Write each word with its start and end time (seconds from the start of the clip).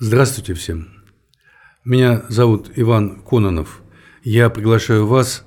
Здравствуйте 0.00 0.54
всем. 0.54 0.90
Меня 1.84 2.22
зовут 2.28 2.70
Иван 2.76 3.20
Кононов. 3.20 3.82
Я 4.22 4.48
приглашаю 4.48 5.08
вас 5.08 5.44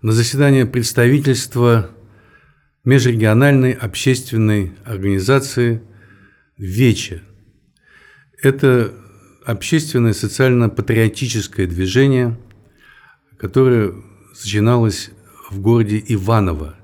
на 0.00 0.12
заседание 0.12 0.64
представительства 0.64 1.90
межрегиональной 2.86 3.72
общественной 3.72 4.72
организации 4.86 5.82
«Вече». 6.56 7.22
Это 8.42 8.94
общественное 9.44 10.14
социально-патриотическое 10.14 11.66
движение, 11.66 12.40
которое 13.36 13.92
начиналось 14.30 15.10
в 15.50 15.60
городе 15.60 16.02
Иваново. 16.08 16.76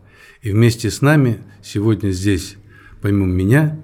И 0.43 0.51
вместе 0.51 0.91
с 0.91 1.01
нами 1.01 1.43
сегодня 1.63 2.11
здесь, 2.11 2.57
помимо 3.01 3.33
меня, 3.33 3.83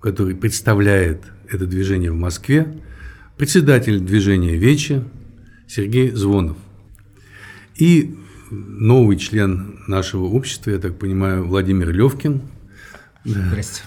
который 0.00 0.36
представляет 0.36 1.33
это 1.54 1.66
движение 1.66 2.10
в 2.10 2.16
Москве, 2.16 2.66
председатель 3.36 4.00
движения 4.00 4.56
«Вечи» 4.56 5.02
Сергей 5.66 6.10
Звонов. 6.10 6.56
И 7.76 8.14
новый 8.50 9.16
член 9.16 9.80
нашего 9.88 10.24
общества, 10.24 10.70
я 10.70 10.78
так 10.78 10.98
понимаю, 10.98 11.46
Владимир 11.46 11.90
Левкин, 11.90 12.42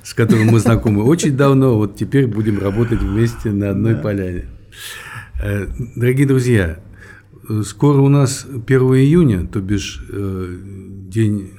с 0.03 0.13
которым 0.13 0.47
мы 0.47 0.59
знакомы 0.59 1.03
очень 1.03 1.37
давно, 1.37 1.77
вот 1.77 1.95
теперь 1.95 2.27
будем 2.27 2.59
работать 2.59 3.01
вместе 3.01 3.51
на 3.51 3.69
одной 3.69 3.93
да. 3.93 4.01
поляне. 4.01 4.45
Э, 5.41 5.67
дорогие 5.95 6.27
друзья, 6.27 6.79
скоро 7.63 7.99
у 7.99 8.09
нас 8.09 8.45
1 8.45 8.65
июня, 8.95 9.45
то 9.45 9.59
бишь 9.59 10.03
э, 10.09 10.57
день 11.09 11.51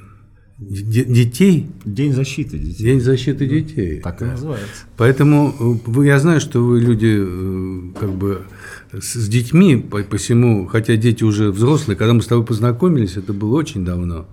детей. 0.59 1.67
День 1.85 2.13
защиты 2.13 2.57
детей. 2.57 2.83
День 2.83 2.99
защиты 2.99 3.47
детей. 3.47 4.01
Так 4.01 4.21
и 4.21 4.25
называется. 4.25 4.85
Поэтому 4.97 5.81
э, 5.87 6.05
я 6.05 6.19
знаю, 6.19 6.41
что 6.41 6.59
вы 6.59 6.81
люди 6.81 7.17
э, 7.17 7.99
как 7.99 8.11
бы 8.11 8.43
с 8.91 9.27
детьми, 9.27 9.77
по 9.77 10.01
посему, 10.03 10.67
хотя 10.67 10.95
дети 10.97 11.23
уже 11.23 11.51
взрослые, 11.51 11.95
когда 11.95 12.13
мы 12.13 12.21
с 12.21 12.27
тобой 12.27 12.45
познакомились, 12.45 13.15
это 13.15 13.33
было 13.33 13.55
очень 13.55 13.85
давно. 13.85 14.27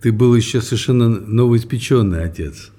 Ты 0.00 0.12
был 0.12 0.34
еще 0.34 0.60
совершенно 0.60 1.08
новоиспеченный 1.08 2.24
отец. 2.24 2.70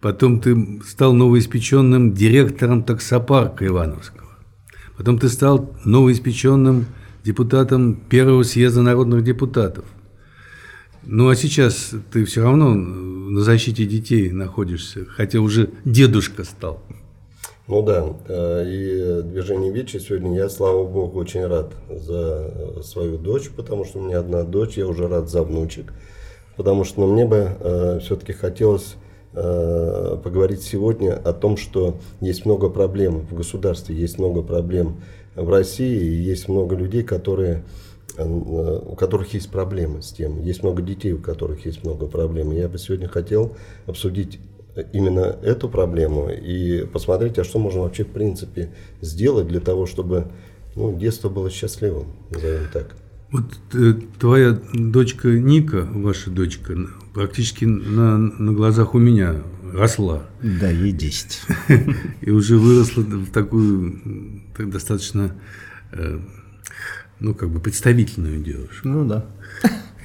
Потом 0.00 0.40
ты 0.40 0.80
стал 0.86 1.14
новоиспеченным 1.14 2.12
директором 2.12 2.84
таксопарка 2.84 3.66
Ивановского. 3.66 4.28
Потом 4.96 5.18
ты 5.18 5.28
стал 5.28 5.76
новоиспеченным 5.84 6.86
депутатом 7.24 7.96
Первого 7.96 8.44
съезда 8.44 8.82
народных 8.82 9.24
депутатов. 9.24 9.84
Ну 11.08 11.28
а 11.28 11.36
сейчас 11.36 11.92
ты 12.12 12.24
все 12.24 12.42
равно 12.42 12.74
на 12.74 13.40
защите 13.40 13.84
детей 13.84 14.30
находишься, 14.30 15.04
хотя 15.04 15.38
уже 15.38 15.70
дедушка 15.84 16.42
стал. 16.42 16.80
Ну 17.68 17.82
да, 17.82 18.06
э, 18.26 18.64
и 18.66 19.22
движение 19.22 19.72
Вечи 19.72 19.98
сегодня 19.98 20.36
я, 20.36 20.48
слава 20.48 20.84
богу, 20.84 21.20
очень 21.20 21.46
рад 21.46 21.72
за 21.88 22.82
свою 22.82 23.18
дочь, 23.18 23.50
потому 23.56 23.84
что 23.84 24.00
у 24.00 24.02
меня 24.02 24.18
одна 24.18 24.42
дочь, 24.42 24.76
я 24.76 24.86
уже 24.88 25.06
рад 25.06 25.30
за 25.30 25.42
внучек, 25.42 25.92
потому 26.56 26.82
что 26.82 27.00
ну, 27.00 27.12
мне 27.12 27.24
бы 27.24 27.50
э, 27.60 28.00
все-таки 28.02 28.32
хотелось 28.32 28.96
э, 29.32 30.16
поговорить 30.24 30.62
сегодня 30.62 31.14
о 31.14 31.32
том, 31.32 31.56
что 31.56 31.98
есть 32.20 32.46
много 32.46 32.68
проблем 32.68 33.26
в 33.30 33.34
государстве, 33.34 33.94
есть 33.94 34.18
много 34.18 34.42
проблем 34.42 34.96
в 35.36 35.48
России, 35.50 36.00
и 36.00 36.14
есть 36.14 36.48
много 36.48 36.74
людей, 36.74 37.04
которые 37.04 37.62
у 38.18 38.94
которых 38.96 39.34
есть 39.34 39.50
проблемы 39.50 40.02
с 40.02 40.12
тем. 40.12 40.42
Есть 40.42 40.62
много 40.62 40.82
детей, 40.82 41.12
у 41.12 41.18
которых 41.18 41.66
есть 41.66 41.84
много 41.84 42.06
проблем. 42.06 42.52
Я 42.52 42.68
бы 42.68 42.78
сегодня 42.78 43.08
хотел 43.08 43.56
обсудить 43.86 44.38
именно 44.92 45.36
эту 45.42 45.68
проблему 45.68 46.28
и 46.30 46.84
посмотреть, 46.86 47.38
а 47.38 47.44
что 47.44 47.58
можно 47.58 47.80
вообще 47.80 48.04
в 48.04 48.08
принципе 48.08 48.72
сделать 49.00 49.48
для 49.48 49.60
того, 49.60 49.86
чтобы 49.86 50.26
ну, 50.74 50.96
детство 50.96 51.28
было 51.28 51.50
счастливым, 51.50 52.06
назовем 52.30 52.68
так. 52.72 52.94
Вот 53.32 53.44
э, 53.74 53.94
твоя 54.20 54.58
дочка 54.72 55.28
Ника, 55.28 55.88
ваша 55.92 56.30
дочка, 56.30 56.76
практически 57.12 57.64
на, 57.64 58.18
на 58.18 58.52
глазах 58.52 58.94
у 58.94 58.98
меня 58.98 59.42
росла. 59.72 60.26
Да, 60.42 60.70
ей 60.70 60.92
10. 60.92 61.40
И 62.20 62.30
уже 62.30 62.56
выросла 62.56 63.02
в 63.02 63.30
такую 63.30 64.42
так, 64.56 64.70
достаточно 64.70 65.34
э, 65.92 66.20
ну, 67.20 67.34
как 67.34 67.50
бы 67.50 67.60
представительную 67.60 68.40
девушку. 68.40 68.88
Ну 68.88 69.04
да. 69.06 69.24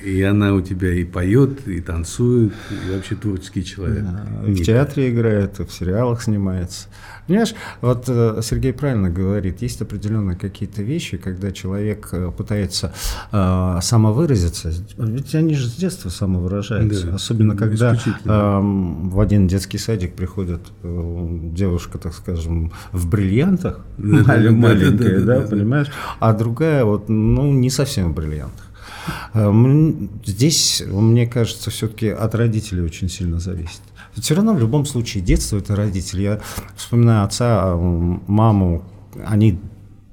И 0.03 0.21
она 0.23 0.53
у 0.53 0.61
тебя 0.61 0.93
и 0.93 1.03
поет, 1.03 1.67
и 1.67 1.81
танцует, 1.81 2.53
и 2.69 2.91
вообще 2.91 3.15
творческий 3.15 3.63
человек. 3.63 4.03
Да, 4.03 4.25
в 4.43 4.63
театре 4.63 5.11
играет, 5.11 5.59
в 5.59 5.71
сериалах 5.71 6.21
снимается. 6.21 6.87
Понимаешь, 7.27 7.53
вот 7.81 8.05
э, 8.07 8.39
Сергей 8.41 8.73
правильно 8.73 9.09
говорит, 9.09 9.61
есть 9.61 9.81
определенные 9.81 10.35
какие-то 10.35 10.81
вещи, 10.81 11.17
когда 11.17 11.51
человек 11.51 12.09
э, 12.11 12.31
пытается 12.35 12.93
э, 13.31 13.79
самовыразиться, 13.81 14.73
ведь 14.97 15.35
они 15.35 15.53
же 15.53 15.67
с 15.67 15.75
детства 15.75 16.09
самовыражаются, 16.09 17.07
да, 17.07 17.15
особенно 17.15 17.55
когда 17.55 17.93
э, 17.93 18.59
в 18.59 19.19
один 19.19 19.47
детский 19.47 19.77
садик 19.77 20.15
приходит 20.15 20.61
э, 20.83 21.27
девушка, 21.53 21.99
так 21.99 22.13
скажем, 22.13 22.73
в 22.91 23.07
бриллиантах, 23.07 23.85
да, 23.97 24.37
маленькая, 24.51 25.19
да, 25.19 25.25
да, 25.25 25.35
да, 25.35 25.41
да, 25.41 25.47
понимаешь, 25.47 25.87
а 26.19 26.33
другая 26.33 26.83
вот, 26.85 27.07
ну, 27.07 27.51
не 27.53 27.69
совсем 27.69 28.11
в 28.11 28.15
бриллиантах. 28.15 28.70
Э, 29.33 29.51
здесь, 30.25 30.83
мне 30.87 31.27
кажется, 31.27 31.69
все-таки 31.69 32.09
от 32.09 32.35
родителей 32.35 32.81
очень 32.81 33.09
сильно 33.09 33.39
зависит. 33.39 33.81
Все 34.15 34.35
равно 34.35 34.53
в 34.53 34.59
любом 34.59 34.85
случае 34.85 35.23
детство 35.23 35.57
это 35.57 35.75
родители. 35.75 36.21
Я 36.21 36.41
вспоминаю 36.75 37.25
отца, 37.25 37.75
маму, 37.75 38.83
они 39.25 39.59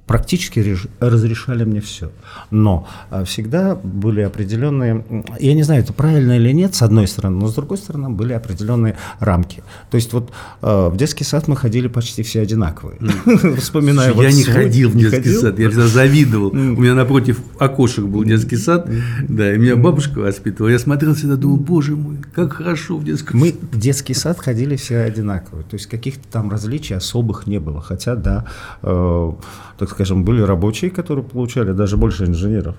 практически 0.08 0.76
разрешали 1.00 1.64
мне 1.64 1.80
все. 1.80 2.10
Но 2.50 2.88
а, 3.10 3.24
всегда 3.24 3.76
были 3.76 4.22
определенные, 4.22 5.04
я 5.38 5.52
не 5.52 5.62
знаю, 5.62 5.82
это 5.82 5.92
правильно 5.92 6.32
или 6.32 6.50
нет, 6.52 6.74
с 6.74 6.82
одной 6.82 7.06
стороны, 7.06 7.36
но 7.36 7.48
с 7.48 7.54
другой 7.54 7.76
стороны 7.76 8.08
были 8.08 8.32
определенные 8.32 8.96
рамки. 9.20 9.62
То 9.90 9.96
есть 9.96 10.12
вот 10.14 10.32
а, 10.62 10.88
в 10.88 10.96
детский 10.96 11.24
сад 11.24 11.46
мы 11.46 11.56
ходили 11.56 11.88
почти 11.88 12.22
все 12.22 12.40
одинаковые. 12.40 12.98
Вспоминаю. 13.58 14.20
Я 14.20 14.32
не 14.32 14.44
ходил 14.44 14.88
в 14.88 14.96
детский 14.96 15.34
сад, 15.34 15.58
я 15.58 15.68
всегда 15.68 15.86
завидовал. 15.86 16.48
У 16.48 16.54
меня 16.54 16.94
напротив 16.94 17.40
окошек 17.58 18.06
был 18.06 18.24
детский 18.24 18.56
сад, 18.56 18.88
да, 19.28 19.54
и 19.54 19.58
меня 19.58 19.76
бабушка 19.76 20.20
воспитывала. 20.20 20.70
Я 20.70 20.78
смотрел 20.78 21.14
всегда, 21.14 21.36
думал, 21.36 21.58
боже 21.58 21.96
мой, 21.96 22.16
как 22.34 22.54
хорошо 22.54 22.96
в 22.96 23.04
детском 23.04 23.38
Мы 23.38 23.54
в 23.72 23.78
детский 23.78 24.14
сад 24.14 24.40
ходили 24.40 24.76
все 24.76 25.00
одинаковые. 25.00 25.64
То 25.64 25.74
есть 25.74 25.86
каких-то 25.86 26.26
там 26.32 26.50
различий 26.50 26.96
особых 26.96 27.46
не 27.46 27.60
было. 27.60 27.82
Хотя, 27.82 28.14
да, 28.14 28.46
э, 28.82 29.32
так 29.78 29.97
скажем, 29.98 30.22
были 30.22 30.42
рабочие, 30.42 30.92
которые 30.92 31.24
получали 31.24 31.72
даже 31.72 31.96
больше 31.96 32.24
инженеров. 32.24 32.76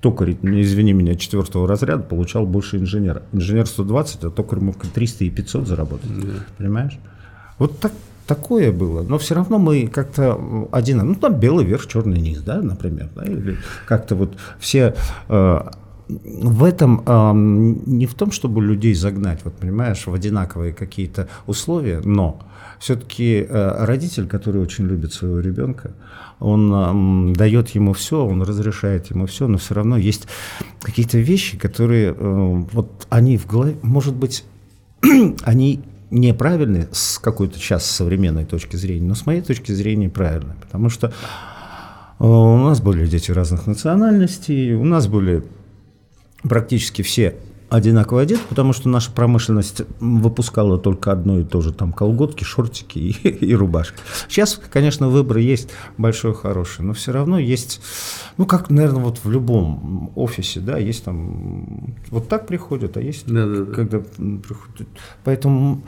Токарь, 0.00 0.34
извини 0.42 0.94
меня, 0.94 1.14
четвертого 1.14 1.68
разряда 1.68 2.02
получал 2.02 2.46
больше 2.46 2.78
инженера. 2.78 3.22
Инженер 3.32 3.66
120, 3.66 4.24
а 4.24 4.30
токарь 4.30 4.60
мог 4.60 4.76
300 4.78 5.24
и 5.24 5.30
500 5.30 5.68
заработать. 5.68 6.10
Да. 6.20 6.32
Понимаешь? 6.56 6.98
Вот 7.58 7.78
так, 7.80 7.92
такое 8.26 8.72
было. 8.72 9.02
Но 9.02 9.18
все 9.18 9.34
равно 9.34 9.58
мы 9.58 9.86
как-то 9.88 10.68
один, 10.72 11.06
ну 11.06 11.14
там 11.16 11.38
белый 11.38 11.66
верх, 11.66 11.86
черный 11.86 12.18
низ, 12.18 12.40
да, 12.40 12.62
например. 12.62 13.10
Да, 13.14 13.24
или 13.24 13.58
как-то 13.86 14.14
вот 14.14 14.32
все 14.58 14.94
э, 15.28 15.60
в 16.08 16.64
этом 16.64 17.02
э, 17.04 17.32
не 17.34 18.06
в 18.06 18.14
том, 18.14 18.32
чтобы 18.32 18.62
людей 18.62 18.94
загнать, 18.94 19.40
вот 19.44 19.52
понимаешь, 19.52 20.06
в 20.06 20.14
одинаковые 20.14 20.72
какие-то 20.72 21.28
условия, 21.46 22.00
но 22.02 22.40
все-таки 22.82 23.46
э, 23.48 23.84
родитель, 23.84 24.26
который 24.26 24.60
очень 24.60 24.86
любит 24.86 25.12
своего 25.12 25.38
ребенка, 25.38 25.92
он 26.40 27.32
дает 27.32 27.68
ему 27.70 27.92
все, 27.92 28.26
он 28.26 28.42
разрешает 28.42 29.08
ему 29.10 29.26
все, 29.26 29.46
но 29.46 29.58
все 29.58 29.74
равно 29.74 29.96
есть 29.96 30.26
какие-то 30.80 31.18
вещи, 31.18 31.56
которые 31.56 32.08
э, 32.08 32.14
вот 32.18 33.06
они 33.08 33.38
в 33.38 33.46
голове, 33.46 33.76
может 33.82 34.16
быть, 34.16 34.44
они 35.44 35.84
неправильны 36.10 36.88
с 36.90 37.20
какой-то 37.20 37.56
сейчас 37.56 37.86
современной 37.86 38.46
точки 38.46 38.74
зрения, 38.74 39.06
но 39.06 39.14
с 39.14 39.26
моей 39.26 39.42
точки 39.42 39.70
зрения 39.70 40.08
правильны, 40.08 40.56
потому 40.60 40.88
что 40.88 41.06
э, 41.06 42.24
у 42.24 42.56
нас 42.56 42.80
были 42.80 43.06
дети 43.06 43.30
разных 43.30 43.68
национальностей, 43.68 44.74
у 44.74 44.84
нас 44.84 45.06
были 45.06 45.44
практически 46.42 47.02
все 47.02 47.36
одинаково 47.72 48.20
одет, 48.20 48.40
потому 48.48 48.74
что 48.74 48.88
наша 48.88 49.10
промышленность 49.10 49.82
выпускала 49.98 50.78
только 50.78 51.10
одно 51.10 51.38
и 51.38 51.44
то 51.44 51.62
же, 51.62 51.72
там 51.72 51.92
колготки, 51.92 52.44
шортики 52.44 52.98
и, 52.98 53.28
и 53.46 53.54
рубашки. 53.54 53.96
Сейчас, 54.28 54.60
конечно, 54.70 55.08
выбор 55.08 55.38
есть 55.38 55.70
большой, 55.96 56.34
хороший, 56.34 56.84
но 56.84 56.92
все 56.92 57.12
равно 57.12 57.38
есть, 57.38 57.80
ну, 58.36 58.44
как, 58.44 58.68
наверное, 58.68 59.02
вот 59.02 59.20
в 59.24 59.30
любом 59.30 60.12
офисе, 60.16 60.60
да, 60.60 60.76
есть 60.76 61.04
там, 61.04 61.94
вот 62.10 62.28
так 62.28 62.46
приходят, 62.46 62.96
а 62.98 63.00
есть, 63.00 63.26
да, 63.26 63.46
да, 63.46 63.64
да. 63.64 63.72
когда 63.72 63.98
приходят. 64.00 64.88
Поэтому 65.24 65.82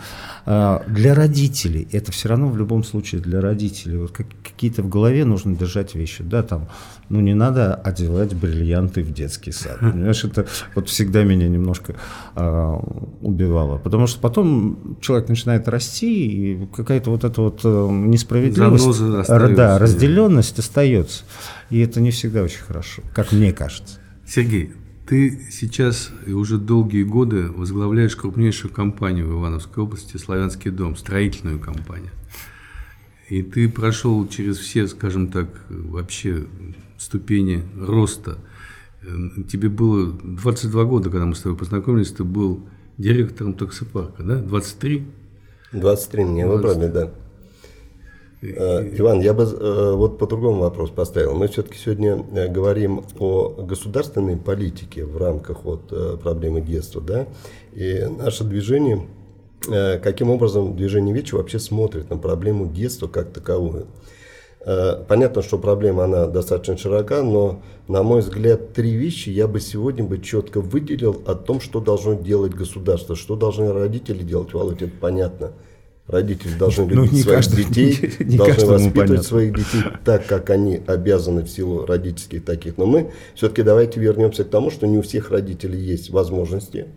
э, 0.46 0.80
для 0.88 1.14
родителей, 1.14 1.86
это 1.92 2.12
все 2.12 2.30
равно 2.30 2.48
в 2.48 2.56
любом 2.56 2.82
случае 2.82 3.20
для 3.20 3.42
родителей, 3.42 3.98
вот 3.98 4.12
как, 4.12 4.26
какие-то 4.42 4.82
в 4.82 4.88
голове 4.88 5.26
нужно 5.26 5.54
держать 5.54 5.94
вещи, 5.94 6.22
да, 6.22 6.42
там, 6.42 6.68
ну, 7.08 7.20
не 7.20 7.34
надо 7.34 7.74
одевать 7.74 8.34
бриллианты 8.34 9.02
в 9.02 9.12
детский 9.12 9.52
сад, 9.52 9.78
понимаешь, 9.80 10.24
это 10.24 10.46
вот 10.74 10.88
всегда 10.88 11.24
меня 11.24 11.48
немножко 11.48 11.96
э, 12.34 12.78
убивало. 13.20 13.78
Потому 13.78 14.06
что 14.06 14.20
потом 14.20 14.98
человек 15.00 15.28
начинает 15.28 15.68
расти, 15.68 16.26
и 16.26 16.66
какая-то 16.74 17.10
вот 17.10 17.24
эта 17.24 17.40
вот 17.40 17.60
э, 17.64 17.88
несправедливость, 17.90 19.00
да, 19.54 19.78
разделенность 19.78 20.58
остается. 20.58 21.24
И 21.70 21.80
это 21.80 22.00
не 22.00 22.10
всегда 22.10 22.42
очень 22.42 22.62
хорошо, 22.62 23.02
как 23.14 23.32
мне 23.32 23.52
кажется. 23.52 23.98
Сергей, 24.26 24.72
ты 25.06 25.48
сейчас 25.50 26.10
и 26.26 26.32
уже 26.32 26.56
долгие 26.56 27.02
годы 27.02 27.48
возглавляешь 27.50 28.16
крупнейшую 28.16 28.72
компанию 28.72 29.28
в 29.28 29.40
Ивановской 29.40 29.82
области 29.82 30.16
«Славянский 30.16 30.70
дом», 30.70 30.96
строительную 30.96 31.58
компанию. 31.58 32.10
И 33.28 33.42
ты 33.42 33.68
прошел 33.68 34.26
через 34.28 34.58
все, 34.58 34.86
скажем 34.86 35.28
так, 35.28 35.48
вообще 35.68 36.44
ступени 36.98 37.62
роста. 37.78 38.38
Тебе 39.50 39.68
было 39.68 40.12
22 40.12 40.84
года, 40.84 41.10
когда 41.10 41.26
мы 41.26 41.34
с 41.34 41.40
тобой 41.40 41.58
познакомились, 41.58 42.10
ты 42.12 42.24
был 42.24 42.60
директором 42.96 43.54
таксопарка, 43.54 44.22
да? 44.22 44.36
23? 44.36 45.06
23 45.72 46.24
мне 46.24 46.46
20. 46.46 46.56
выбрали, 46.56 46.90
да. 46.90 47.10
Э, 48.44 48.90
Иван, 48.98 49.20
я 49.20 49.32
бы 49.32 49.44
э, 49.44 49.92
вот 49.94 50.18
по 50.18 50.26
другому 50.26 50.60
вопрос 50.60 50.90
поставил. 50.90 51.34
Мы 51.34 51.48
все-таки 51.48 51.78
сегодня 51.78 52.24
э, 52.34 52.48
говорим 52.48 53.02
о 53.18 53.48
государственной 53.48 54.36
политике 54.36 55.04
в 55.04 55.16
рамках 55.16 55.64
вот 55.64 56.20
проблемы 56.20 56.60
детства, 56.60 57.00
да, 57.00 57.26
и 57.72 58.06
наше 58.18 58.44
движение, 58.44 59.06
каким 60.02 60.30
образом 60.30 60.76
движение 60.76 61.14
ВИЧ 61.14 61.32
вообще 61.32 61.58
смотрит 61.58 62.10
на 62.10 62.18
проблему 62.18 62.66
детства 62.66 63.08
как 63.08 63.32
таковую. 63.32 63.86
Понятно, 65.08 65.42
что 65.42 65.58
проблема 65.58 66.04
она 66.04 66.26
достаточно 66.26 66.78
широка, 66.78 67.22
но, 67.22 67.62
на 67.86 68.02
мой 68.02 68.22
взгляд, 68.22 68.72
три 68.72 68.92
вещи 68.92 69.28
я 69.28 69.46
бы 69.46 69.60
сегодня 69.60 70.04
бы 70.04 70.18
четко 70.18 70.62
выделил 70.62 71.22
о 71.26 71.34
том, 71.34 71.60
что 71.60 71.80
должно 71.80 72.14
делать 72.14 72.54
государство, 72.54 73.14
что 73.14 73.36
должны 73.36 73.72
родители 73.72 74.22
делать. 74.22 74.54
Володь, 74.54 74.80
это 74.80 74.92
понятно. 74.98 75.52
Родители 76.06 76.56
должны 76.58 76.84
ну, 76.84 77.04
любить 77.04 77.12
ну, 77.12 77.18
своих 77.18 77.36
каждый, 77.36 77.64
детей, 77.64 78.12
не, 78.20 78.32
не 78.32 78.36
должны 78.38 78.66
воспитывать 78.66 79.08
понятно. 79.08 79.22
своих 79.22 79.54
детей 79.54 79.82
так, 80.04 80.26
как 80.26 80.50
они 80.50 80.82
обязаны 80.86 81.42
в 81.42 81.48
силу 81.48 81.86
родительских 81.86 82.44
таких. 82.44 82.76
Но 82.76 82.84
мы 82.84 83.10
все-таки 83.34 83.62
давайте 83.62 84.00
вернемся 84.00 84.44
к 84.44 84.50
тому, 84.50 84.70
что 84.70 84.86
не 84.86 84.98
у 84.98 85.02
всех 85.02 85.30
родителей 85.30 85.80
есть 85.80 86.10
возможности 86.10 86.88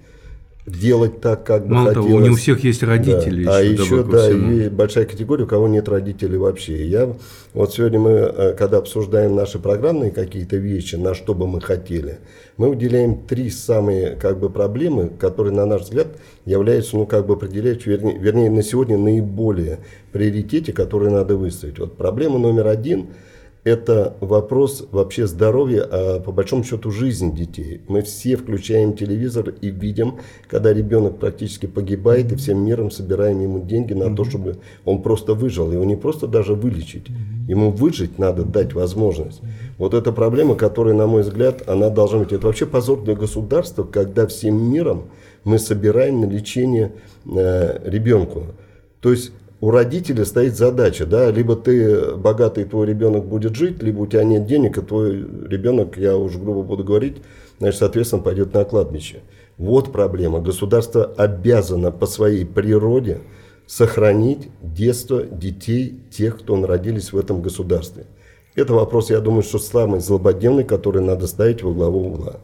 делать 0.68 1.22
так, 1.22 1.46
как 1.46 1.66
бы 1.66 1.76
Мало 1.76 1.88
хотелось. 1.88 2.10
того, 2.10 2.22
не 2.22 2.30
у 2.30 2.36
всех 2.36 2.64
есть 2.64 2.84
родители. 2.84 3.46
Да. 3.46 3.60
Еще, 3.62 3.82
а 3.82 3.84
еще, 3.84 4.04
да, 4.04 4.30
и 4.30 4.70
большая 4.70 5.06
категория, 5.06 5.46
у 5.46 5.48
кого 5.48 5.68
нет 5.68 5.88
родителей 5.88 6.38
вообще. 6.38 6.86
Я, 6.86 7.16
вот 7.54 7.74
сегодня 7.74 8.00
мы, 8.00 8.12
э, 8.12 8.54
когда 8.54 8.78
обсуждаем 8.78 9.36
наши 9.36 9.60
программные 9.60 10.12
какие-то 10.12 10.58
вещи, 10.58 10.96
на 10.96 11.16
что 11.16 11.34
бы 11.34 11.48
мы 11.48 11.62
хотели, 11.62 12.20
мы 12.58 12.70
выделяем 12.70 13.26
три 13.26 13.50
самые 13.50 14.18
как 14.18 14.40
бы 14.40 14.50
проблемы, 14.50 15.10
которые, 15.10 15.54
на 15.54 15.66
наш 15.66 15.84
взгляд, 15.84 16.08
являются, 16.46 16.98
ну, 16.98 17.06
как 17.06 17.26
бы 17.26 17.36
определяют, 17.36 17.86
вернее, 17.86 18.18
вернее 18.18 18.52
на 18.52 18.62
сегодня 18.62 18.98
наиболее 18.98 19.80
приоритете, 20.12 20.74
которые 20.74 21.12
надо 21.12 21.38
выставить. 21.38 21.80
Вот 21.80 21.96
проблема 21.96 22.40
номер 22.40 22.68
один– 22.68 23.08
это 23.68 24.16
вопрос 24.22 24.88
вообще 24.92 25.28
здоровья, 25.28 25.86
а 25.90 26.20
по 26.22 26.32
большому 26.32 26.64
счету 26.64 26.90
жизни 26.90 27.36
детей. 27.36 27.82
Мы 27.90 28.02
все 28.02 28.38
включаем 28.38 28.94
телевизор 28.96 29.54
и 29.62 29.70
видим, 29.70 30.20
когда 30.48 30.74
ребенок 30.74 31.20
практически 31.20 31.66
погибает, 31.66 32.32
и 32.32 32.36
всем 32.36 32.64
миром 32.64 32.92
собираем 32.92 33.42
ему 33.42 33.60
деньги 33.60 33.94
на 33.94 34.16
то, 34.16 34.24
чтобы 34.24 34.58
он 34.86 35.02
просто 35.02 35.34
выжил. 35.34 35.72
Его 35.72 35.84
не 35.84 35.98
просто 35.98 36.28
даже 36.28 36.54
вылечить, 36.54 37.08
ему 37.48 37.72
выжить 37.72 38.18
надо 38.18 38.44
дать 38.44 38.74
возможность. 38.74 39.42
Вот 39.78 39.94
эта 39.94 40.14
проблема, 40.14 40.56
которая, 40.56 40.96
на 40.96 41.06
мой 41.06 41.24
взгляд, 41.24 41.68
она 41.68 41.90
должна 41.90 42.20
быть. 42.20 42.32
Это 42.32 42.48
вообще 42.48 42.66
позор 42.66 43.04
для 43.04 43.16
государства, 43.16 43.84
когда 43.84 44.26
всем 44.28 44.72
миром 44.72 45.10
мы 45.44 45.60
собираем 45.60 46.22
на 46.22 46.26
лечение 46.26 46.94
э, 47.26 47.80
ребенку. 47.84 48.44
То 49.02 49.12
есть 49.12 49.32
у 49.60 49.72
родителя 49.72 50.24
стоит 50.26 50.56
задача, 50.56 51.06
да, 51.06 51.32
либо 51.32 51.56
ты 51.56 52.16
богатый, 52.16 52.66
твой 52.66 52.86
ребенок 52.88 53.26
будет 53.26 53.56
жить, 53.56 53.82
либо 53.82 54.02
у 54.02 54.08
тебя 54.08 54.24
нет 54.24 54.46
денег, 54.46 54.78
и 54.78 54.82
твой 54.82 55.14
ребенок, 55.48 55.98
я 55.98 56.16
уже 56.16 56.38
грубо 56.38 56.62
буду 56.62 56.84
говорить, 56.84 57.18
значит, 57.60 57.80
соответственно, 57.80 58.22
пойдет 58.22 58.54
на 58.54 58.66
кладбище. 58.66 59.22
Вот 59.58 59.92
проблема. 59.92 60.40
Государство 60.40 61.06
обязано 61.18 61.92
по 61.92 62.06
своей 62.06 62.46
природе 62.46 63.22
сохранить 63.66 64.50
детство 64.62 65.24
детей, 65.24 66.00
тех, 66.12 66.38
кто 66.38 66.64
родились 66.64 67.12
в 67.12 67.18
этом 67.18 67.42
государстве. 67.42 68.06
Это 68.56 68.74
вопрос, 68.74 69.10
я 69.10 69.20
думаю, 69.20 69.44
что 69.44 69.60
самый 69.60 70.00
злободневный, 70.00 70.64
который 70.64 71.02
надо 71.02 71.28
ставить 71.28 71.64
во 71.64 71.74
главу 71.74 72.08
угла. 72.08 72.38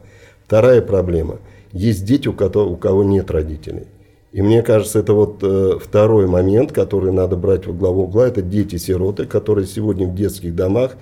Вторая 0.46 0.82
проблема. 0.82 1.38
Есть 1.72 2.04
дети, 2.04 2.28
у 2.28 2.32
кого, 2.32 2.66
у 2.66 2.76
кого 2.76 3.02
нет 3.02 3.30
родителей. 3.30 3.86
И 4.34 4.42
мне 4.42 4.62
кажется, 4.62 4.98
это 4.98 5.12
вот 5.12 5.38
э, 5.42 5.78
второй 5.80 6.26
момент, 6.26 6.72
который 6.72 7.12
надо 7.12 7.36
брать 7.36 7.68
во 7.68 7.72
главу 7.72 8.02
угла, 8.02 8.26
это 8.26 8.42
дети-сироты, 8.42 9.26
которые 9.26 9.64
сегодня 9.64 10.08
в 10.08 10.14
детских 10.16 10.56
домах, 10.56 10.96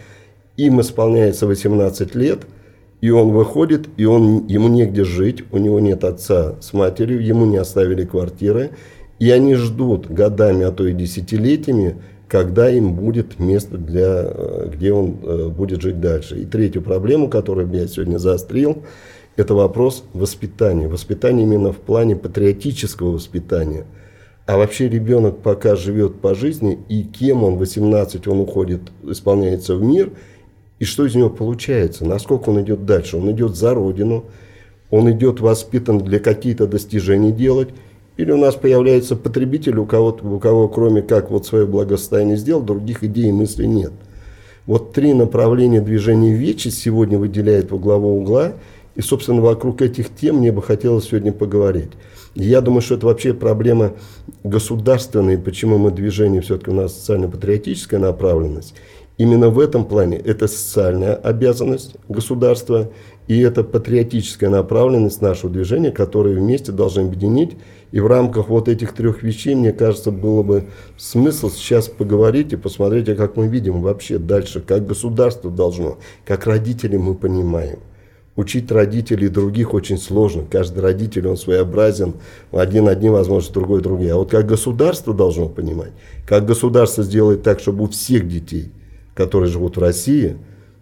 им 0.58 0.82
исполняется 0.82 1.46
18 1.46 2.14
лет, 2.14 2.40
и 3.00 3.08
он 3.08 3.30
выходит, 3.30 3.88
и 3.96 4.04
он, 4.04 4.46
ему 4.48 4.68
негде 4.68 5.04
жить, 5.04 5.44
у 5.50 5.56
него 5.56 5.80
нет 5.80 6.04
отца 6.04 6.56
с 6.60 6.74
матерью, 6.74 7.24
ему 7.24 7.46
не 7.46 7.56
оставили 7.56 8.04
квартиры, 8.04 8.72
и 9.18 9.30
они 9.30 9.54
ждут 9.54 10.08
годами, 10.08 10.66
а 10.66 10.70
то 10.70 10.86
и 10.86 10.92
десятилетиями, 10.92 12.02
когда 12.28 12.68
им 12.68 12.92
будет 12.92 13.38
место, 13.38 13.78
для, 13.78 14.26
э, 14.26 14.68
где 14.74 14.92
он 14.92 15.16
э, 15.22 15.48
будет 15.48 15.80
жить 15.80 16.02
дальше. 16.02 16.38
И 16.38 16.44
третью 16.44 16.82
проблему, 16.82 17.30
которую 17.30 17.72
я 17.72 17.86
сегодня 17.86 18.18
заострил, 18.18 18.82
это 19.36 19.54
вопрос 19.54 20.04
воспитания. 20.12 20.88
Воспитания 20.88 21.44
именно 21.44 21.72
в 21.72 21.78
плане 21.78 22.16
патриотического 22.16 23.12
воспитания. 23.12 23.86
А 24.46 24.56
вообще 24.56 24.88
ребенок 24.88 25.38
пока 25.38 25.76
живет 25.76 26.20
по 26.20 26.34
жизни, 26.34 26.78
и 26.88 27.04
кем 27.04 27.44
он, 27.44 27.56
18, 27.56 28.26
он 28.26 28.40
уходит, 28.40 28.80
исполняется 29.04 29.76
в 29.76 29.82
мир, 29.82 30.10
и 30.78 30.84
что 30.84 31.06
из 31.06 31.14
него 31.14 31.30
получается, 31.30 32.04
насколько 32.04 32.50
он 32.50 32.60
идет 32.60 32.84
дальше. 32.84 33.16
Он 33.16 33.30
идет 33.30 33.56
за 33.56 33.72
родину, 33.72 34.24
он 34.90 35.10
идет 35.10 35.40
воспитан 35.40 35.98
для 35.98 36.18
какие-то 36.18 36.66
достижения 36.66 37.30
делать, 37.30 37.68
или 38.16 38.30
у 38.32 38.36
нас 38.36 38.56
появляется 38.56 39.16
потребитель, 39.16 39.78
у 39.78 39.86
кого, 39.86 40.18
у 40.22 40.38
кого 40.38 40.68
кроме 40.68 41.00
как 41.00 41.30
вот 41.30 41.46
свое 41.46 41.66
благосостояние 41.66 42.36
сделал, 42.36 42.62
других 42.62 43.04
идей 43.04 43.28
и 43.28 43.32
мыслей 43.32 43.68
нет. 43.68 43.92
Вот 44.66 44.92
три 44.92 45.14
направления 45.14 45.80
движения 45.80 46.34
вечность 46.34 46.78
сегодня 46.78 47.16
выделяет 47.16 47.70
во 47.70 47.78
главу 47.78 48.18
угла– 48.18 48.52
и, 48.94 49.00
собственно, 49.00 49.40
вокруг 49.40 49.82
этих 49.82 50.14
тем 50.14 50.36
мне 50.36 50.52
бы 50.52 50.62
хотелось 50.62 51.06
сегодня 51.08 51.32
поговорить. 51.32 51.90
я 52.34 52.60
думаю, 52.60 52.82
что 52.82 52.94
это 52.96 53.06
вообще 53.06 53.34
проблема 53.34 53.92
государственная, 54.44 55.38
почему 55.38 55.78
мы 55.78 55.90
движение, 55.90 56.42
все-таки 56.42 56.70
у 56.70 56.74
нас 56.74 56.94
социально-патриотическая 56.94 58.00
направленность. 58.00 58.74
Именно 59.18 59.50
в 59.50 59.60
этом 59.60 59.84
плане 59.84 60.16
это 60.16 60.48
социальная 60.48 61.14
обязанность 61.14 61.96
государства 62.08 62.90
и 63.28 63.40
это 63.40 63.62
патриотическая 63.62 64.50
направленность 64.50 65.22
нашего 65.22 65.50
движения, 65.50 65.90
которые 65.90 66.36
вместе 66.36 66.72
должны 66.72 67.02
объединить. 67.02 67.56
И 67.92 68.00
в 68.00 68.06
рамках 68.06 68.48
вот 68.48 68.68
этих 68.68 68.94
трех 68.94 69.22
вещей, 69.22 69.54
мне 69.54 69.72
кажется, 69.72 70.10
было 70.10 70.42
бы 70.42 70.64
смысл 70.96 71.50
сейчас 71.50 71.88
поговорить 71.88 72.52
и 72.52 72.56
посмотреть, 72.56 73.08
а 73.10 73.14
как 73.14 73.36
мы 73.36 73.48
видим 73.48 73.82
вообще 73.82 74.18
дальше, 74.18 74.60
как 74.60 74.86
государство 74.86 75.50
должно, 75.50 75.98
как 76.24 76.46
родители 76.46 76.96
мы 76.96 77.14
понимаем. 77.14 77.78
Учить 78.34 78.72
родителей 78.72 79.28
других 79.28 79.74
очень 79.74 79.98
сложно. 79.98 80.44
Каждый 80.50 80.80
родитель, 80.80 81.28
он 81.28 81.36
своеобразен. 81.36 82.14
Один 82.50 82.88
одни 82.88 83.10
возможно, 83.10 83.52
другой 83.52 83.82
другие. 83.82 84.12
А 84.12 84.16
вот 84.16 84.30
как 84.30 84.46
государство 84.46 85.12
должно 85.12 85.48
понимать, 85.48 85.92
как 86.26 86.46
государство 86.46 87.04
сделает 87.04 87.42
так, 87.42 87.60
чтобы 87.60 87.84
у 87.84 87.88
всех 87.88 88.26
детей, 88.26 88.72
которые 89.14 89.50
живут 89.50 89.76
в 89.76 89.80
России, 89.80 90.36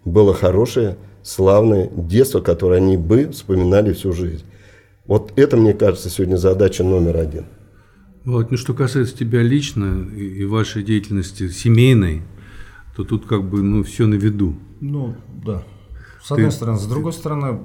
было 0.05 0.33
хорошее, 0.33 0.97
славное 1.23 1.89
детство, 1.93 2.39
которое 2.39 2.77
они 2.77 2.95
бы 2.95 3.29
вспоминали 3.31 3.91
всю 3.91 4.13
жизнь. 4.13 4.45
Вот 5.05 5.33
это, 5.35 5.57
мне 5.57 5.73
кажется, 5.73 6.09
сегодня 6.09 6.37
задача 6.37 6.83
номер 6.83 7.17
один. 7.17 7.45
Вот, 8.23 8.51
ну, 8.51 8.57
что 8.57 8.73
касается 8.73 9.17
тебя 9.17 9.41
лично 9.41 10.07
и 10.15 10.45
вашей 10.45 10.83
деятельности 10.83 11.49
семейной, 11.49 12.21
то 12.95 13.03
тут 13.03 13.25
как 13.25 13.43
бы 13.49 13.61
ну, 13.61 13.83
все 13.83 14.05
на 14.05 14.13
виду. 14.13 14.55
Ну, 14.79 15.15
да. 15.43 15.63
С 16.21 16.31
одной 16.31 16.49
ты... 16.49 16.55
стороны. 16.55 16.79
С 16.79 16.85
другой 16.85 17.13
стороны, 17.13 17.59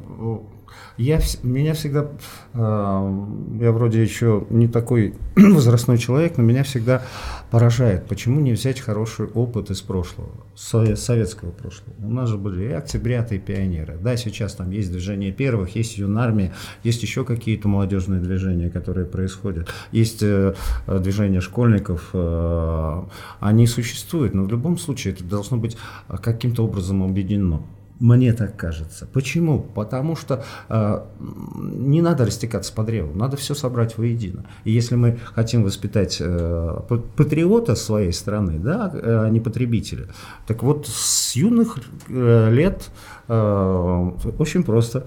я, 0.99 1.21
меня 1.43 1.75
всегда, 1.75 2.09
э, 2.55 3.25
я 3.61 3.73
вроде 3.73 4.03
еще 4.03 4.47
не 4.49 4.67
такой 4.67 5.15
возрастной 5.37 5.99
человек, 5.99 6.39
но 6.39 6.43
меня 6.43 6.63
всегда 6.63 7.03
поражает, 7.51 8.07
почему 8.07 8.41
не 8.41 8.53
взять 8.53 8.81
хороший 8.81 9.27
опыт 9.27 9.71
из 9.71 9.83
прошлого, 9.83 10.31
советского 10.55 11.51
прошлого. 11.51 11.95
У 12.03 12.11
нас 12.11 12.31
же 12.31 12.39
были 12.39 12.71
и 12.71 12.73
октябряты, 12.73 13.37
и 13.37 13.39
пионеры. 13.39 13.99
Да, 14.01 14.17
сейчас 14.17 14.55
там 14.55 14.71
есть 14.71 14.91
движение 14.91 15.33
первых, 15.33 15.77
есть 15.77 15.99
юнармия, 15.99 16.55
есть 16.83 17.03
еще 17.03 17.25
какие-то 17.25 17.69
молодежные 17.69 18.21
движения, 18.21 18.71
которые 18.71 19.07
происходят. 19.07 19.69
Есть 19.93 20.23
э, 20.23 20.55
движение 20.87 21.43
школьников, 21.43 22.09
э, 22.15 23.03
они 23.41 23.67
существуют, 23.67 24.33
но 24.33 24.45
в 24.45 24.49
любом 24.49 24.79
случае 24.79 25.13
это 25.13 25.25
должно 25.25 25.59
быть 25.59 25.77
каким-то 26.23 26.65
образом 26.65 27.03
объединено. 27.03 27.63
Мне 27.99 28.35
так 28.35 28.57
кажется. 28.57 29.09
Почему? 29.11 29.61
Потому 29.61 30.17
что 30.17 30.45
э, 30.69 31.01
не 31.19 32.03
надо 32.03 32.27
растекаться 32.27 32.73
по 32.75 32.83
древу, 32.83 33.15
надо 33.15 33.39
все 33.39 33.55
собрать 33.55 33.97
воедино. 33.97 34.45
И 34.65 34.71
если 34.71 34.97
мы 34.97 35.19
хотим 35.35 35.63
воспитать 35.63 36.19
э, 36.21 36.81
патриота 37.17 37.75
своей 37.75 38.13
страны, 38.13 38.59
да, 38.59 38.91
а 38.93 39.29
не 39.31 39.41
потребителя, 39.41 40.09
так 40.47 40.63
вот 40.63 40.87
с 40.87 41.35
юных 41.37 41.79
э, 42.09 42.51
лет 42.51 42.91
э, 43.29 44.11
очень 44.39 44.63
просто. 44.63 45.07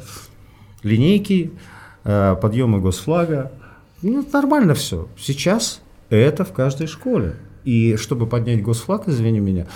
Линейки, 0.81 1.51
э, 2.05 2.35
подъемы 2.41 2.79
госфлага, 2.79 3.51
ну, 4.01 4.25
нормально 4.33 4.73
все. 4.73 5.07
Сейчас 5.17 5.81
это 6.09 6.43
в 6.43 6.53
каждой 6.53 6.87
школе. 6.87 7.35
И 7.63 7.95
чтобы 7.97 8.25
поднять 8.25 8.63
госфлаг, 8.63 9.07
извини 9.07 9.39
меня, 9.39 9.67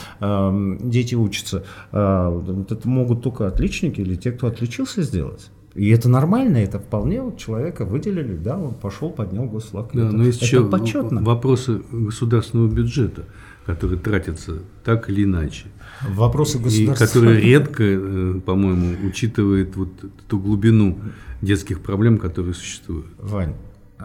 дети 0.82 1.16
учатся, 1.16 1.64
это 1.92 2.82
могут 2.86 3.24
только 3.24 3.48
отличники 3.48 4.02
или 4.02 4.16
те, 4.16 4.32
кто 4.32 4.48
отличился 4.48 5.02
сделать. 5.02 5.50
И 5.76 5.90
это 5.90 6.08
нормально, 6.08 6.58
это 6.58 6.78
вполне 6.78 7.22
вот 7.22 7.38
человека 7.40 7.84
выделили, 7.84 8.36
да, 8.36 8.58
он 8.58 8.76
пошел, 8.76 9.10
поднял 9.10 9.46
госфлаг. 9.46 9.90
Да, 9.94 10.06
это, 10.06 10.16
но 10.16 10.24
есть 10.24 10.38
это 10.38 10.46
еще 10.46 10.70
почетно. 10.70 11.24
вопросы 11.24 11.82
государственного 11.92 12.68
бюджета, 12.68 13.26
которые 13.66 14.00
тратятся 14.00 14.60
так 14.84 15.10
или 15.10 15.24
иначе. 15.24 15.66
Вопросы 16.08 16.60
государственного... 16.60 16.94
И 16.94 17.08
которые 17.08 17.42
редко, 17.42 17.84
э, 17.84 18.40
по-моему, 18.46 19.08
учитывают 19.08 19.76
вот 19.76 19.90
ту 20.28 20.40
глубину 20.40 21.00
детских 21.42 21.82
проблем, 21.82 22.20
которые 22.20 22.54
существуют. 22.54 23.08
Вань, 23.18 23.56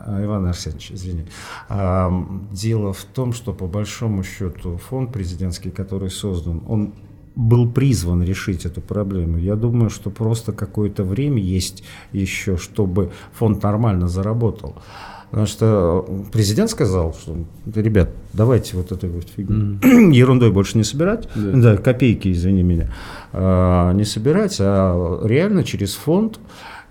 Иван 0.07 0.47
Арсеньевич, 0.47 0.93
извини. 0.93 1.27
А, 1.69 2.13
дело 2.53 2.93
в 2.93 3.05
том, 3.05 3.33
что 3.33 3.53
по 3.53 3.67
большому 3.67 4.23
счету 4.23 4.77
фонд 4.77 5.13
президентский, 5.13 5.71
который 5.71 6.11
создан, 6.11 6.63
он 6.69 6.95
был 7.37 7.71
призван 7.71 8.23
решить 8.23 8.67
эту 8.67 8.81
проблему. 8.81 9.39
Я 9.39 9.55
думаю, 9.55 9.91
что 9.91 10.11
просто 10.11 10.53
какое-то 10.53 11.05
время 11.05 11.41
есть 11.41 11.85
еще, 12.13 12.57
чтобы 12.57 13.13
фонд 13.33 13.63
нормально 13.63 14.09
заработал. 14.09 14.75
Потому 15.31 15.47
что 15.47 16.25
президент 16.33 16.71
сказал, 16.71 17.13
что, 17.13 17.37
ребят, 17.67 18.11
давайте 18.33 18.77
вот 18.77 18.93
этой 18.93 19.11
вот 19.11 19.29
фигней, 19.29 19.77
mm. 19.77 20.13
ерундой 20.15 20.51
больше 20.51 20.79
не 20.79 20.85
собирать, 20.85 21.29
yeah. 21.37 21.61
да, 21.61 21.77
копейки, 21.77 22.33
извини 22.33 22.63
меня, 22.63 22.91
а, 23.33 23.93
не 23.93 24.05
собирать, 24.05 24.57
а 24.59 25.21
реально 25.27 25.65
через 25.65 25.95
фонд 25.95 26.41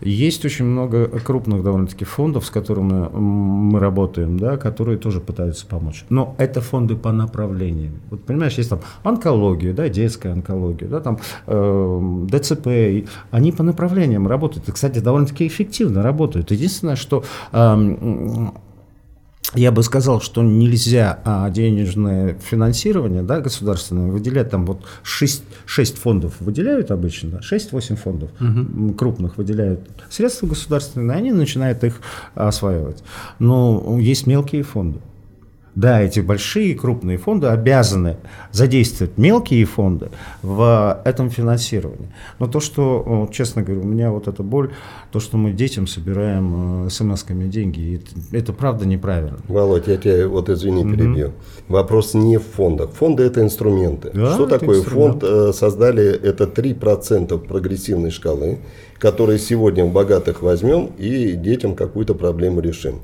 есть 0.01 0.45
очень 0.45 0.65
много 0.65 1.07
крупных 1.07 1.63
довольно-таки 1.63 2.05
фондов, 2.05 2.45
с 2.45 2.49
которыми 2.49 3.09
мы 3.09 3.79
работаем, 3.79 4.39
да, 4.39 4.57
которые 4.57 4.97
тоже 4.97 5.19
пытаются 5.19 5.65
помочь. 5.65 6.05
Но 6.09 6.35
это 6.37 6.61
фонды 6.61 6.95
по 6.95 7.11
направлениям. 7.11 7.93
Вот 8.09 8.23
понимаешь, 8.23 8.53
есть 8.53 8.69
там 8.69 8.79
онкология, 9.03 9.73
да, 9.73 9.89
детская 9.89 10.31
онкология, 10.31 10.87
да, 10.87 10.99
там 10.99 11.19
э, 11.47 12.25
ДЦП, 12.31 13.09
они 13.31 13.51
по 13.51 13.63
направлениям 13.63 14.27
работают. 14.27 14.69
И, 14.69 14.71
кстати, 14.71 14.99
довольно-таки 14.99 15.47
эффективно 15.47 16.03
работают. 16.03 16.51
Единственное, 16.51 16.95
что 16.95 17.23
э, 17.51 17.97
я 19.55 19.71
бы 19.71 19.83
сказал, 19.83 20.21
что 20.21 20.43
нельзя 20.43 21.19
а, 21.23 21.49
денежное 21.49 22.37
финансирование 22.39 23.23
да, 23.23 23.39
государственное 23.39 24.11
выделять, 24.11 24.49
там 24.49 24.65
вот 24.65 24.83
6, 25.03 25.43
6 25.65 25.97
фондов 25.97 26.35
выделяют 26.39 26.91
обычно, 26.91 27.39
6-8 27.39 27.95
фондов 27.95 28.29
угу. 28.39 28.93
крупных 28.93 29.37
выделяют 29.37 29.89
средства 30.09 30.47
государственные, 30.47 31.17
они 31.17 31.31
начинают 31.31 31.83
их 31.83 32.01
осваивать. 32.35 33.03
Но 33.39 33.97
есть 33.99 34.27
мелкие 34.27 34.63
фонды. 34.63 34.99
Да, 35.77 36.01
эти 36.01 36.21
большие 36.21 36.73
крупные 36.73 37.19
фонды 37.19 37.45
обязаны 37.45 38.17
задействовать 38.51 39.15
мелкие 39.19 39.63
фонды 39.65 40.09
в 40.41 40.99
этом 41.05 41.29
финансировании. 41.29 42.09
Но 42.39 42.47
то, 42.47 42.59
что, 42.59 43.29
честно 43.31 43.61
говоря, 43.61 43.81
у 43.81 43.85
меня 43.85 44.11
вот 44.11 44.27
эта 44.27 44.41
боль, 44.41 44.71
то, 45.11 45.19
что 45.19 45.37
мы 45.37 45.51
детям 45.51 45.85
собираем 45.85 46.87
э, 46.87 46.89
смс-ками 46.89 47.47
деньги, 47.47 48.01
это, 48.01 48.37
это 48.37 48.53
правда 48.53 48.87
неправильно. 48.87 49.37
Володь, 49.47 49.85
я 49.85 49.97
тебя 49.97 50.27
вот 50.27 50.49
извини, 50.49 50.83
перебью. 50.83 51.27
Угу. 51.27 51.35
Вопрос 51.67 52.15
не 52.15 52.37
в 52.37 52.43
фондах. 52.43 52.89
Фонды 52.93 53.21
это 53.21 53.41
инструменты. 53.41 54.09
Да, 54.15 54.33
что 54.33 54.47
это 54.47 54.57
такое 54.57 54.79
инструмент. 54.79 55.21
фонд? 55.21 55.23
Э, 55.23 55.53
создали 55.53 56.07
это 56.07 56.45
3% 56.45 57.37
прогрессивной 57.37 58.09
шкалы, 58.09 58.57
которые 58.97 59.37
сегодня 59.37 59.85
в 59.85 59.93
богатых 59.93 60.41
возьмем 60.41 60.87
и 60.97 61.33
детям 61.33 61.75
какую-то 61.75 62.15
проблему 62.15 62.61
решим. 62.61 63.01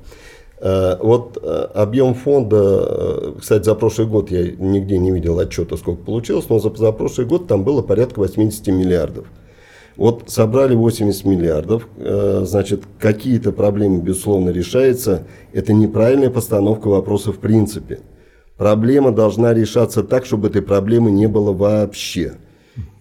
Э, 0.65 0.96
вот 1.01 1.38
э, 1.41 1.67
объем 1.74 2.13
фонда, 2.13 2.86
э, 2.88 3.34
кстати, 3.38 3.65
за 3.65 3.75
прошлый 3.75 4.08
год 4.08 4.32
я 4.32 4.43
нигде 4.43 4.98
не 4.98 5.12
видел 5.12 5.38
отчета, 5.39 5.75
сколько 5.75 6.05
получилось, 6.05 6.46
но 6.48 6.58
за, 6.60 6.74
за 6.74 6.93
прошлый 6.93 7.27
год 7.27 7.48
там 7.48 7.65
было 7.65 7.82
порядка 7.82 8.20
80 8.20 8.67
миллиардов. 8.67 9.25
Вот 9.98 10.24
собрали 10.27 10.74
80 10.74 11.25
миллиардов, 11.25 11.88
значит, 11.98 12.82
какие-то 12.98 13.51
проблемы, 13.51 14.01
безусловно, 14.01 14.50
решаются. 14.50 15.27
Это 15.51 15.72
неправильная 15.72 16.32
постановка 16.32 16.88
вопроса 16.88 17.32
в 17.32 17.38
принципе. 17.38 18.00
Проблема 18.58 19.12
должна 19.12 19.53
решаться 19.53 20.01
так, 20.01 20.25
чтобы 20.25 20.48
этой 20.48 20.63
проблемы 20.63 21.12
не 21.12 21.27
было 21.27 21.53
вообще. 21.53 22.34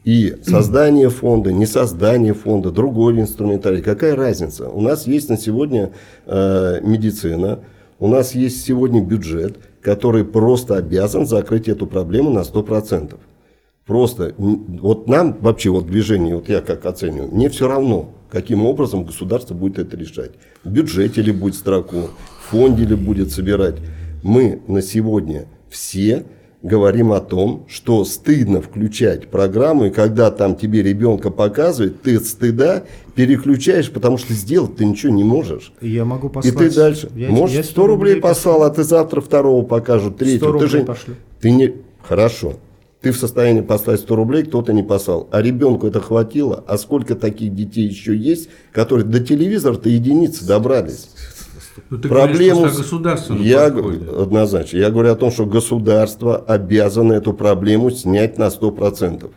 И 0.05 0.37
создание 0.43 1.11
фонда, 1.11 1.53
не 1.53 1.67
создание 1.67 2.35
фонда, 2.35 2.73
другой 2.73 3.21
инструментарий. 3.21 3.83
Какая 3.83 4.17
разница? 4.17 4.69
У 4.69 4.81
нас 4.81 5.07
есть 5.07 5.29
на 5.29 5.37
сегодня 5.37 5.93
э, 6.27 6.81
медицина, 6.83 7.61
у 8.01 8.09
нас 8.09 8.35
есть 8.35 8.65
сегодня 8.65 9.01
бюджет, 9.01 9.59
который 9.81 10.25
просто 10.25 10.77
обязан 10.77 11.25
закрыть 11.27 11.69
эту 11.69 11.87
проблему 11.87 12.31
на 12.31 12.41
100%. 12.41 13.15
Просто, 13.87 14.35
вот 14.39 15.07
нам 15.07 15.37
вообще, 15.41 15.71
вот 15.71 15.87
движение, 15.87 16.37
вот 16.37 16.49
я 16.49 16.61
как 16.61 16.87
оцениваю, 16.87 17.31
мне 17.33 17.49
все 17.49 17.69
равно, 17.69 18.11
каким 18.31 18.65
образом 18.65 19.05
государство 19.05 19.55
будет 19.55 19.79
это 19.79 19.97
решать. 19.97 20.33
В 20.65 20.71
бюджете 20.71 21.23
ли 21.23 21.33
будет 21.33 21.55
строку, 21.55 22.11
в 22.41 22.51
фонде 22.51 22.85
ли 22.85 22.97
будет 22.97 23.31
собирать. 23.31 23.77
Мы 24.23 24.63
на 24.67 24.83
сегодня 24.83 25.47
все 25.69 26.25
говорим 26.63 27.13
о 27.13 27.21
том, 27.21 27.67
что 27.69 28.05
стыдно 28.05 28.61
включать 28.61 29.29
программу, 29.29 29.87
и 29.87 29.91
когда 29.91 30.31
там 30.31 30.55
тебе 30.55 30.83
ребенка 30.83 31.31
показывают, 31.31 32.03
ты 32.03 32.19
стыда 32.21 32.85
переключаешь, 33.15 33.91
потому 33.91 34.17
что 34.17 34.33
сделать 34.33 34.77
ты 34.77 34.85
ничего 34.85 35.13
не 35.13 35.25
можешь. 35.25 35.73
Я 35.81 36.05
могу 36.05 36.29
послать. 36.29 36.55
И 36.55 36.57
ты 36.57 36.71
дальше. 36.71 37.11
Я, 37.15 37.31
Может, 37.31 37.57
я 37.57 37.63
100, 37.65 37.73
100 37.73 37.87
рублей 37.87 38.17
послал, 38.17 38.63
а 38.63 38.71
ты 38.71 38.85
завтра 38.85 39.21
второго 39.21 39.65
покажут, 39.65 40.19
третьего. 40.19 40.51
100 40.51 40.59
ты 40.59 40.67
же... 40.69 40.85
пошлю. 40.85 41.15
Ты 41.41 41.51
не... 41.51 41.75
Хорошо. 42.03 42.55
Ты 43.01 43.11
в 43.11 43.17
состоянии 43.17 43.63
послать 43.63 43.99
100 44.01 44.15
рублей, 44.15 44.45
кто-то 44.45 44.73
не 44.73 44.85
послал. 44.85 45.29
А 45.33 45.43
ребенку 45.43 45.89
это 45.89 46.01
хватило. 46.01 46.63
А 46.69 46.79
сколько 46.79 47.17
таких 47.17 47.53
детей 47.53 47.89
еще 47.89 48.17
есть, 48.17 48.49
которые 48.71 49.05
до 49.05 49.19
телевизора-то 49.19 49.89
единицы 49.89 50.47
добрались? 50.47 51.09
Ну, 51.91 51.99
ты 51.99 52.09
проблему 52.09 52.61
говоришь, 52.61 52.79
государственном 52.79 53.43
я, 53.43 53.67
Однозначно. 53.67 54.77
Я 54.77 54.91
говорю 54.91 55.13
о 55.13 55.17
том, 55.17 55.31
что 55.31 55.47
государство 55.47 56.37
обязано 56.37 57.15
эту 57.15 57.33
проблему 57.33 57.91
снять 57.91 58.39
на 58.39 58.49
100%. 58.49 59.31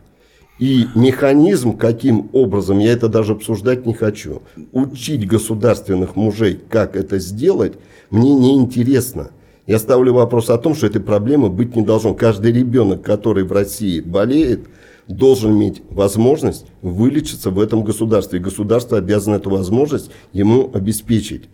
И 0.57 0.87
механизм, 0.95 1.75
каким 1.75 2.29
образом, 2.31 2.79
я 2.79 2.93
это 2.93 3.09
даже 3.09 3.33
обсуждать 3.33 3.85
не 3.85 3.93
хочу. 3.93 4.41
Учить 4.71 5.27
государственных 5.27 6.15
мужей, 6.15 6.59
как 6.69 6.95
это 6.95 7.19
сделать, 7.19 7.73
мне 8.09 8.33
не 8.33 8.55
интересно. 8.55 9.31
Я 9.67 9.79
ставлю 9.79 10.13
вопрос 10.13 10.49
о 10.49 10.57
том, 10.57 10.75
что 10.75 10.87
этой 10.87 11.01
проблемы 11.01 11.49
быть 11.49 11.75
не 11.75 11.81
должно. 11.81 12.13
Каждый 12.13 12.53
ребенок, 12.53 13.01
который 13.01 13.43
в 13.43 13.51
России 13.51 13.99
болеет, 13.99 14.67
должен 15.07 15.57
иметь 15.57 15.81
возможность 15.89 16.65
вылечиться 16.81 17.49
в 17.49 17.59
этом 17.59 17.83
государстве. 17.83 18.39
И 18.39 18.41
государство 18.41 18.97
обязано 18.97 19.35
эту 19.35 19.49
возможность 19.49 20.09
ему 20.31 20.69
обеспечить. 20.73 21.49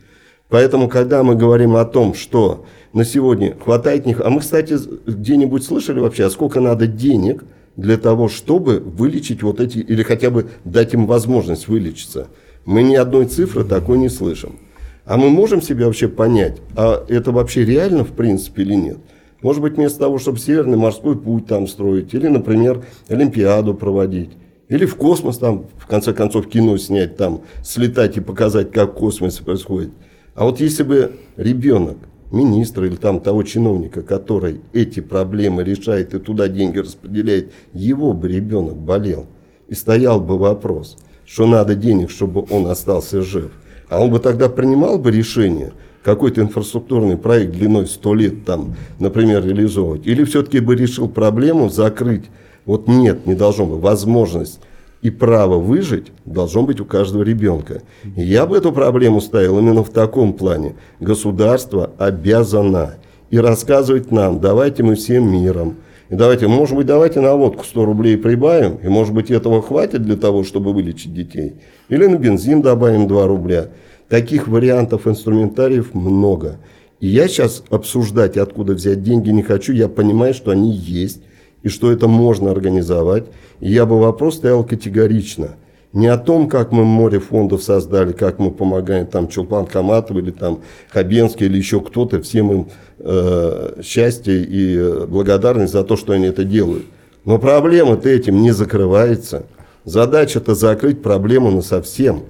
Поэтому, 0.52 0.90
когда 0.90 1.24
мы 1.24 1.36
говорим 1.36 1.78
о 1.78 1.86
том, 1.86 2.14
что 2.14 2.66
на 2.92 3.06
сегодня 3.06 3.56
хватает 3.58 4.06
них, 4.06 4.20
а 4.20 4.30
мы, 4.30 4.42
кстати, 4.42 4.76
где-нибудь 5.08 5.64
слышали 5.64 6.02
вообще, 6.02 6.26
а 6.26 6.30
сколько 6.30 6.60
надо 6.60 6.88
денег 6.88 7.46
для 7.78 7.98
того, 7.98 8.28
чтобы 8.28 8.82
вылечить 8.82 9.44
вот 9.44 9.62
эти, 9.62 9.78
или 9.78 10.04
хотя 10.04 10.30
бы 10.30 10.50
дать 10.66 10.94
им 10.94 11.08
возможность 11.08 11.70
вылечиться. 11.70 12.28
Мы 12.66 12.84
ни 12.84 12.96
одной 12.96 13.28
цифры 13.28 13.64
такой 13.64 13.98
не 13.98 14.10
слышим. 14.10 14.60
А 15.06 15.16
мы 15.16 15.30
можем 15.30 15.62
себе 15.62 15.86
вообще 15.86 16.10
понять, 16.10 16.58
а 16.76 17.06
это 17.08 17.32
вообще 17.32 17.64
реально 17.64 18.04
в 18.04 18.12
принципе 18.12 18.64
или 18.64 18.76
нет? 18.76 18.98
Может 19.42 19.62
быть, 19.62 19.76
вместо 19.76 20.00
того, 20.00 20.20
чтобы 20.20 20.38
Северный 20.38 20.78
морской 20.78 21.18
путь 21.18 21.48
там 21.48 21.66
строить, 21.66 22.14
или, 22.14 22.28
например, 22.28 22.84
Олимпиаду 23.08 23.74
проводить, 23.74 24.32
или 24.68 24.86
в 24.86 24.98
космос 24.98 25.38
там, 25.38 25.68
в 25.78 25.88
конце 25.88 26.12
концов, 26.12 26.50
кино 26.50 26.78
снять, 26.78 27.16
там, 27.16 27.42
слетать 27.64 28.18
и 28.18 28.20
показать, 28.20 28.74
как 28.74 28.92
в 28.92 28.96
космосе 28.96 29.44
происходит– 29.44 29.92
а 30.36 30.46
вот 30.46 30.60
если 30.60 30.84
бы 30.84 31.14
ребенок, 31.38 31.98
министра 32.32 32.88
или 32.88 32.96
там 32.96 33.20
того 33.20 33.44
чиновника, 33.44 34.02
который 34.02 34.62
эти 34.74 35.02
проблемы 35.02 35.64
решает 35.64 36.14
и 36.14 36.20
туда 36.20 36.48
деньги 36.48 36.80
распределяет, 36.80 37.52
его 37.74 38.14
бы 38.14 38.30
ребенок 38.30 38.78
болел. 38.78 39.26
И 39.68 39.74
стоял 39.74 40.22
бы 40.22 40.38
вопрос, 40.38 40.98
что 41.26 41.46
надо 41.46 41.76
денег, 41.76 42.10
чтобы 42.10 42.46
он 42.50 42.68
остался 42.68 43.22
жив. 43.22 43.52
А 43.90 44.02
он 44.02 44.10
бы 44.10 44.20
тогда 44.20 44.48
принимал 44.48 44.98
бы 44.98 45.12
решение, 45.12 45.74
какой-то 46.04 46.42
инфраструктурный 46.42 47.18
проект 47.18 47.54
длиной 47.54 47.88
100 47.88 48.14
лет 48.16 48.46
там, 48.46 48.76
например, 49.00 49.46
реализовывать. 49.46 50.08
Или 50.08 50.24
все-таки 50.24 50.60
бы 50.60 50.76
решил 50.76 51.08
проблему 51.08 51.70
закрыть. 51.70 52.26
Вот 52.66 52.88
нет, 52.88 53.26
не 53.26 53.36
должно 53.36 53.66
быть 53.66 53.82
возможность 53.82 54.60
и 55.02 55.10
право 55.10 55.58
выжить 55.58 56.12
должно 56.26 56.64
быть 56.64 56.80
у 56.80 56.86
каждого 56.86 57.24
ребенка. 57.24 57.82
И 58.16 58.22
я 58.22 58.46
бы 58.46 58.58
эту 58.58 58.72
проблему 58.72 59.20
ставил 59.22 59.60
именно 59.60 59.84
в 59.84 59.90
таком 59.90 60.34
плане. 60.34 60.76
Государство 61.00 61.92
обязано 61.98 62.96
и 63.30 63.40
рассказывать 63.40 64.12
нам, 64.12 64.40
давайте 64.40 64.84
мы 64.84 64.96
всем 64.96 65.32
миром. 65.32 65.78
И 66.10 66.16
давайте, 66.16 66.48
может 66.48 66.76
быть, 66.76 66.86
давайте 66.86 67.22
на 67.22 67.36
водку 67.36 67.64
100 67.64 67.86
рублей 67.86 68.18
прибавим, 68.18 68.76
и 68.84 68.90
может 68.90 69.14
быть 69.14 69.32
этого 69.32 69.62
хватит 69.62 70.04
для 70.04 70.18
того, 70.18 70.44
чтобы 70.44 70.74
вылечить 70.74 71.14
детей. 71.14 71.56
Или 71.88 72.06
на 72.06 72.18
бензин 72.18 72.62
добавим 72.62 73.08
2 73.08 73.28
рубля. 73.28 73.70
Таких 74.10 74.50
вариантов 74.50 75.08
инструментариев 75.08 75.94
много. 75.94 76.58
И 77.00 77.08
я 77.08 77.30
сейчас 77.30 77.64
обсуждать, 77.70 78.36
откуда 78.36 78.74
взять 78.74 79.02
деньги, 79.04 79.30
не 79.30 79.42
хочу. 79.42 79.72
Я 79.72 79.88
понимаю, 79.88 80.34
что 80.34 80.52
они 80.52 80.72
есть, 80.72 81.22
и 81.64 81.70
что 81.70 81.92
это 81.92 82.08
можно 82.08 82.52
организовать. 82.52 83.26
Я 83.60 83.86
бы 83.86 84.00
вопрос 84.00 84.38
стоял 84.38 84.64
категорично. 84.64 85.56
Не 85.94 86.08
о 86.08 86.18
том, 86.18 86.48
как 86.48 86.72
мы 86.72 86.86
море 86.86 87.20
фондов 87.20 87.64
создали, 87.64 88.14
как 88.14 88.40
мы 88.40 88.52
помогаем 88.52 89.06
там 89.08 89.28
Чулпан 89.28 89.66
Каматов 89.66 90.16
или 90.18 90.32
там 90.32 90.62
Хабенский 90.90 91.48
или 91.48 91.58
еще 91.58 91.82
кто-то, 91.82 92.22
всем 92.22 92.52
им 92.52 92.68
э, 93.00 93.82
счастье 93.84 94.42
и 94.42 95.06
благодарность 95.06 95.74
за 95.74 95.84
то, 95.84 95.98
что 95.98 96.14
они 96.14 96.28
это 96.28 96.46
делают. 96.46 96.86
Но 97.26 97.40
проблема-то 97.40 98.08
этим 98.08 98.42
не 98.42 98.52
закрывается. 98.52 99.46
Задача-то 99.84 100.56
закрыть 100.56 101.02
проблему 101.02 101.52
на 101.52 101.62
совсем. 101.62 102.24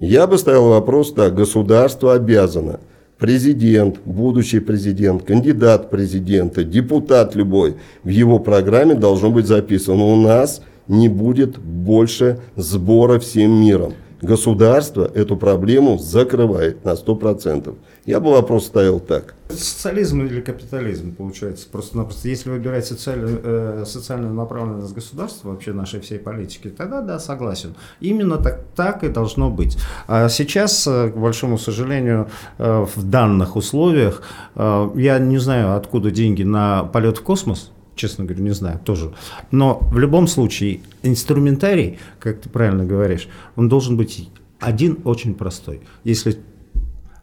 Я 0.00 0.26
бы 0.26 0.36
ставил 0.36 0.68
вопрос 0.68 1.12
так, 1.12 1.34
государство 1.34 2.14
обязано, 2.14 2.80
президент, 3.18 3.98
будущий 4.04 4.60
президент, 4.60 5.24
кандидат 5.24 5.90
президента, 5.90 6.64
депутат 6.64 7.34
любой, 7.34 7.74
в 8.04 8.08
его 8.08 8.38
программе 8.38 8.94
должно 8.94 9.30
быть 9.30 9.46
записано, 9.46 10.04
у 10.04 10.16
нас 10.16 10.62
не 10.86 11.08
будет 11.08 11.58
больше 11.58 12.40
сбора 12.56 13.18
всем 13.18 13.60
миром. 13.60 13.94
Государство 14.20 15.10
эту 15.14 15.36
проблему 15.36 15.96
закрывает 15.96 16.84
на 16.84 16.94
100%. 16.94 17.74
Я 18.04 18.20
бы 18.20 18.32
вопрос 18.32 18.66
ставил 18.66 18.98
так. 18.98 19.34
Социализм 19.48 20.22
или 20.22 20.40
капитализм 20.40 21.14
получается? 21.14 21.68
Просто-напросто, 21.70 22.28
если 22.28 22.50
выбирать 22.50 22.86
социальную, 22.86 23.40
э, 23.42 23.84
социальную 23.86 24.34
направленность 24.34 24.92
государства, 24.92 25.50
вообще 25.50 25.72
нашей 25.72 26.00
всей 26.00 26.18
политики, 26.18 26.68
тогда 26.68 27.00
да, 27.00 27.18
согласен. 27.20 27.74
Именно 28.00 28.38
так, 28.38 28.64
так 28.74 29.04
и 29.04 29.08
должно 29.08 29.50
быть. 29.50 29.78
А 30.08 30.28
сейчас, 30.28 30.86
э, 30.86 31.10
к 31.10 31.16
большому 31.16 31.56
сожалению, 31.56 32.28
э, 32.58 32.86
в 32.96 33.02
данных 33.04 33.56
условиях, 33.56 34.22
э, 34.56 34.90
я 34.96 35.18
не 35.18 35.38
знаю, 35.38 35.76
откуда 35.76 36.10
деньги 36.10 36.42
на 36.42 36.84
полет 36.84 37.18
в 37.18 37.22
космос, 37.22 37.70
честно 37.98 38.24
говоря, 38.24 38.42
не 38.42 38.54
знаю, 38.54 38.80
тоже. 38.82 39.12
Но 39.50 39.80
в 39.92 39.98
любом 39.98 40.26
случае 40.26 40.80
инструментарий, 41.02 41.98
как 42.18 42.40
ты 42.40 42.48
правильно 42.48 42.84
говоришь, 42.86 43.28
он 43.56 43.68
должен 43.68 43.96
быть 43.96 44.28
один 44.60 44.98
очень 45.04 45.34
простой. 45.34 45.82
Если 46.04 46.38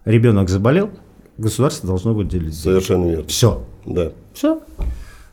ребенок 0.03 0.50
заболел, 0.50 0.91
государство 1.38 1.88
должно 1.88 2.13
будет 2.13 2.27
делить. 2.27 2.53
Совершенно 2.53 3.10
верно. 3.10 3.27
Все. 3.27 3.65
Да. 3.86 4.12
Все. 4.34 4.62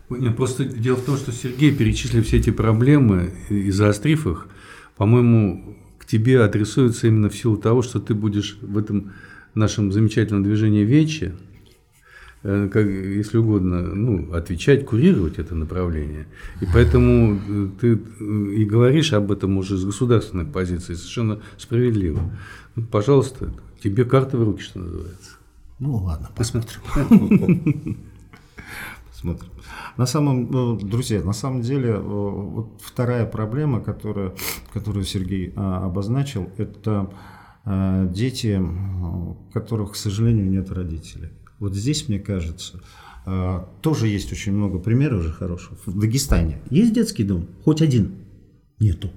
Нет, 0.09 0.37
просто 0.37 0.65
дело 0.65 0.97
в 0.97 1.05
том, 1.05 1.17
что 1.17 1.33
Сергей 1.33 1.75
перечислил 1.75 2.23
все 2.23 2.39
эти 2.39 2.51
проблемы 2.51 3.33
и 3.49 3.71
заострив 3.71 4.27
их, 4.27 4.49
по-моему, 4.97 5.77
к 5.99 6.07
тебе 6.07 6.43
адресуются 6.43 7.07
именно 7.09 7.31
в 7.31 7.37
силу 7.37 7.57
того, 7.57 7.83
что 7.83 7.99
ты 7.99 8.15
будешь 8.15 8.59
в 8.61 8.77
этом 8.77 9.13
нашем 9.55 9.91
замечательном 9.91 10.43
движении 10.43 10.85
Вечи, 10.85 11.33
как, 12.43 12.87
если 12.87 13.39
угодно, 13.39 13.83
ну, 13.83 14.33
отвечать, 14.35 14.85
курировать 14.85 15.39
это 15.39 15.55
направление. 15.55 16.27
И 16.61 16.67
поэтому 16.73 17.37
э, 17.37 17.69
ты 17.81 17.95
э, 17.95 18.25
и 18.55 18.65
говоришь 18.65 19.13
об 19.13 19.31
этом 19.31 19.59
уже 19.59 19.77
с 19.77 19.85
государственной 19.85 20.45
позиции, 20.45 20.95
совершенно 20.95 21.41
справедливо. 21.57 22.21
Ну, 22.75 22.85
пожалуйста, 22.85 23.55
тебе 23.81 24.05
карта 24.05 24.39
в 24.39 24.43
руки, 24.43 24.61
что 24.61 24.81
называется. 24.81 25.31
Ну 25.79 25.97
ладно, 25.99 26.31
посмотрим. 26.37 26.81
Посмотрим. 29.09 29.51
На 29.97 30.07
самом, 30.07 30.51
ну, 30.51 30.77
друзья, 30.77 31.23
на 31.23 31.33
самом 31.33 31.63
деле, 31.63 31.91
э, 31.91 32.01
вот 32.01 32.83
вторая 32.83 33.25
проблема, 33.25 33.81
которая, 33.81 34.33
которую 34.73 35.05
Сергей 35.05 35.53
а, 35.55 35.85
обозначил, 35.85 36.51
это 36.57 37.09
дети, 37.65 38.61
у 38.61 39.37
которых, 39.53 39.93
к 39.93 39.95
сожалению, 39.95 40.51
нет 40.51 40.73
родителей. 40.73 41.29
Вот 41.63 41.77
здесь, 41.77 42.09
мне 42.09 42.19
кажется, 42.19 42.81
а, 43.25 43.69
тоже 43.83 44.09
есть 44.09 44.33
очень 44.33 44.53
много 44.53 44.81
примеров 44.81 45.21
уже 45.21 45.31
хороших. 45.31 45.79
В 45.87 45.97
Дагестане 45.97 46.61
есть 46.71 46.93
детский 46.93 47.23
дом? 47.23 47.47
Хоть 47.65 47.83
один? 47.83 48.17
Нету. 48.81 49.13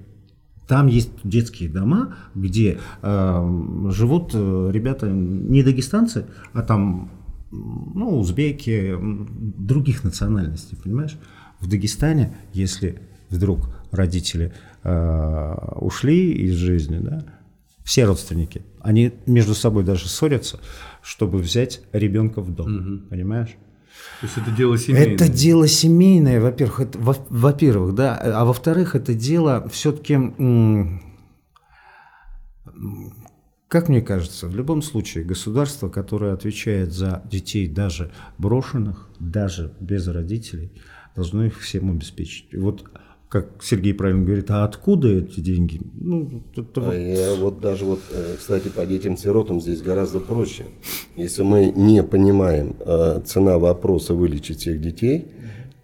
Там 0.68 0.86
есть 0.86 1.10
детские 1.24 1.68
дома, 1.68 2.14
где 2.36 2.78
э, 3.02 3.88
живут 3.90 4.32
ребята 4.34 5.08
не 5.08 5.64
дагестанцы, 5.64 6.26
а 6.52 6.62
там 6.62 7.10
ну, 7.50 8.18
узбеки, 8.18 8.96
других 9.00 10.04
национальностей, 10.04 10.76
понимаешь? 10.76 11.18
В 11.60 11.68
Дагестане, 11.68 12.36
если 12.52 13.00
вдруг 13.28 13.70
родители 13.90 14.52
э, 14.84 15.54
ушли 15.80 16.32
из 16.32 16.54
жизни, 16.54 16.98
да, 16.98 17.24
все 17.86 18.04
родственники, 18.04 18.62
они 18.80 19.12
между 19.26 19.54
собой 19.54 19.84
даже 19.84 20.08
ссорятся, 20.08 20.58
чтобы 21.02 21.38
взять 21.38 21.82
ребенка 21.92 22.42
в 22.42 22.52
дом, 22.52 22.76
угу. 22.76 23.08
понимаешь? 23.08 23.50
То 24.20 24.26
есть 24.26 24.36
это 24.36 24.50
дело 24.50 24.76
семейное? 24.76 25.14
Это 25.14 25.28
дело 25.28 25.68
семейное, 25.68 26.40
во-первых, 26.40 26.80
это, 26.80 26.98
во- 26.98 27.26
во-первых, 27.30 27.94
да, 27.94 28.16
а 28.16 28.44
во-вторых, 28.44 28.96
это 28.96 29.14
дело 29.14 29.68
все-таки, 29.68 30.18
как 33.68 33.88
мне 33.88 34.02
кажется, 34.02 34.48
в 34.48 34.56
любом 34.56 34.82
случае 34.82 35.22
государство, 35.24 35.88
которое 35.88 36.34
отвечает 36.34 36.92
за 36.92 37.22
детей 37.30 37.68
даже 37.68 38.10
брошенных, 38.36 39.08
даже 39.20 39.74
без 39.78 40.08
родителей, 40.08 40.72
должно 41.14 41.44
их 41.44 41.60
всем 41.60 41.90
обеспечить. 41.90 42.52
Вот 42.52 42.90
как 43.28 43.62
Сергей 43.62 43.92
правильно 43.92 44.24
говорит, 44.24 44.50
а 44.50 44.64
откуда 44.64 45.08
эти 45.08 45.40
деньги? 45.40 45.80
Ну, 45.94 46.42
это... 46.56 46.90
а 46.90 46.94
я 46.94 47.34
вот 47.34 47.60
даже 47.60 47.84
вот, 47.84 48.00
э, 48.12 48.36
кстати, 48.38 48.68
по 48.68 48.86
детям-сиротам 48.86 49.60
здесь 49.60 49.82
гораздо 49.82 50.20
проще. 50.20 50.66
Если 51.16 51.42
мы 51.42 51.72
не 51.74 52.02
понимаем 52.04 52.76
э, 52.78 53.20
цена 53.24 53.58
вопроса 53.58 54.14
вылечить 54.14 54.60
всех 54.60 54.80
детей, 54.80 55.26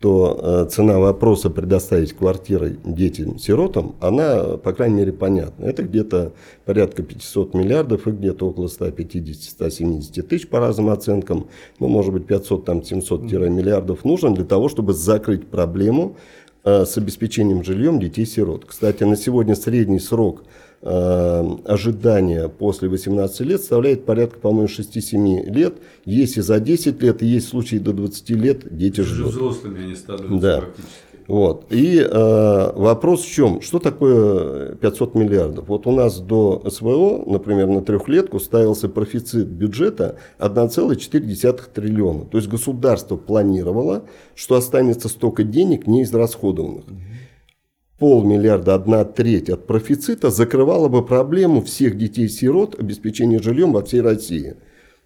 то 0.03 0.39
э, 0.43 0.69
цена 0.69 0.99
вопроса 0.99 1.49
предоставить 1.49 2.13
квартиры 2.13 2.77
детям-сиротам, 2.85 3.95
она, 4.01 4.57
по 4.57 4.73
крайней 4.73 4.97
мере, 4.97 5.13
понятна. 5.13 5.65
Это 5.65 5.85
где-то 5.85 6.33
порядка 6.65 7.05
500 7.05 7.55
миллиардов 7.55 8.09
и 8.09 8.11
где-то 8.11 8.49
около 8.49 8.67
150-170 8.67 10.23
тысяч 10.23 10.49
по 10.49 10.59
разным 10.59 10.91
оценкам. 10.91 11.47
Ну, 11.79 11.87
может 11.87 12.13
быть, 12.13 12.25
500-700 12.25 13.49
миллиардов 13.49 14.05
нужно 14.05 14.35
для 14.35 14.45
того, 14.45 14.69
чтобы 14.69 14.93
закрыть 14.93 15.47
проблему 15.47 16.17
с 16.65 16.97
обеспечением 16.97 17.65
жильем 17.65 17.99
детей-сирот. 17.99 18.65
Кстати, 18.67 19.05
на 19.05 19.17
сегодня 19.17 19.55
средний 19.57 19.99
срок 19.99 20.45
э, 20.83 21.57
ожидания 21.65 22.49
после 22.49 22.89
18 22.89 23.41
лет 23.41 23.61
составляет 23.61 24.05
порядка, 24.05 24.39
по-моему, 24.39 24.69
6-7 24.69 25.53
лет. 25.53 25.75
Есть 26.05 26.37
и 26.37 26.41
за 26.41 26.61
10 26.61 27.03
лет, 27.03 27.23
и 27.23 27.27
есть 27.27 27.49
случаи 27.49 27.77
до 27.77 27.93
20 27.93 28.31
лет 28.31 28.77
дети 28.77 29.01
ждут. 29.01 29.33
взрослыми 29.33 29.85
они 29.85 29.95
становятся 29.95 30.39
да. 30.39 30.59
практически. 30.59 31.12
Вот. 31.29 31.67
И 31.71 31.99
э, 31.99 32.73
вопрос 32.75 33.23
в 33.23 33.31
чем? 33.31 33.61
Что 33.61 33.79
такое 33.79 34.75
500 34.77 35.15
миллиардов? 35.15 35.69
Вот 35.69 35.87
у 35.87 35.93
нас 35.93 36.19
до 36.19 36.63
СВО, 36.69 37.23
например, 37.27 37.69
на 37.69 37.83
трехлетку 37.83 38.39
ставился 38.41 38.89
профицит 38.89 39.49
бюджета 39.49 40.17
1,4 40.39 41.61
триллиона. 41.73 42.25
То 42.25 42.39
есть 42.39 42.49
государство 42.49 43.17
планировало, 43.17 44.05
что 44.35 44.57
останется 44.57 45.09
столько 45.09 45.45
денег 45.45 45.87
неизрасходованных. 45.87 46.85
Полмиллиарда, 47.99 48.75
одна 48.75 49.05
треть 49.05 49.49
от 49.49 49.67
профицита 49.67 50.31
закрывала 50.31 50.89
бы 50.89 51.05
проблему 51.05 51.63
всех 51.63 51.97
детей-сирот 51.97 52.79
обеспечения 52.79 53.41
жильем 53.41 53.73
во 53.73 53.85
всей 53.85 54.01
России. 54.01 54.57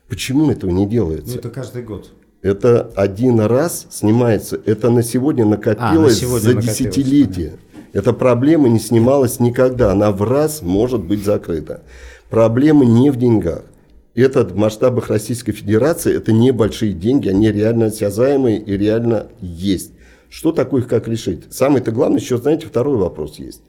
Почему 0.08 0.50
этого 0.50 0.70
не 0.70 0.86
делается? 0.86 1.34
Ну, 1.34 1.38
это 1.40 1.50
каждый 1.50 1.82
год. 1.82 2.10
Это 2.42 2.90
один 2.94 3.40
раз 3.40 3.86
снимается. 3.90 4.60
Это 4.66 4.90
на 4.90 5.02
сегодня 5.02 5.44
накопилось 5.44 5.94
а, 5.94 5.98
на 5.98 6.10
сегодня 6.10 6.38
за 6.40 6.54
накопилось, 6.54 6.78
десятилетия. 6.78 7.52
Эта 7.92 8.12
проблема 8.12 8.68
не 8.68 8.78
снималась 8.78 9.40
никогда. 9.40 9.92
Она 9.92 10.12
в 10.12 10.22
раз 10.22 10.62
может 10.62 11.02
быть 11.02 11.24
закрыта. 11.24 11.82
Проблема 12.30 12.84
не 12.84 13.10
в 13.10 13.16
деньгах. 13.16 13.62
Это 14.14 14.44
в 14.44 14.56
масштабах 14.56 15.10
Российской 15.10 15.52
Федерации, 15.52 16.16
это 16.16 16.32
небольшие 16.32 16.94
деньги, 16.94 17.28
они 17.28 17.52
реально 17.52 17.86
осязаемые 17.86 18.58
и 18.58 18.76
реально 18.76 19.26
есть. 19.40 19.92
Что 20.30 20.52
такое 20.52 20.80
их 20.80 20.88
как 20.88 21.06
решить? 21.06 21.44
Самое-то 21.50 21.92
главное, 21.92 22.18
еще, 22.18 22.38
знаете, 22.38 22.66
второй 22.66 22.96
вопрос 22.96 23.38
есть. 23.38 23.60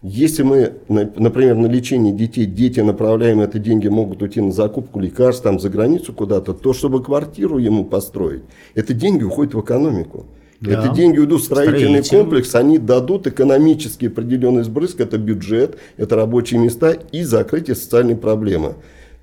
Если 0.00 0.44
мы, 0.44 0.74
например, 0.88 1.56
на 1.56 1.66
лечение 1.66 2.12
детей, 2.12 2.46
дети, 2.46 2.78
направляем 2.78 3.40
это 3.40 3.58
деньги, 3.58 3.88
могут 3.88 4.22
уйти 4.22 4.40
на 4.40 4.52
закупку 4.52 5.00
лекарств, 5.00 5.42
там, 5.42 5.58
за 5.58 5.70
границу 5.70 6.12
куда-то, 6.12 6.54
то, 6.54 6.72
чтобы 6.72 7.02
квартиру 7.02 7.58
ему 7.58 7.84
построить, 7.84 8.42
это 8.76 8.94
деньги 8.94 9.24
уходят 9.24 9.54
в 9.54 9.60
экономику. 9.60 10.26
Да. 10.60 10.84
Эти 10.84 10.94
деньги 10.94 11.18
уйдут 11.18 11.40
в 11.40 11.44
строительный 11.44 12.04
Строитель. 12.04 12.18
комплекс, 12.18 12.54
они 12.54 12.78
дадут 12.78 13.26
экономически 13.26 14.06
определенный 14.06 14.62
сбрызг, 14.62 15.00
это 15.00 15.18
бюджет, 15.18 15.78
это 15.96 16.14
рабочие 16.14 16.60
места 16.60 16.92
и 16.92 17.22
закрытие 17.22 17.74
социальной 17.74 18.16
проблемы. 18.16 18.74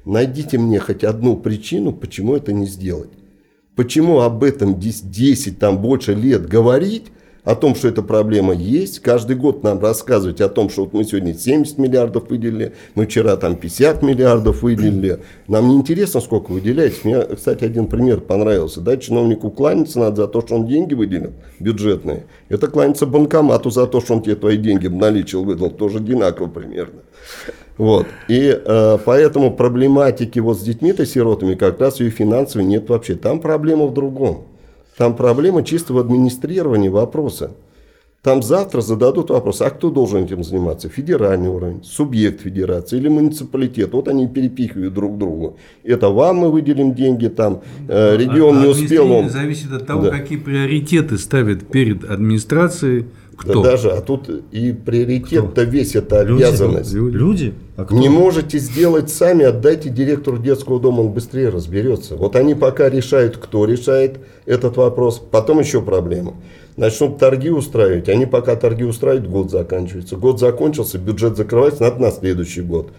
Найдите 0.03 0.57
мне 0.57 0.79
хоть 0.79 1.03
одну 1.03 1.37
причину, 1.37 1.93
почему 1.93 2.35
это 2.35 2.51
не 2.51 2.65
сделать. 2.65 3.09
Почему 3.75 4.21
об 4.21 4.43
этом 4.43 4.79
10, 4.79 5.09
10 5.09 5.59
там 5.59 5.81
больше 5.81 6.13
лет 6.13 6.47
говорить, 6.47 7.05
о 7.45 7.55
том, 7.55 7.75
что 7.75 7.87
эта 7.87 8.01
проблема 8.01 8.53
есть. 8.53 8.99
Каждый 8.99 9.35
год 9.35 9.63
нам 9.63 9.79
рассказывать 9.79 10.41
о 10.41 10.49
том, 10.49 10.69
что 10.69 10.81
вот 10.81 10.93
мы 10.93 11.03
сегодня 11.03 11.33
70 11.33 11.77
миллиардов 11.77 12.29
выделили, 12.29 12.73
мы 12.95 13.05
вчера 13.05 13.37
там 13.37 13.55
50 13.55 14.01
миллиардов 14.01 14.63
выделили. 14.63 15.19
Нам 15.47 15.69
не 15.69 15.75
интересно, 15.75 16.19
сколько 16.19 16.51
выделяете. 16.51 16.97
Мне, 17.03 17.21
кстати, 17.21 17.63
один 17.63 17.87
пример 17.87 18.19
понравился. 18.19 18.81
Да, 18.81 18.97
чиновнику 18.97 19.51
кланяться 19.51 19.99
надо 19.99 20.23
за 20.23 20.27
то, 20.27 20.41
что 20.41 20.55
он 20.55 20.67
деньги 20.67 20.95
выделил 20.95 21.33
бюджетные. 21.59 22.25
Это 22.49 22.67
кланяться 22.67 23.05
банкомату 23.05 23.69
за 23.69 23.85
то, 23.87 24.01
что 24.01 24.15
он 24.15 24.23
тебе 24.23 24.35
твои 24.35 24.57
деньги 24.57 24.87
наличил, 24.87 25.43
выдал. 25.43 25.69
Тоже 25.69 25.99
одинаково 25.99 26.47
примерно. 26.47 27.01
Вот. 27.77 28.07
И 28.27 28.57
э, 28.63 28.97
поэтому 29.05 29.55
проблематики 29.55 30.39
вот 30.39 30.59
с 30.59 30.63
детьми-то 30.63 31.05
сиротами 31.05 31.55
как 31.55 31.79
раз 31.79 31.99
и 32.01 32.09
финансовой 32.09 32.65
нет 32.65 32.89
вообще. 32.89 33.15
Там 33.15 33.39
проблема 33.39 33.85
в 33.85 33.93
другом. 33.93 34.45
Там 34.97 35.15
проблема 35.15 35.63
чисто 35.63 35.93
в 35.93 35.97
администрировании 35.97 36.89
вопроса. 36.89 37.51
Там 38.25 38.41
завтра 38.41 38.81
зададут 38.81 39.29
вопрос, 39.29 39.61
а 39.61 39.69
кто 39.69 39.91
должен 39.91 40.23
этим 40.23 40.43
заниматься? 40.43 40.89
Федеральный 40.89 41.49
уровень, 41.49 41.83
субъект 41.83 42.41
федерации 42.41 42.97
или 42.97 43.07
муниципалитет. 43.07 43.93
Вот 43.93 44.07
они 44.07 44.27
перепихивают 44.27 44.95
друг 44.95 45.19
другу. 45.19 45.57
Это 45.83 46.09
вам 46.09 46.37
мы 46.37 46.51
выделим 46.51 46.95
деньги, 46.95 47.27
там 47.27 47.61
э, 47.87 48.17
регион 48.17 48.57
а, 48.57 48.61
не 48.61 48.67
успел. 48.67 49.11
Он... 49.11 49.29
Зависит 49.29 49.71
от 49.71 49.85
того, 49.85 50.05
да. 50.05 50.09
какие 50.09 50.39
приоритеты 50.39 51.19
ставят 51.19 51.67
перед 51.67 52.03
администрацией. 52.03 53.05
Кто? 53.37 53.61
Да 53.61 53.71
даже, 53.71 53.91
а 53.91 54.01
тут 54.01 54.29
и 54.51 54.71
приоритет-то 54.71 55.63
весь, 55.63 55.95
это 55.95 56.21
обязанность. 56.21 56.93
Люди? 56.93 57.15
Люди? 57.15 57.53
А 57.77 57.85
Не 57.91 58.07
можете 58.07 58.57
сделать 58.59 59.09
сами, 59.09 59.43
отдайте 59.43 59.89
директору 59.89 60.37
детского 60.37 60.79
дома, 60.79 61.01
он 61.01 61.11
быстрее 61.11 61.49
разберется. 61.49 62.15
Вот 62.15 62.35
они 62.35 62.55
пока 62.55 62.89
решают, 62.89 63.37
кто 63.37 63.65
решает 63.65 64.19
этот 64.45 64.77
вопрос. 64.77 65.21
Потом 65.31 65.59
еще 65.59 65.81
проблема. 65.81 66.35
Начнут 66.77 67.17
торги 67.17 67.49
устраивать. 67.49 68.09
Они 68.09 68.25
пока 68.25 68.55
торги 68.55 68.83
устраивают, 68.83 69.29
год 69.29 69.51
заканчивается. 69.51 70.15
Год 70.15 70.39
закончился, 70.39 70.97
бюджет 70.97 71.35
закрывается, 71.35 71.83
надо 71.83 72.01
на 72.01 72.11
следующий 72.11 72.61
год. 72.61 72.91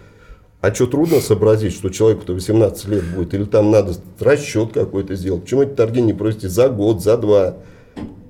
А 0.61 0.73
что 0.73 0.87
трудно 0.87 1.19
сообразить, 1.21 1.73
что 1.73 1.89
человеку-то 1.89 2.33
18 2.33 2.87
лет 2.87 3.03
будет, 3.15 3.33
или 3.33 3.45
там 3.45 3.69
надо 3.69 3.93
расчет 4.19 4.73
какой-то 4.73 5.15
сделать. 5.15 5.43
Почему 5.43 5.63
эти 5.63 5.71
торги 5.71 6.01
не 6.01 6.13
просите 6.13 6.49
за 6.49 6.69
год, 6.69 7.01
за 7.03 7.17
два? 7.17 7.57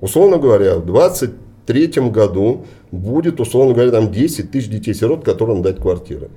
Условно 0.00 0.36
говоря, 0.36 0.76
в 0.76 0.86
20 0.86 1.30
2023 1.72 2.10
году 2.10 2.66
будет, 2.90 3.40
условно 3.40 3.74
говоря, 3.74 3.90
там 3.90 4.10
10 4.10 4.50
тысяч 4.50 4.68
детей-сирот, 4.68 5.24
которым 5.24 5.62
дать 5.62 5.78
квартиры. 5.78 6.30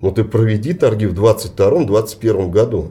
Но 0.00 0.10
ты 0.10 0.24
проведи 0.24 0.72
торги 0.72 1.06
в 1.06 1.14
2022-2021 1.14 2.50
году. 2.50 2.90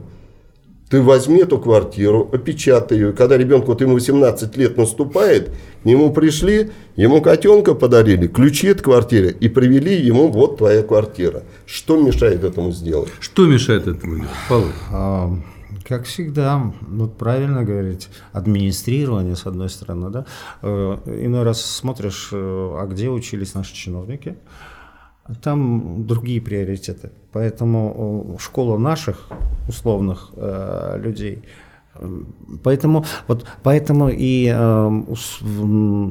Ты 0.90 1.00
возьми 1.00 1.40
эту 1.42 1.58
квартиру, 1.58 2.28
опечатай 2.32 2.98
ее. 2.98 3.12
Когда 3.12 3.38
ребенку 3.38 3.68
вот 3.68 3.80
ему 3.80 3.94
18 3.94 4.56
лет 4.56 4.76
наступает, 4.76 5.50
к 5.82 5.84
нему 5.84 6.12
пришли, 6.12 6.70
ему 6.96 7.22
котенка 7.22 7.74
подарили, 7.74 8.26
ключи 8.26 8.68
от 8.68 8.82
квартиры 8.82 9.30
и 9.38 9.48
привели 9.48 9.94
ему 9.94 10.28
вот 10.28 10.58
твоя 10.58 10.82
квартира. 10.82 11.44
Что 11.64 11.96
мешает 11.96 12.42
этому 12.42 12.72
сделать? 12.72 13.10
Что 13.20 13.46
мешает 13.46 13.86
этому 13.86 14.16
делать, 14.16 14.30
Павел? 14.48 15.38
Как 15.84 16.04
всегда, 16.04 16.72
вот 16.82 17.16
правильно 17.16 17.64
говорить, 17.64 18.08
администрирование, 18.32 19.36
с 19.36 19.46
одной 19.46 19.70
стороны, 19.70 20.10
да. 20.10 20.26
Э, 20.62 20.98
иной 21.06 21.42
раз 21.42 21.64
смотришь, 21.64 22.30
э, 22.32 22.36
а 22.36 22.86
где 22.86 23.08
учились 23.08 23.54
наши 23.54 23.74
чиновники, 23.74 24.36
там 25.42 26.06
другие 26.06 26.40
приоритеты. 26.40 27.10
Поэтому 27.32 28.36
э, 28.36 28.42
школа 28.42 28.78
наших 28.78 29.28
условных 29.68 30.32
людей 30.96 31.44
Поэтому, 32.62 33.04
вот, 33.28 33.44
поэтому 33.62 34.08
и, 34.10 34.48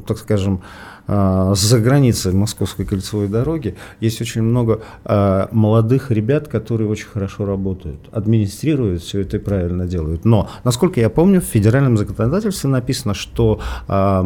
так 0.08 0.18
скажем, 0.18 0.62
а, 1.12 1.56
за 1.56 1.80
границей 1.80 2.34
Московской 2.34 2.86
кольцевой 2.86 3.28
дороги 3.28 3.76
есть 4.00 4.22
очень 4.22 4.44
много 4.44 4.82
а, 5.06 5.50
молодых 5.52 6.12
ребят, 6.12 6.48
которые 6.48 6.88
очень 6.88 7.08
хорошо 7.08 7.46
работают, 7.46 8.00
администрируют 8.12 9.02
все 9.02 9.22
это 9.22 9.38
и 9.38 9.40
правильно 9.40 9.88
делают. 9.88 10.24
Но, 10.24 10.50
насколько 10.64 11.00
я 11.00 11.10
помню, 11.10 11.42
в 11.42 11.46
федеральном 11.46 11.98
законодательстве 11.98 12.70
написано, 12.70 13.16
что 13.16 13.60
а, 13.88 14.24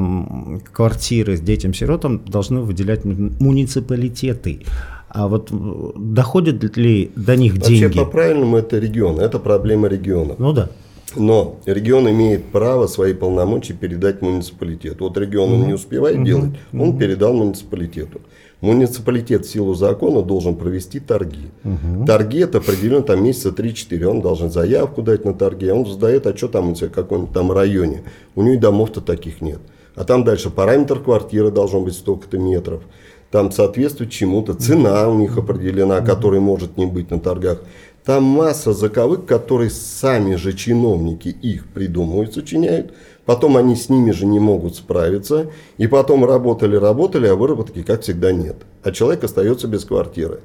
квартиры 0.73 1.37
с 1.37 1.39
детям-сиротам 1.39 2.19
должны 2.25 2.59
выделять 2.59 3.05
муниципалитеты. 3.05 4.63
А 5.07 5.29
вот 5.29 5.51
доходят 5.95 6.75
ли 6.75 7.11
до 7.15 7.37
них 7.37 7.53
Вообще, 7.53 7.69
деньги? 7.69 7.83
Вообще, 7.83 7.99
по-правильному, 7.99 8.57
это 8.57 8.77
регион. 8.77 9.21
Это 9.21 9.39
проблема 9.39 9.87
региона. 9.87 10.35
Ну 10.37 10.51
да. 10.51 10.69
Но 11.15 11.57
регион 11.65 12.09
имеет 12.09 12.45
право 12.45 12.87
свои 12.87 13.13
полномочия 13.13 13.73
передать 13.73 14.21
муниципалитету. 14.21 15.05
Вот 15.05 15.17
регион 15.17 15.53
он 15.53 15.67
не 15.67 15.73
успевает 15.73 16.17
угу. 16.17 16.25
делать, 16.25 16.51
он 16.73 16.97
передал 16.97 17.33
муниципалитету. 17.33 18.21
Муниципалитет 18.61 19.45
в 19.45 19.49
силу 19.51 19.73
закона 19.73 20.21
должен 20.21 20.55
провести 20.55 21.01
торги. 21.01 21.51
Угу. 21.65 22.05
Торги 22.05 22.39
это 22.39 22.59
определенно 22.59 23.03
там 23.03 23.21
месяца 23.21 23.49
3-4. 23.49 24.05
Он 24.05 24.21
должен 24.21 24.49
заявку 24.49 25.01
дать 25.01 25.25
на 25.25 25.33
торги. 25.33 25.69
Он 25.69 25.85
сдает, 25.85 26.27
а 26.27 26.37
что 26.37 26.47
там 26.47 26.71
у 26.71 26.73
тебя 26.73 26.87
в 26.87 26.93
каком-нибудь 26.93 27.33
там 27.33 27.51
районе. 27.51 28.03
У 28.35 28.41
него 28.41 28.53
и 28.53 28.57
домов-то 28.57 29.01
таких 29.01 29.41
нет. 29.41 29.59
А 29.95 30.05
там 30.05 30.23
дальше 30.23 30.49
параметр 30.49 30.99
квартиры 30.99 31.51
должен 31.51 31.83
быть 31.83 31.93
столько-то 31.93 32.37
метров. 32.37 32.83
Там 33.31 33.51
соответствует 33.51 34.11
чему-то. 34.11 34.53
Цена 34.53 35.09
у 35.09 35.17
них 35.17 35.37
определена, 35.37 35.99
которая 35.99 36.39
может 36.39 36.77
не 36.77 36.85
быть 36.85 37.11
на 37.11 37.19
торгах. 37.19 37.61
Там 38.05 38.23
масса 38.23 38.73
заковык, 38.73 39.25
которые 39.25 39.69
сами 39.69 40.35
же 40.35 40.53
чиновники 40.53 41.29
их 41.29 41.67
придумывают, 41.67 42.33
сочиняют. 42.33 42.93
Потом 43.25 43.55
они 43.55 43.77
с 43.77 43.87
ними 43.87 44.11
же 44.11 44.25
не 44.25 44.39
могут 44.39 44.75
справиться. 44.75 45.49
И 45.77 45.87
потом 45.87 46.25
работали, 46.25 46.75
работали, 46.75 47.27
а 47.27 47.35
выработки, 47.35 47.81
как 47.81 48.01
всегда, 48.01 48.33
нет. 48.33 48.57
А 48.83 48.91
человек 48.91 49.23
остается 49.23 49.67
без 49.69 49.85
квартиры. 49.85 50.41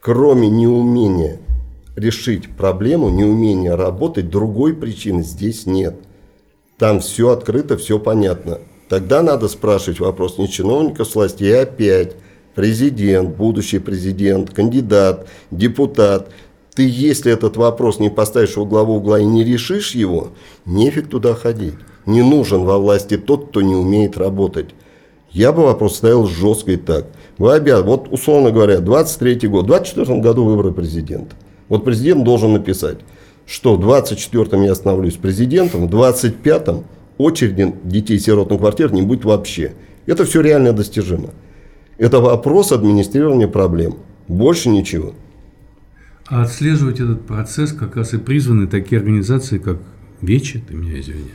Кроме 0.00 0.48
неумения 0.48 1.40
решить 1.96 2.54
проблему, 2.54 3.08
неумения 3.08 3.74
работать, 3.74 4.28
другой 4.28 4.74
причины 4.74 5.22
здесь 5.22 5.64
нет. 5.64 5.96
Там 6.76 7.00
все 7.00 7.30
открыто, 7.30 7.78
все 7.78 7.98
понятно. 7.98 8.58
Тогда 8.90 9.22
надо 9.22 9.48
спрашивать 9.48 9.98
вопрос 9.98 10.38
не 10.38 10.48
чиновника 10.48 11.04
с 11.04 11.14
власти, 11.14 11.44
и 11.44 11.50
опять 11.50 12.14
президент, 12.54 13.36
будущий 13.36 13.78
президент, 13.78 14.50
кандидат, 14.50 15.26
депутат– 15.50 16.30
ты, 16.78 16.88
если 16.88 17.32
этот 17.32 17.56
вопрос 17.56 17.98
не 17.98 18.08
поставишь 18.08 18.56
во 18.56 18.64
главу 18.64 18.98
угла 18.98 19.18
и 19.18 19.24
не 19.24 19.42
решишь 19.42 19.96
его, 19.96 20.28
нефиг 20.64 21.08
туда 21.08 21.34
ходить. 21.34 21.74
Не 22.06 22.22
нужен 22.22 22.62
во 22.62 22.78
власти 22.78 23.16
тот, 23.16 23.48
кто 23.48 23.62
не 23.62 23.74
умеет 23.74 24.16
работать. 24.16 24.68
Я 25.32 25.50
бы 25.50 25.64
вопрос 25.64 25.96
ставил 25.96 26.28
жестко 26.28 26.70
и 26.70 26.76
так. 26.76 27.06
Вы 27.36 27.52
обязаны, 27.52 27.88
вот 27.88 28.06
условно 28.12 28.52
говоря, 28.52 28.78
23 28.78 29.48
год, 29.48 29.64
в 29.64 29.66
24 29.66 30.20
году 30.20 30.44
выборы 30.44 30.70
президента. 30.70 31.34
Вот 31.68 31.84
президент 31.84 32.22
должен 32.22 32.52
написать, 32.52 32.98
что 33.44 33.74
в 33.74 33.80
24-м 33.80 34.62
я 34.62 34.76
становлюсь 34.76 35.16
президентом, 35.16 35.88
в 35.88 35.90
25-м 35.92 36.84
очереди 37.18 37.74
детей-сирот 37.82 38.50
на 38.50 38.58
квартир 38.58 38.92
не 38.92 39.02
будет 39.02 39.24
вообще. 39.24 39.72
Это 40.06 40.24
все 40.24 40.42
реально 40.42 40.72
достижимо. 40.72 41.30
Это 41.96 42.20
вопрос 42.20 42.70
администрирования 42.70 43.48
проблем. 43.48 43.96
Больше 44.28 44.68
ничего. 44.68 45.14
А 46.30 46.42
отслеживать 46.42 47.00
этот 47.00 47.26
процесс 47.26 47.72
как 47.72 47.96
раз 47.96 48.14
и 48.14 48.18
призваны 48.18 48.66
такие 48.66 48.98
организации, 48.98 49.58
как 49.58 49.78
Вечи, 50.20 50.62
ты 50.66 50.74
меня 50.74 50.98
извини. 51.00 51.30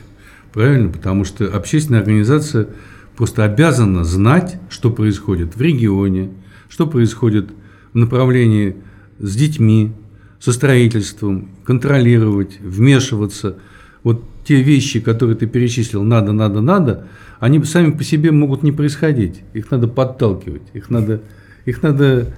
Правильно? 0.52 0.90
Потому 0.90 1.24
что 1.24 1.46
общественная 1.46 2.00
организация 2.00 2.68
просто 3.16 3.44
обязана 3.44 4.04
знать, 4.04 4.60
что 4.68 4.90
происходит 4.90 5.56
в 5.56 5.60
регионе, 5.60 6.30
что 6.68 6.86
происходит 6.86 7.50
в 7.92 7.96
направлении 7.96 8.76
с 9.18 9.34
детьми, 9.34 9.92
со 10.38 10.52
строительством, 10.52 11.48
контролировать, 11.64 12.60
вмешиваться. 12.60 13.56
Вот 14.02 14.22
те 14.44 14.60
вещи, 14.62 15.00
которые 15.00 15.36
ты 15.36 15.46
перечислил, 15.46 16.02
надо, 16.02 16.32
надо, 16.32 16.60
надо, 16.60 17.06
они 17.40 17.62
сами 17.64 17.92
по 17.92 18.04
себе 18.04 18.30
могут 18.30 18.62
не 18.62 18.72
происходить. 18.72 19.40
Их 19.54 19.70
надо 19.70 19.88
подталкивать, 19.88 20.62
их 20.74 20.90
надо, 20.90 21.22
их 21.64 21.82
надо 21.82 22.34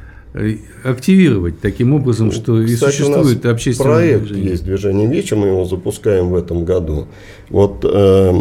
активировать 0.84 1.60
таким 1.60 1.94
образом, 1.94 2.30
что 2.30 2.62
Кстати, 2.62 2.72
и 2.72 2.76
существует 2.76 3.44
у 3.44 3.48
нас 3.48 3.54
общественное 3.54 3.90
проект 3.92 4.24
движение. 4.24 4.50
есть 4.50 4.64
движение 4.64 5.06
вечер, 5.08 5.36
мы 5.36 5.48
его 5.48 5.64
запускаем 5.64 6.28
в 6.28 6.36
этом 6.36 6.64
году. 6.64 7.06
Вот 7.48 7.84
э, 7.84 8.34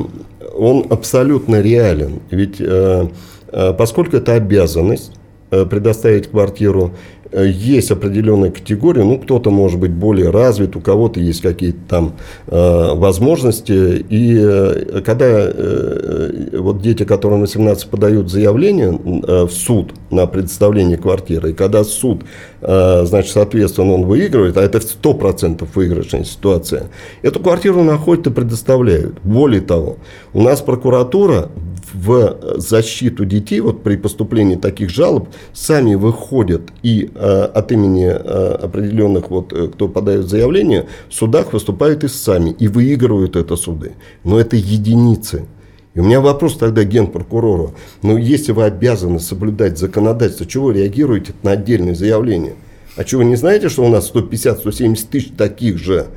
он 0.56 0.86
абсолютно 0.90 1.62
реален, 1.62 2.20
ведь 2.32 2.58
э, 2.60 3.08
э, 3.48 3.74
поскольку 3.74 4.18
это 4.18 4.34
обязанность, 4.34 5.12
э, 5.14 5.25
предоставить 5.50 6.28
квартиру. 6.28 6.94
Э, 7.36 7.48
есть 7.48 7.92
определенная 7.92 8.52
категория, 8.52 9.04
ну, 9.04 9.20
кто-то 9.20 9.50
может 9.50 9.80
быть 9.80 9.92
более 9.92 10.30
развит, 10.30 10.76
у 10.76 10.80
кого-то 10.80 11.20
есть 11.20 11.42
какие-то 11.42 11.80
там 11.88 12.14
э, 12.48 12.94
возможности. 12.96 14.06
И 14.10 14.38
э, 14.40 15.02
когда 15.06 15.26
э, 15.28 16.58
вот 16.58 16.82
дети, 16.82 17.04
которым 17.04 17.42
18 17.42 17.90
подают 17.90 18.32
заявление 18.32 18.98
э, 19.28 19.46
в 19.46 19.52
суд 19.52 19.94
на 20.12 20.28
предоставление 20.28 20.98
квартиры, 20.98 21.52
и 21.52 21.54
когда 21.54 21.84
суд, 21.84 22.24
э, 22.62 23.04
значит, 23.06 23.32
соответственно, 23.32 23.94
он 23.94 24.06
выигрывает, 24.06 24.58
а 24.58 24.62
это 24.62 24.78
100% 24.78 25.68
выигрышная 25.74 26.24
ситуация, 26.24 26.90
эту 27.22 27.40
квартиру 27.40 27.84
находят 27.84 28.28
и 28.28 28.32
предоставляют. 28.32 29.20
Более 29.24 29.62
того, 29.62 29.98
у 30.34 30.42
нас 30.42 30.62
прокуратура 30.62 31.50
в 31.96 32.58
защиту 32.58 33.26
детей, 33.26 33.62
вот 33.62 33.84
при 33.84 33.96
поступлении 33.96 34.56
таких 34.56 34.90
жалоб, 34.90 35.30
сами 35.54 35.96
выходят 35.96 36.62
и 36.84 37.10
э, 37.14 37.44
от 37.54 37.72
имени 37.72 38.06
э, 38.06 38.56
определенных, 38.62 39.30
вот, 39.30 39.54
э, 39.54 39.68
кто 39.68 39.88
подает 39.88 40.28
заявление, 40.28 40.88
в 41.10 41.14
судах 41.14 41.54
выступают 41.54 42.04
и 42.04 42.08
сами, 42.08 42.52
и 42.52 42.68
выигрывают 42.68 43.36
это 43.36 43.56
суды. 43.56 43.94
Но 44.24 44.40
это 44.40 44.56
единицы. 44.56 45.46
И 45.94 46.00
у 46.00 46.04
меня 46.04 46.20
вопрос 46.20 46.58
тогда 46.58 46.84
генпрокурору. 46.84 47.74
Ну, 48.02 48.18
если 48.18 48.52
вы 48.52 48.66
обязаны 48.66 49.20
соблюдать 49.20 49.78
законодательство, 49.78 50.46
чего 50.46 50.66
вы 50.66 50.74
реагируете 50.74 51.34
на 51.42 51.52
отдельные 51.52 51.96
заявления? 51.96 52.56
А 52.98 53.04
чего 53.04 53.20
вы 53.20 53.26
не 53.26 53.36
знаете, 53.36 53.70
что 53.70 53.84
у 53.84 53.90
нас 53.90 54.12
150-170 54.14 55.08
тысяч 55.10 55.32
таких 55.38 55.78
же? 55.78 56.08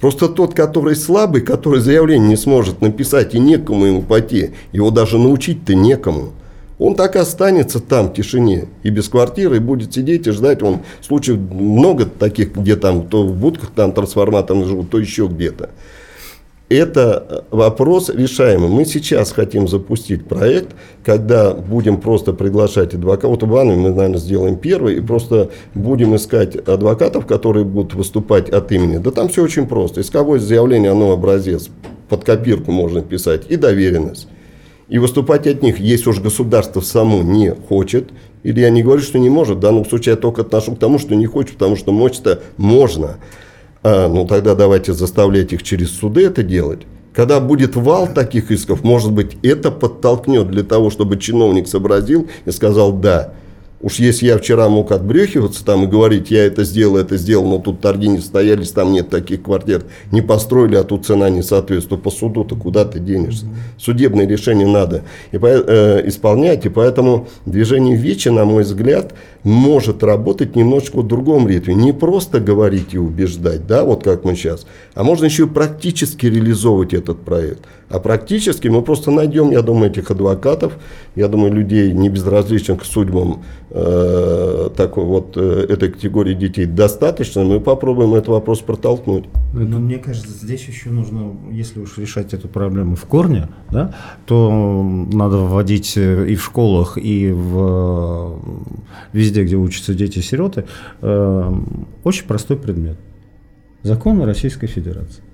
Просто 0.00 0.28
тот, 0.28 0.54
который 0.54 0.96
слабый, 0.96 1.42
который 1.42 1.80
заявление 1.80 2.30
не 2.30 2.36
сможет 2.36 2.80
написать 2.80 3.34
и 3.34 3.38
некому 3.38 3.84
ему 3.84 4.02
пойти, 4.02 4.50
его 4.72 4.90
даже 4.90 5.18
научить-то 5.18 5.74
некому. 5.74 6.32
Он 6.78 6.94
так 6.94 7.14
и 7.14 7.18
останется 7.18 7.78
там 7.78 8.08
в 8.08 8.14
тишине 8.14 8.64
и 8.82 8.88
без 8.88 9.10
квартиры, 9.10 9.56
и 9.56 9.60
будет 9.60 9.92
сидеть 9.92 10.26
и 10.26 10.30
ждать. 10.30 10.62
Он 10.62 10.78
случаев 11.02 11.38
много 11.38 12.06
таких, 12.06 12.56
где 12.56 12.76
там 12.76 13.06
то 13.06 13.26
в 13.26 13.36
будках 13.36 13.70
там 13.76 13.92
трансформаторно 13.92 14.64
живут, 14.64 14.88
то 14.88 14.98
еще 14.98 15.26
где-то 15.26 15.70
это 16.70 17.44
вопрос 17.50 18.08
решаемый. 18.08 18.70
Мы 18.70 18.84
сейчас 18.84 19.32
хотим 19.32 19.66
запустить 19.66 20.26
проект, 20.26 20.68
когда 21.04 21.52
будем 21.52 22.00
просто 22.00 22.32
приглашать 22.32 22.94
адвокатов. 22.94 23.30
Вот 23.30 23.42
в 23.42 23.46
Иванове 23.46 23.76
мы, 23.76 23.90
наверное, 23.90 24.18
сделаем 24.18 24.56
первый, 24.56 24.96
и 24.96 25.00
просто 25.00 25.50
будем 25.74 26.14
искать 26.14 26.56
адвокатов, 26.56 27.26
которые 27.26 27.64
будут 27.64 27.94
выступать 27.94 28.48
от 28.48 28.70
имени. 28.72 28.98
Да 28.98 29.10
там 29.10 29.28
все 29.28 29.42
очень 29.42 29.66
просто. 29.66 30.00
Исковое 30.00 30.38
заявление, 30.38 30.92
оно 30.92 31.10
образец. 31.10 31.68
Под 32.08 32.24
копирку 32.24 32.70
можно 32.70 33.02
писать. 33.02 33.42
И 33.48 33.56
доверенность. 33.56 34.28
И 34.88 34.98
выступать 34.98 35.46
от 35.46 35.62
них, 35.62 35.78
если 35.78 36.10
уж 36.10 36.20
государство 36.20 36.80
само 36.80 37.22
не 37.22 37.52
хочет, 37.52 38.10
или 38.42 38.60
я 38.60 38.70
не 38.70 38.82
говорю, 38.82 39.02
что 39.02 39.18
не 39.18 39.28
может, 39.28 39.58
в 39.58 39.60
данном 39.60 39.84
случае 39.84 40.14
я 40.14 40.16
только 40.16 40.42
отношу 40.42 40.74
к 40.74 40.78
тому, 40.78 40.98
что 40.98 41.14
не 41.14 41.26
хочет, 41.26 41.54
потому 41.54 41.76
что 41.76 41.92
мочь-то 41.92 42.42
можно. 42.56 43.16
А, 43.82 44.08
ну 44.08 44.26
тогда 44.26 44.54
давайте 44.54 44.92
заставлять 44.92 45.52
их 45.52 45.62
через 45.62 45.90
суды 45.90 46.26
это 46.26 46.42
делать. 46.42 46.80
Когда 47.14 47.40
будет 47.40 47.74
вал 47.74 48.08
таких 48.12 48.50
исков, 48.50 48.84
может 48.84 49.12
быть, 49.12 49.36
это 49.42 49.70
подтолкнет 49.70 50.48
для 50.50 50.62
того, 50.62 50.90
чтобы 50.90 51.18
чиновник 51.18 51.66
сообразил 51.66 52.28
и 52.44 52.50
сказал 52.50 52.92
«да». 52.92 53.34
Уж 53.82 53.98
если 53.98 54.26
я 54.26 54.36
вчера 54.36 54.68
мог 54.68 54.92
отбрехиваться 54.92 55.64
там 55.64 55.84
и 55.84 55.86
говорить, 55.86 56.30
я 56.30 56.44
это 56.44 56.64
сделал, 56.64 56.98
это 56.98 57.16
сделал, 57.16 57.48
но 57.48 57.58
тут 57.58 57.80
торги 57.80 58.08
не 58.08 58.18
стоялись, 58.18 58.72
там 58.72 58.92
нет 58.92 59.08
таких 59.08 59.42
квартир, 59.42 59.84
не 60.12 60.20
построили, 60.20 60.76
а 60.76 60.84
тут 60.84 61.06
цена 61.06 61.30
не 61.30 61.42
соответствует, 61.42 62.02
по 62.02 62.10
суду-то 62.10 62.56
куда 62.56 62.84
ты 62.84 62.98
денешься? 62.98 63.46
Судебное 63.78 64.26
решение 64.26 64.66
надо 64.66 65.04
и, 65.32 65.38
э, 65.40 66.06
исполнять, 66.06 66.66
и 66.66 66.68
поэтому 66.68 67.28
движение 67.46 67.96
ВИЧи, 67.96 68.28
на 68.28 68.44
мой 68.44 68.64
взгляд, 68.64 69.14
может 69.44 70.02
работать 70.02 70.56
немножечко 70.56 70.98
в 70.98 71.06
другом 71.06 71.48
ритме. 71.48 71.74
Не 71.74 71.94
просто 71.94 72.38
говорить 72.38 72.92
и 72.92 72.98
убеждать, 72.98 73.66
да, 73.66 73.84
вот 73.84 74.04
как 74.04 74.24
мы 74.24 74.34
сейчас, 74.34 74.66
а 74.94 75.04
можно 75.04 75.24
еще 75.24 75.44
и 75.44 75.48
практически 75.48 76.26
реализовывать 76.26 76.92
этот 76.92 77.22
проект. 77.22 77.60
А 77.90 77.98
практически 77.98 78.68
мы 78.68 78.82
просто 78.82 79.10
найдем, 79.10 79.50
я 79.50 79.62
думаю, 79.62 79.90
этих 79.90 80.12
адвокатов, 80.12 80.78
я 81.16 81.26
думаю, 81.26 81.52
людей 81.52 81.92
не 81.92 82.08
безразличных 82.08 82.82
к 82.82 82.84
судьбам 82.84 83.42
э, 83.70 84.70
такой 84.76 85.04
вот 85.04 85.36
э, 85.36 85.66
этой 85.68 85.90
категории 85.90 86.34
детей 86.34 86.66
достаточно, 86.66 87.42
мы 87.42 87.58
попробуем 87.58 88.14
этот 88.14 88.28
вопрос 88.28 88.60
протолкнуть. 88.60 89.24
Но 89.52 89.80
мне 89.80 89.98
кажется, 89.98 90.30
здесь 90.30 90.68
еще 90.68 90.90
нужно, 90.90 91.36
если 91.50 91.80
уж 91.80 91.98
решать 91.98 92.32
эту 92.32 92.46
проблему 92.46 92.94
в 92.94 93.04
корне, 93.06 93.48
да, 93.72 93.92
то 94.24 94.82
надо 95.12 95.38
вводить 95.38 95.96
э, 95.96 96.28
и 96.28 96.36
в 96.36 96.44
школах, 96.44 96.96
и 96.96 97.32
в, 97.32 98.38
везде, 99.12 99.42
где 99.42 99.56
учатся 99.56 99.94
дети-сироты, 99.94 100.66
э, 101.02 101.52
очень 102.04 102.24
простой 102.26 102.56
предмет. 102.56 102.98
Закон 103.82 104.22
Российской 104.22 104.68
Федерации. 104.68 105.24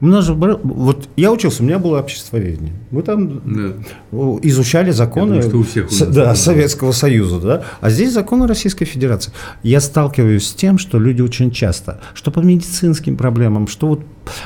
У 0.00 0.06
нас 0.06 0.24
же, 0.24 0.34
вот 0.34 1.08
я 1.16 1.30
учился, 1.30 1.62
у 1.62 1.66
меня 1.66 1.78
было 1.78 1.98
обществоведение. 1.98 2.72
Мы 2.90 3.02
там 3.02 3.42
да. 3.44 4.18
изучали 4.42 4.92
законы 4.92 5.42
думаю, 5.42 5.60
у 5.60 5.62
всех 5.62 5.88
у 5.88 5.90
нас, 5.90 6.00
да, 6.00 6.24
да. 6.24 6.34
Советского 6.34 6.92
Союза, 6.92 7.38
да? 7.38 7.64
а 7.82 7.90
здесь 7.90 8.12
законы 8.12 8.46
Российской 8.46 8.86
Федерации. 8.86 9.32
Я 9.62 9.80
сталкиваюсь 9.80 10.46
с 10.46 10.54
тем, 10.54 10.78
что 10.78 10.98
люди 10.98 11.20
очень 11.20 11.50
часто, 11.50 12.00
что 12.14 12.30
по 12.30 12.40
медицинским 12.40 13.16
проблемам, 13.16 13.68
что 13.68 13.88
вот 13.88 14.00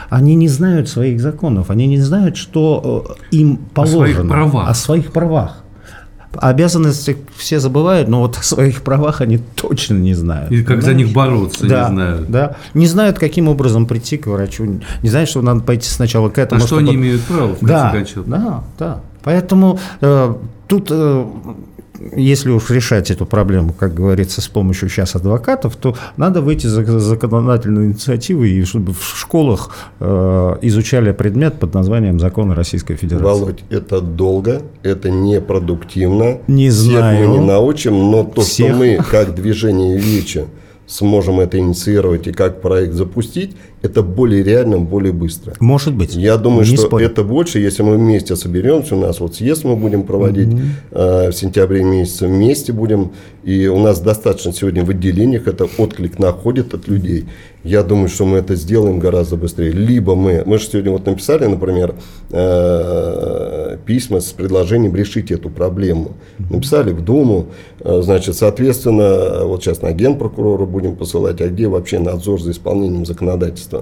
они 0.08 0.34
не 0.34 0.48
знают 0.48 0.88
своих 0.88 1.20
законов, 1.20 1.70
они 1.70 1.86
не 1.86 1.98
знают, 1.98 2.36
что 2.36 3.16
э, 3.30 3.36
им 3.36 3.56
положено. 3.56 4.02
О 4.02 4.12
своих 4.12 4.28
правах. 4.28 4.68
О 4.68 4.74
своих 4.74 5.12
правах 5.12 5.63
обязанности 6.40 7.16
все 7.36 7.60
забывают, 7.60 8.08
но 8.08 8.20
вот 8.20 8.36
о 8.36 8.42
своих 8.42 8.82
правах 8.82 9.20
они 9.20 9.38
точно 9.38 9.94
не 9.94 10.14
знают. 10.14 10.50
И 10.50 10.62
как 10.62 10.82
за 10.82 10.94
них 10.94 11.12
бороться 11.12 11.66
да, 11.66 11.82
не 11.82 11.88
знают. 11.88 12.30
Да, 12.30 12.56
не 12.74 12.86
знают, 12.86 13.18
каким 13.18 13.48
образом 13.48 13.86
прийти 13.86 14.16
к 14.16 14.26
врачу, 14.26 14.80
не 15.02 15.08
знают, 15.08 15.28
что 15.28 15.42
надо 15.42 15.60
пойти 15.60 15.88
сначала 15.88 16.28
к 16.28 16.38
этому. 16.38 16.62
А 16.62 16.66
что 16.66 16.78
они 16.78 16.94
имеют 16.94 17.22
право, 17.22 17.54
в 17.54 17.64
да, 17.64 17.94
Да, 18.26 18.64
да. 18.78 19.00
Поэтому 19.22 19.78
э, 20.00 20.34
тут 20.68 20.88
э, 20.90 21.26
если 22.14 22.50
уж 22.50 22.70
решать 22.70 23.10
эту 23.10 23.26
проблему, 23.26 23.72
как 23.72 23.94
говорится, 23.94 24.40
с 24.40 24.48
помощью 24.48 24.88
сейчас 24.88 25.14
адвокатов, 25.14 25.76
то 25.76 25.96
надо 26.16 26.40
выйти 26.40 26.66
за 26.66 26.84
законодательную 26.98 27.86
инициативу 27.86 28.44
и 28.44 28.64
чтобы 28.64 28.92
в 28.92 29.02
школах 29.02 29.70
э, 30.00 30.56
изучали 30.62 31.12
предмет 31.12 31.54
под 31.58 31.74
названием 31.74 32.20
Законы 32.20 32.54
Российской 32.54 32.96
Федерации. 32.96 33.24
Володь, 33.24 33.64
это 33.70 34.00
долго, 34.00 34.62
это 34.82 35.10
непродуктивно. 35.10 36.38
Не 36.46 36.70
знаю. 36.70 37.16
Всех 37.16 37.28
мы 37.28 37.38
не 37.38 37.46
научим, 37.46 38.10
но 38.10 38.24
то, 38.24 38.42
Всех. 38.42 38.68
что 38.68 38.76
мы, 38.76 38.98
как 39.10 39.34
движение 39.34 39.98
ВИЧа, 39.98 40.46
сможем 40.86 41.40
это 41.40 41.58
инициировать 41.58 42.26
и 42.26 42.32
как 42.32 42.60
проект 42.60 42.94
запустить, 42.94 43.56
это 43.84 44.02
более 44.02 44.42
реально, 44.42 44.78
более 44.78 45.12
быстро. 45.12 45.52
Может 45.60 45.94
быть. 45.94 46.16
Я 46.16 46.38
думаю, 46.38 46.66
не 46.66 46.76
что 46.76 46.86
спорю. 46.86 47.04
это 47.04 47.22
больше, 47.22 47.58
если 47.58 47.82
мы 47.82 47.98
вместе 47.98 48.34
соберемся, 48.34 48.96
у 48.96 49.00
нас 49.00 49.20
вот 49.20 49.34
съезд 49.34 49.64
мы 49.64 49.76
будем 49.76 50.04
проводить 50.04 50.54
угу. 50.54 50.62
э, 50.92 51.30
в 51.30 51.32
сентябре 51.32 51.84
месяце, 51.84 52.26
вместе 52.26 52.72
будем, 52.72 53.10
и 53.42 53.66
у 53.66 53.78
нас 53.78 54.00
достаточно 54.00 54.54
сегодня 54.54 54.84
в 54.86 54.90
отделениях 54.90 55.46
это 55.46 55.68
отклик 55.76 56.18
находит 56.18 56.72
от 56.72 56.88
людей. 56.88 57.26
Я 57.64 57.82
думаю, 57.82 58.08
что 58.08 58.26
мы 58.26 58.38
это 58.38 58.56
сделаем 58.56 58.98
гораздо 58.98 59.36
быстрее. 59.36 59.72
Либо 59.72 60.14
мы, 60.14 60.42
мы 60.44 60.58
же 60.58 60.66
сегодня 60.66 60.92
вот 60.92 61.06
написали, 61.06 61.46
например, 61.46 61.94
э, 62.30 63.78
письма 63.86 64.20
с 64.20 64.32
предложением 64.32 64.94
решить 64.94 65.30
эту 65.30 65.48
проблему. 65.48 66.12
Написали 66.50 66.92
в 66.92 67.02
Думу, 67.02 67.46
э, 67.80 68.02
значит, 68.02 68.36
соответственно, 68.36 69.46
вот 69.46 69.64
сейчас 69.64 69.80
на 69.80 69.92
генпрокурора 69.92 70.66
будем 70.66 70.94
посылать, 70.94 71.40
а 71.40 71.48
где 71.48 71.66
вообще 71.66 71.98
надзор 71.98 72.42
за 72.42 72.50
исполнением 72.50 73.06
законодательства. 73.06 73.73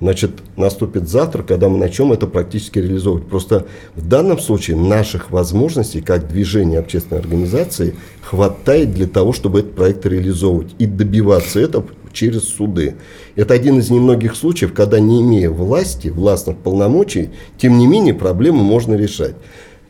Значит, 0.00 0.32
наступит 0.56 1.08
завтра, 1.08 1.42
когда 1.42 1.68
мы 1.68 1.78
начнем 1.78 2.12
это 2.12 2.26
практически 2.26 2.78
реализовывать. 2.78 3.26
Просто 3.26 3.66
в 3.94 4.06
данном 4.06 4.38
случае 4.38 4.76
наших 4.76 5.30
возможностей, 5.30 6.00
как 6.00 6.28
движения 6.28 6.78
общественной 6.78 7.20
организации, 7.20 7.94
хватает 8.22 8.92
для 8.92 9.06
того, 9.06 9.32
чтобы 9.32 9.60
этот 9.60 9.74
проект 9.74 10.04
реализовывать 10.06 10.74
и 10.78 10.86
добиваться 10.86 11.60
этого 11.60 11.86
через 12.12 12.44
суды. 12.44 12.96
Это 13.36 13.54
один 13.54 13.78
из 13.78 13.90
немногих 13.90 14.34
случаев, 14.34 14.72
когда 14.72 14.98
не 14.98 15.22
имея 15.22 15.50
власти, 15.50 16.08
властных 16.08 16.56
полномочий, 16.58 17.30
тем 17.58 17.78
не 17.78 17.86
менее 17.86 18.14
проблему 18.14 18.62
можно 18.62 18.94
решать. 18.94 19.36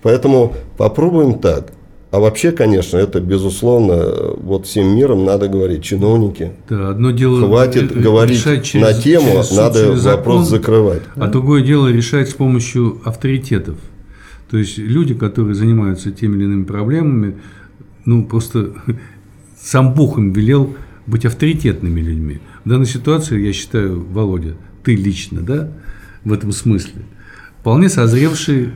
Поэтому 0.02 0.54
попробуем 0.76 1.38
так. 1.38 1.72
А 2.10 2.20
вообще, 2.20 2.52
конечно, 2.52 2.96
это 2.96 3.20
безусловно, 3.20 4.34
вот 4.38 4.66
всем 4.66 4.96
миром 4.96 5.26
надо 5.26 5.48
говорить, 5.48 5.82
чиновники. 5.82 6.52
Да, 6.68 6.90
одно 6.90 7.10
дело 7.10 7.46
хватит 7.46 7.94
говорить 7.94 8.42
через, 8.62 8.74
на 8.74 8.94
тему, 8.94 9.26
через, 9.26 9.50
надо 9.50 9.84
через 9.84 9.98
закон, 9.98 10.18
вопрос 10.18 10.48
закрывать. 10.48 11.02
А 11.16 11.20
да. 11.20 11.26
другое 11.26 11.62
дело 11.62 11.88
решать 11.88 12.30
с 12.30 12.32
помощью 12.32 13.00
авторитетов. 13.04 13.76
То 14.50 14.56
есть 14.56 14.78
люди, 14.78 15.14
которые 15.14 15.54
занимаются 15.54 16.10
теми 16.10 16.36
или 16.36 16.44
иными 16.44 16.64
проблемами, 16.64 17.36
ну 18.06 18.24
просто 18.24 18.72
сам 19.60 19.92
Бог 19.92 20.16
им 20.16 20.32
велел 20.32 20.74
быть 21.06 21.26
авторитетными 21.26 22.00
людьми. 22.00 22.38
В 22.64 22.70
данной 22.70 22.86
ситуации, 22.86 23.44
я 23.44 23.52
считаю, 23.52 24.02
Володя, 24.02 24.56
ты 24.82 24.94
лично, 24.94 25.42
да, 25.42 25.70
в 26.24 26.32
этом 26.32 26.52
смысле, 26.52 27.02
вполне 27.60 27.90
созревший 27.90 28.70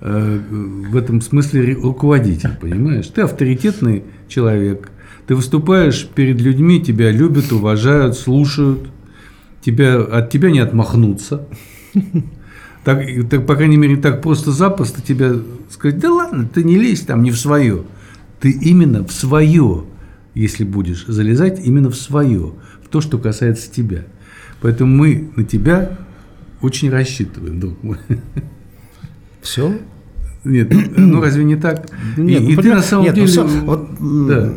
в 0.00 0.96
этом 0.96 1.20
смысле 1.20 1.74
руководитель, 1.74 2.50
понимаешь? 2.60 3.06
Ты 3.08 3.22
авторитетный 3.22 4.04
человек, 4.28 4.90
ты 5.26 5.34
выступаешь 5.34 6.08
перед 6.14 6.40
людьми, 6.40 6.80
тебя 6.80 7.10
любят, 7.10 7.52
уважают, 7.52 8.16
слушают, 8.16 8.88
тебя, 9.60 10.00
от 10.00 10.30
тебя 10.30 10.50
не 10.50 10.60
отмахнуться. 10.60 11.46
Так, 12.84 13.04
так, 13.28 13.46
по 13.46 13.56
крайней 13.56 13.76
мере, 13.76 13.96
так 13.96 14.22
просто-запросто 14.22 15.02
тебя 15.02 15.34
сказать, 15.68 15.98
да 15.98 16.10
ладно, 16.10 16.48
ты 16.48 16.64
не 16.64 16.78
лезь 16.78 17.00
там 17.00 17.22
не 17.22 17.30
в 17.30 17.36
свое. 17.38 17.82
Ты 18.40 18.50
именно 18.50 19.04
в 19.04 19.12
свое, 19.12 19.84
если 20.34 20.64
будешь 20.64 21.04
залезать, 21.06 21.60
именно 21.66 21.90
в 21.90 21.96
свое, 21.96 22.54
в 22.82 22.88
то, 22.88 23.00
что 23.00 23.18
касается 23.18 23.70
тебя. 23.70 24.04
Поэтому 24.60 24.94
мы 24.96 25.30
на 25.36 25.44
тебя 25.44 25.98
очень 26.62 26.88
рассчитываем, 26.88 27.60
друг 27.60 27.82
мой. 27.82 27.98
Все? 29.42 29.78
Нет, 30.44 30.72
ну 30.96 31.20
разве 31.20 31.44
не 31.44 31.56
так? 31.56 31.86
Нет, 32.16 32.42
и, 32.42 32.44
ну, 32.44 32.50
и 32.50 32.56
ты 32.56 32.74
на 32.74 32.82
самом 32.82 33.04
нет, 33.04 33.16
ну, 33.16 33.26
деле... 33.26 33.28
все, 33.28 33.44
вот, 33.44 33.88
да. 34.28 34.52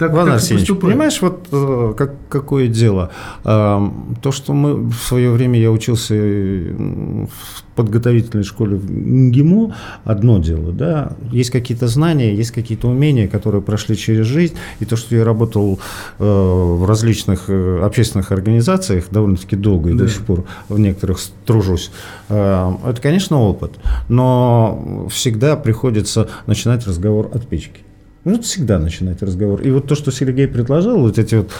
Так, 0.00 0.14
Иван 0.14 0.30
Арсеньевич, 0.30 0.78
понимаешь, 0.78 1.20
вот 1.20 1.46
э, 1.52 1.92
как, 1.94 2.14
какое 2.30 2.68
дело? 2.68 3.10
Э, 3.44 3.86
то, 4.22 4.32
что 4.32 4.54
мы 4.54 4.88
в 4.88 4.94
свое 4.94 5.30
время, 5.30 5.60
я 5.60 5.70
учился 5.70 6.14
в 6.14 7.28
подготовительной 7.76 8.44
школе 8.44 8.76
в 8.76 8.90
МГИМО, 8.90 9.76
одно 10.04 10.38
дело, 10.38 10.72
да, 10.72 11.12
есть 11.30 11.50
какие-то 11.50 11.86
знания, 11.86 12.34
есть 12.34 12.50
какие-то 12.50 12.88
умения, 12.88 13.28
которые 13.28 13.60
прошли 13.60 13.94
через 13.94 14.24
жизнь, 14.24 14.54
и 14.78 14.86
то, 14.86 14.96
что 14.96 15.14
я 15.14 15.22
работал 15.22 15.78
э, 16.18 16.24
в 16.24 16.88
различных 16.88 17.50
общественных 17.50 18.32
организациях 18.32 19.04
довольно-таки 19.10 19.54
долго 19.54 19.90
и 19.90 19.92
да. 19.92 20.04
до 20.04 20.08
сих 20.08 20.22
пор 20.22 20.44
в 20.70 20.78
некоторых 20.78 21.18
тружусь, 21.44 21.90
это, 22.28 22.98
конечно, 23.02 23.38
опыт, 23.42 23.72
но 24.08 25.06
всегда 25.10 25.56
приходится 25.56 26.30
начинать 26.46 26.86
разговор 26.86 27.28
от 27.34 27.46
печки. 27.46 27.82
Ну, 28.30 28.40
всегда 28.40 28.78
начинать 28.78 29.22
разговор. 29.22 29.60
И 29.62 29.70
вот 29.70 29.88
то, 29.88 29.96
что 29.96 30.12
Сергей 30.12 30.46
предложил, 30.46 30.98
вот 30.98 31.18
эти 31.18 31.34
вот 31.34 31.50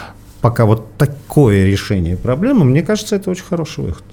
пока 0.40 0.66
вот 0.66 0.96
такое 0.96 1.66
решение 1.66 2.16
проблемы, 2.16 2.64
мне 2.64 2.82
кажется, 2.82 3.16
это 3.16 3.30
очень 3.30 3.44
хороший 3.44 3.84
выход. 3.84 4.04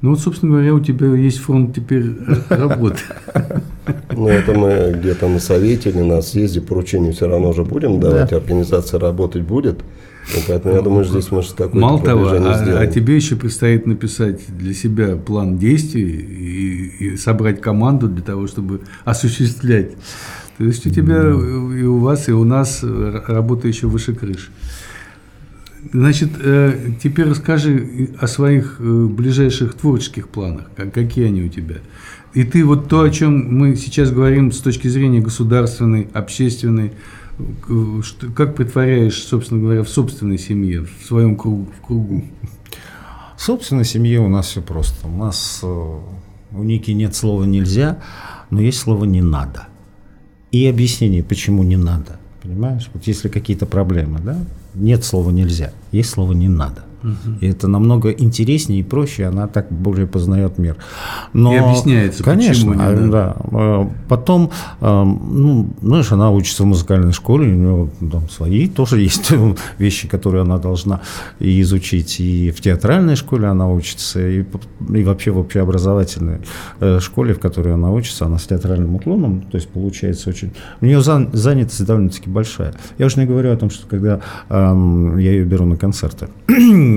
Ну 0.00 0.10
вот, 0.10 0.20
собственно 0.20 0.52
говоря, 0.52 0.74
у 0.74 0.80
тебя 0.80 1.06
есть 1.14 1.38
фонд 1.38 1.74
теперь 1.74 2.04
работы. 2.48 3.00
Ну, 4.12 4.28
это 4.28 4.52
мы 4.54 4.92
где-то 4.98 5.28
на 5.28 5.38
совете 5.38 5.90
или 5.90 6.00
на 6.00 6.22
съезде 6.22 6.60
поручения 6.60 7.12
все 7.12 7.28
равно 7.28 7.50
уже 7.50 7.64
будем 7.64 8.00
давать, 8.00 8.30
да. 8.30 8.36
организация 8.36 8.98
работать 9.00 9.42
будет. 9.42 9.82
Поэтому 10.48 10.74
я 10.74 10.80
думаю, 10.80 11.04
здесь 11.04 11.30
может 11.30 11.52
какое-то 11.52 11.78
Мало 11.78 12.02
того, 12.02 12.28
а, 12.28 12.78
а 12.80 12.86
тебе 12.86 13.16
еще 13.16 13.36
предстоит 13.36 13.86
написать 13.86 14.40
для 14.48 14.72
себя 14.72 15.16
план 15.16 15.58
действий 15.58 16.10
и, 16.10 17.04
и 17.04 17.16
собрать 17.18 17.60
команду 17.60 18.08
для 18.08 18.22
того, 18.22 18.46
чтобы 18.46 18.80
осуществлять 19.04 19.90
то 20.58 20.64
есть 20.64 20.86
у 20.86 20.90
тебя 20.90 21.20
и 21.30 21.84
у 21.84 21.98
вас, 21.98 22.28
и 22.28 22.32
у 22.32 22.44
нас 22.44 22.82
работа 22.82 23.68
еще 23.68 23.86
выше 23.86 24.14
крыши. 24.14 24.50
Значит, 25.92 26.30
э, 26.40 26.92
теперь 27.02 27.28
расскажи 27.28 28.10
о 28.18 28.26
своих 28.26 28.76
э, 28.78 29.06
ближайших 29.06 29.74
творческих 29.74 30.28
планах. 30.28 30.66
Какие 30.92 31.26
они 31.26 31.42
у 31.42 31.48
тебя? 31.48 31.76
И 32.32 32.44
ты 32.44 32.64
вот 32.64 32.88
то, 32.88 33.02
о 33.02 33.10
чем 33.10 33.58
мы 33.58 33.76
сейчас 33.76 34.10
говорим 34.10 34.50
с 34.50 34.60
точки 34.60 34.88
зрения 34.88 35.20
государственной, 35.20 36.08
общественной, 36.14 36.92
как 38.34 38.54
притворяешь, 38.56 39.22
собственно 39.22 39.60
говоря, 39.60 39.82
в 39.82 39.88
собственной 39.88 40.38
семье, 40.38 40.86
в 41.00 41.06
своем 41.06 41.36
кругу? 41.36 41.68
В 41.78 41.86
кругу? 41.86 42.24
В 43.36 43.42
собственной 43.42 43.84
семье 43.84 44.20
у 44.20 44.28
нас 44.28 44.46
все 44.46 44.62
просто. 44.62 45.06
У 45.06 45.16
нас 45.16 45.60
э, 45.62 45.66
у 45.66 46.62
Ники 46.62 46.92
нет 46.92 47.14
слова 47.14 47.44
«нельзя», 47.44 48.00
но 48.50 48.60
есть 48.60 48.78
слово 48.78 49.04
«не 49.04 49.20
надо» 49.20 49.68
и 50.54 50.68
объяснение, 50.68 51.24
почему 51.24 51.64
не 51.64 51.76
надо. 51.76 52.16
Понимаешь? 52.40 52.88
Вот 52.94 53.08
если 53.08 53.28
какие-то 53.28 53.66
проблемы, 53.66 54.20
да, 54.20 54.38
нет 54.74 55.02
слова 55.02 55.30
нельзя, 55.30 55.72
есть 55.90 56.10
слово 56.10 56.32
не 56.32 56.48
надо. 56.48 56.84
Угу. 57.04 57.36
И 57.40 57.46
это 57.46 57.68
намного 57.68 58.10
интереснее 58.10 58.80
и 58.80 58.82
проще, 58.82 59.26
она 59.26 59.46
так 59.46 59.70
более 59.70 60.06
познает 60.06 60.58
мир. 60.58 60.76
Но, 61.34 61.52
и 61.54 61.56
объясняется, 61.56 62.24
конечно, 62.24 62.72
почему 62.72 62.74
не 62.74 63.10
да. 63.10 63.36
да. 63.50 63.88
Потом, 64.08 64.50
ну, 64.80 65.68
знаешь, 65.82 66.10
она 66.12 66.30
учится 66.30 66.62
в 66.62 66.66
музыкальной 66.66 67.12
школе, 67.12 67.52
у 67.52 67.54
нее 67.54 67.90
там 68.10 68.28
свои 68.30 68.68
тоже 68.68 69.00
есть 69.02 69.30
вещи, 69.78 70.08
которые 70.08 70.42
она 70.42 70.58
должна 70.58 71.00
и 71.38 71.60
изучить. 71.60 72.20
И 72.20 72.50
в 72.50 72.60
театральной 72.60 73.16
школе 73.16 73.48
она 73.48 73.70
учится, 73.70 74.26
и, 74.26 74.44
и 74.94 75.04
вообще 75.04 75.30
в 75.30 75.38
общеобразовательной 75.38 76.38
э, 76.80 77.00
школе, 77.00 77.34
в 77.34 77.40
которой 77.40 77.74
она 77.74 77.90
учится, 77.90 78.26
она 78.26 78.38
с 78.38 78.44
театральным 78.44 78.94
уклоном, 78.94 79.42
то 79.42 79.56
есть 79.56 79.68
получается 79.68 80.30
очень... 80.30 80.52
У 80.80 80.86
нее 80.86 81.02
занятость 81.02 81.84
довольно-таки 81.84 82.30
большая. 82.30 82.74
Я 82.98 83.06
уже 83.06 83.20
не 83.20 83.26
говорю 83.26 83.52
о 83.52 83.56
том, 83.56 83.70
что 83.70 83.86
когда 83.86 84.20
эм, 84.48 85.18
я 85.18 85.32
ее 85.32 85.44
беру 85.44 85.66
на 85.66 85.76
концерты, 85.76 86.28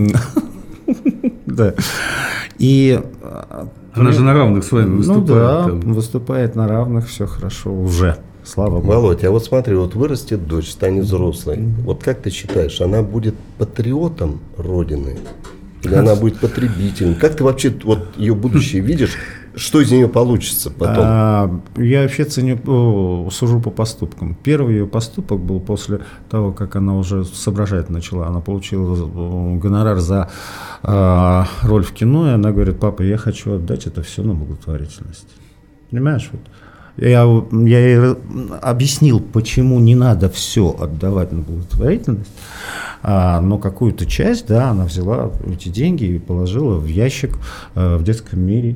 да. 1.45 1.73
И 2.59 3.01
она 3.93 4.11
же 4.11 4.21
на 4.21 4.33
равных 4.33 4.63
с 4.63 4.71
вами 4.71 4.97
выступает. 4.97 5.27
Ну 5.27 5.35
да, 5.35 5.63
там. 5.63 5.93
выступает 5.93 6.55
на 6.55 6.67
равных, 6.67 7.07
все 7.07 7.25
хорошо 7.25 7.73
уже. 7.73 8.17
Слава 8.43 8.79
Богу. 8.79 8.87
Володь, 8.87 9.23
а 9.25 9.31
вот 9.31 9.43
смотри, 9.43 9.75
вот 9.75 9.95
вырастет 9.95 10.47
дочь, 10.47 10.71
станет 10.71 11.03
взрослой. 11.03 11.59
Вот 11.83 12.01
как 12.01 12.21
ты 12.21 12.29
считаешь, 12.29 12.79
она 12.79 13.01
будет 13.01 13.35
патриотом 13.57 14.39
Родины? 14.55 15.17
Или 15.83 15.95
она 15.95 16.15
будет 16.15 16.39
потребителем? 16.39 17.15
Как 17.15 17.35
ты 17.35 17.43
вообще 17.43 17.73
вот 17.83 18.17
ее 18.17 18.35
будущее 18.35 18.81
видишь? 18.81 19.15
Что 19.55 19.81
из 19.81 19.91
нее 19.91 20.07
получится 20.07 20.69
потом? 20.69 20.95
А, 20.99 21.61
я 21.77 22.03
вообще 22.03 22.25
ценю, 22.25 22.59
о, 22.67 23.29
сужу 23.31 23.59
по 23.59 23.71
поступкам. 23.71 24.35
Первый 24.35 24.75
ее 24.75 24.85
поступок 24.87 25.39
был 25.39 25.59
после 25.59 26.01
того, 26.29 26.51
как 26.51 26.75
она 26.75 26.95
уже 26.95 27.25
соображать 27.25 27.89
начала. 27.89 28.27
Она 28.27 28.39
получила 28.39 29.57
гонорар 29.57 29.97
за 29.97 30.29
а, 30.83 31.47
роль 31.63 31.83
в 31.83 31.91
кино, 31.91 32.29
и 32.29 32.33
она 32.33 32.51
говорит, 32.51 32.79
папа, 32.79 33.01
я 33.01 33.17
хочу 33.17 33.55
отдать 33.55 33.87
это 33.87 34.03
все 34.03 34.21
на 34.21 34.35
благотворительность. 34.35 35.29
Понимаешь? 35.89 36.29
Вот. 36.31 36.41
Я, 36.97 37.25
я 37.51 37.79
ей 37.79 38.15
объяснил, 38.61 39.19
почему 39.19 39.79
не 39.79 39.95
надо 39.95 40.29
все 40.29 40.75
отдавать 40.79 41.31
на 41.31 41.41
благотворительность, 41.41 42.31
а, 43.03 43.39
но 43.39 43.59
какую-то 43.59 44.05
часть, 44.05 44.47
да, 44.47 44.71
она 44.71 44.85
взяла 44.85 45.31
эти 45.47 45.69
деньги 45.69 46.05
и 46.05 46.19
положила 46.19 46.77
в 46.77 46.87
ящик 46.87 47.37
а, 47.75 47.97
в 47.97 48.03
детском 48.03 48.39
мире. 48.39 48.75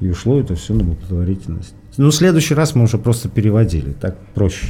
И 0.00 0.10
ушло 0.10 0.38
это 0.38 0.54
все 0.56 0.74
на 0.74 0.84
благотворительность. 0.84 1.74
Ну, 1.96 2.10
в 2.10 2.14
следующий 2.14 2.54
раз 2.54 2.74
мы 2.74 2.84
уже 2.84 2.98
просто 2.98 3.28
переводили, 3.28 3.92
так 3.92 4.18
проще. 4.34 4.66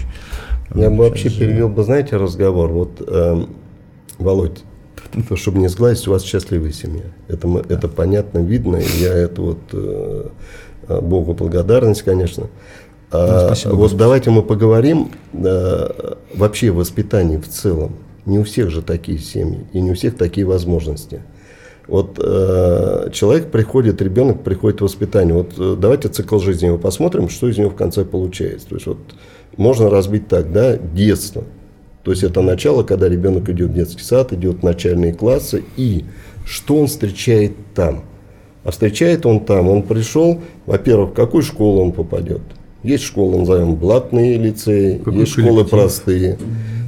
Я 0.74 0.90
бы 0.90 0.98
вообще 0.98 1.30
перевел 1.30 1.68
бы, 1.68 1.82
знаете, 1.82 2.16
разговор. 2.16 2.70
Вот, 2.70 3.02
э, 3.06 3.46
Володь, 4.18 4.62
то, 5.28 5.36
чтобы 5.36 5.58
не 5.58 5.68
сглазить, 5.68 6.06
у 6.08 6.10
вас 6.10 6.22
счастливая 6.22 6.72
семья. 6.72 7.04
Это, 7.28 7.46
мы, 7.46 7.60
это 7.68 7.88
понятно, 7.88 8.38
видно. 8.40 8.76
И 8.76 9.02
я 9.02 9.14
это 9.14 9.40
вот 9.40 9.58
э, 9.72 10.28
Богу 10.88 11.34
благодарность, 11.34 12.02
конечно. 12.02 12.48
А, 13.14 13.40
ну, 13.42 13.46
спасибо, 13.46 13.74
вот 13.74 13.96
давайте 13.96 14.30
мы 14.30 14.42
поговорим 14.42 15.10
э, 15.32 16.14
вообще 16.34 16.70
о 16.70 16.72
воспитании 16.72 17.36
в 17.36 17.48
целом. 17.48 17.92
Не 18.26 18.40
у 18.40 18.44
всех 18.44 18.70
же 18.70 18.82
такие 18.82 19.18
семьи, 19.18 19.60
и 19.72 19.80
не 19.80 19.92
у 19.92 19.94
всех 19.94 20.16
такие 20.16 20.44
возможности. 20.44 21.22
Вот 21.86 22.18
э, 22.20 23.10
человек 23.12 23.52
приходит, 23.52 24.02
ребенок 24.02 24.42
приходит 24.42 24.80
в 24.80 24.84
воспитание. 24.84 25.34
Вот 25.34 25.52
э, 25.56 25.76
давайте 25.78 26.08
цикл 26.08 26.38
жизни 26.40 26.66
его 26.66 26.78
посмотрим, 26.78 27.28
что 27.28 27.48
из 27.48 27.56
него 27.56 27.70
в 27.70 27.76
конце 27.76 28.04
получается. 28.04 28.68
То 28.68 28.74
есть 28.74 28.86
вот 28.86 28.98
можно 29.56 29.90
разбить 29.90 30.26
так, 30.26 30.50
да, 30.50 30.76
детство. 30.76 31.44
То 32.02 32.10
есть 32.10 32.24
это 32.24 32.40
начало, 32.40 32.82
когда 32.82 33.08
ребенок 33.08 33.48
идет 33.48 33.70
в 33.70 33.74
детский 33.74 34.02
сад, 34.02 34.32
идет 34.32 34.60
в 34.60 34.62
начальные 34.64 35.14
классы, 35.14 35.62
и 35.76 36.04
что 36.44 36.78
он 36.78 36.88
встречает 36.88 37.52
там. 37.76 38.02
А 38.64 38.72
встречает 38.72 39.24
он 39.24 39.44
там, 39.44 39.68
он 39.68 39.82
пришел, 39.82 40.40
во-первых, 40.66 41.10
в 41.10 41.14
какую 41.14 41.44
школу 41.44 41.80
он 41.80 41.92
попадет. 41.92 42.42
Есть 42.84 43.04
школы, 43.04 43.38
назовем, 43.38 43.74
блатные 43.74 44.36
лицеи, 44.36 44.98
Какой 44.98 45.20
есть 45.20 45.32
школы 45.32 45.64
простые. 45.64 46.38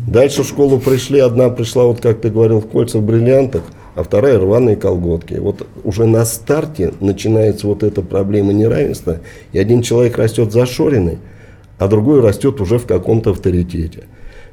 Дальше 0.06 0.44
в 0.44 0.46
школу 0.46 0.78
пришли, 0.78 1.18
одна 1.18 1.48
пришла, 1.48 1.84
вот 1.84 2.00
как 2.00 2.20
ты 2.20 2.30
говорил, 2.30 2.60
в 2.60 2.68
кольцах, 2.68 3.02
бриллиантах, 3.02 3.62
а 3.96 4.04
вторая 4.04 4.38
рваные 4.38 4.76
колготки. 4.76 5.34
Вот 5.34 5.66
уже 5.82 6.04
на 6.04 6.24
старте 6.26 6.92
начинается 7.00 7.66
вот 7.66 7.82
эта 7.82 8.02
проблема 8.02 8.52
неравенства, 8.52 9.20
и 9.52 9.58
один 9.58 9.80
человек 9.80 10.18
растет 10.18 10.52
зашоренный, 10.52 11.18
а 11.78 11.88
другой 11.88 12.20
растет 12.20 12.60
уже 12.60 12.78
в 12.78 12.86
каком-то 12.86 13.30
авторитете. 13.30 14.04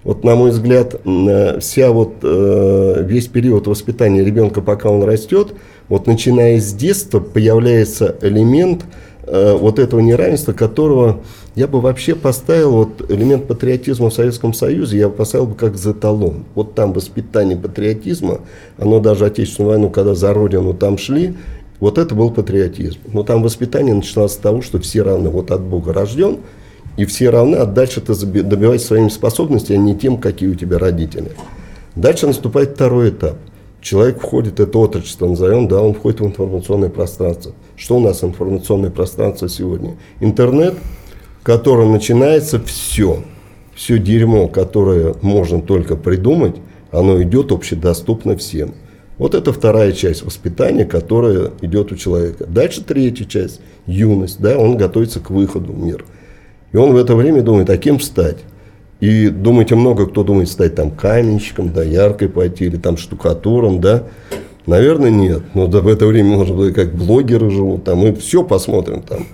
Вот, 0.03 0.23
на 0.23 0.35
мой 0.35 0.51
взгляд, 0.51 0.95
э, 1.05 1.59
вся 1.59 1.91
вот, 1.91 2.15
э, 2.23 3.03
весь 3.05 3.27
период 3.27 3.67
воспитания 3.67 4.23
ребенка, 4.23 4.61
пока 4.61 4.89
он 4.89 5.03
растет, 5.03 5.53
вот 5.87 6.07
начиная 6.07 6.59
с 6.59 6.73
детства 6.73 7.19
появляется 7.19 8.15
элемент 8.21 8.85
э, 9.25 9.55
вот 9.55 9.79
этого 9.79 10.01
неравенства, 10.01 10.51
которого 10.51 11.21
я 11.55 11.67
бы 11.67 11.81
вообще 11.81 12.15
поставил 12.15 12.71
вот 12.71 13.11
элемент 13.11 13.47
патриотизма 13.47 14.09
в 14.09 14.13
Советском 14.13 14.53
Союзе, 14.53 14.97
я 14.97 15.09
бы 15.09 15.15
поставил 15.15 15.47
бы 15.47 15.55
как 15.55 15.77
за 15.77 15.93
талон. 15.93 16.45
Вот 16.55 16.73
там 16.73 16.93
воспитание 16.93 17.57
патриотизма, 17.57 18.41
оно 18.77 18.99
даже 18.99 19.25
Отечественную 19.25 19.71
войну, 19.73 19.89
когда 19.89 20.15
за 20.15 20.33
Родину 20.33 20.73
там 20.73 20.97
шли, 20.97 21.35
Вот 21.79 21.97
это 21.97 22.15
был 22.15 22.31
патриотизм. 22.31 22.99
Но 23.11 23.23
там 23.23 23.43
воспитание 23.43 23.93
начиналось 23.93 24.33
с 24.33 24.37
того, 24.37 24.61
что 24.61 24.79
все 24.79 25.01
равны. 25.01 25.29
Вот 25.29 25.51
от 25.51 25.61
Бога 25.61 25.91
рожден, 25.91 26.37
и 26.95 27.05
все 27.05 27.29
равны, 27.29 27.57
а 27.57 27.65
дальше 27.65 27.99
ты 27.99 28.13
добиваешься 28.15 28.87
своими 28.87 29.09
способностями, 29.09 29.77
а 29.77 29.81
не 29.81 29.95
тем, 29.97 30.17
какие 30.17 30.49
у 30.49 30.55
тебя 30.55 30.79
родители. 30.79 31.31
Дальше 31.95 32.25
наступает 32.25 32.75
второй 32.75 33.09
этап. 33.09 33.35
Человек 33.81 34.21
входит, 34.21 34.61
это 34.61 34.79
отрочество 34.79 35.27
назовем, 35.27 35.67
да, 35.67 35.81
он 35.81 35.93
входит 35.93 36.21
в 36.21 36.25
информационное 36.25 36.89
пространство. 36.89 37.51
Что 37.75 37.97
у 37.97 37.99
нас 37.99 38.23
информационное 38.23 38.89
пространство 38.89 39.49
сегодня? 39.49 39.97
Интернет, 40.21 40.75
котором 41.43 41.91
начинается 41.91 42.59
все. 42.59 43.23
Все 43.75 43.97
дерьмо, 43.97 44.47
которое 44.47 45.15
можно 45.21 45.61
только 45.61 45.95
придумать, 45.95 46.55
оно 46.91 47.21
идет 47.21 47.51
общедоступно 47.51 48.37
всем. 48.37 48.75
Вот 49.17 49.35
это 49.35 49.53
вторая 49.53 49.91
часть 49.91 50.23
воспитания, 50.23 50.85
которая 50.85 51.51
идет 51.61 51.91
у 51.91 51.95
человека. 51.95 52.45
Дальше 52.45 52.83
третья 52.83 53.25
часть, 53.25 53.61
юность, 53.85 54.39
да, 54.39 54.57
он 54.57 54.77
готовится 54.77 55.19
к 55.19 55.29
выходу 55.29 55.73
в 55.73 55.79
мир. 55.79 56.05
И 56.71 56.77
он 56.77 56.93
в 56.93 56.97
это 56.97 57.15
время 57.15 57.41
думает, 57.41 57.69
а 57.69 57.77
кем 57.77 57.99
стать? 57.99 58.37
И 58.99 59.27
думаете, 59.29 59.75
много 59.75 60.07
кто 60.07 60.23
думает 60.23 60.49
стать 60.49 60.75
там 60.75 60.91
каменщиком, 60.91 61.73
да, 61.73 61.83
яркой 61.83 62.29
пойти, 62.29 62.65
или 62.65 62.77
там 62.77 62.97
штукатуром, 62.97 63.81
да. 63.81 64.03
Наверное, 64.65 65.09
нет. 65.09 65.41
Но 65.55 65.67
в 65.67 65.87
это 65.87 66.05
время, 66.05 66.37
может 66.37 66.55
быть, 66.55 66.73
как 66.73 66.95
блогеры 66.95 67.49
живут, 67.49 67.83
там, 67.83 67.99
мы 67.99 68.15
все 68.15 68.43
посмотрим 68.43 69.01
там. 69.01 69.25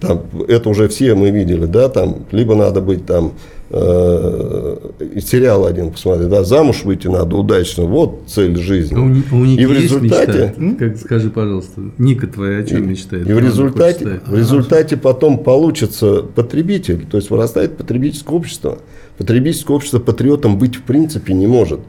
Там, 0.00 0.22
это 0.46 0.68
уже 0.68 0.88
все 0.88 1.14
мы 1.14 1.30
видели, 1.30 1.64
да, 1.64 1.88
там, 1.88 2.26
либо 2.30 2.54
надо 2.54 2.82
быть 2.82 3.06
там 3.06 3.32
э, 3.70 4.76
сериал 5.22 5.64
один 5.64 5.90
посмотреть, 5.90 6.28
да, 6.28 6.44
замуж 6.44 6.84
выйти 6.84 7.08
надо 7.08 7.34
удачно, 7.36 7.84
вот 7.84 8.24
цель 8.26 8.56
жизни. 8.56 8.94
А 8.94 9.00
у, 9.00 9.38
у 9.40 9.44
Ники 9.46 9.60
и 9.60 9.64
в 9.64 9.72
результате, 9.72 10.54
мечта? 10.56 10.86
как 10.86 10.98
скажи, 10.98 11.30
пожалуйста, 11.30 11.80
Ника 11.96 12.26
твоя 12.26 12.58
о 12.58 12.64
чем 12.64 12.84
и, 12.84 12.86
мечтает? 12.88 13.26
И 13.26 13.32
в 13.32 13.38
результате, 13.38 14.20
в 14.26 14.36
результате 14.36 14.98
потом 14.98 15.38
получится 15.38 16.22
потребитель, 16.22 17.06
то 17.10 17.16
есть 17.16 17.30
вырастает 17.30 17.78
потребительское 17.78 18.36
общество. 18.36 18.78
Потребительское 19.16 19.74
общество 19.74 19.98
патриотом 19.98 20.58
быть 20.58 20.76
в 20.76 20.82
принципе 20.82 21.32
не 21.32 21.46
может. 21.46 21.80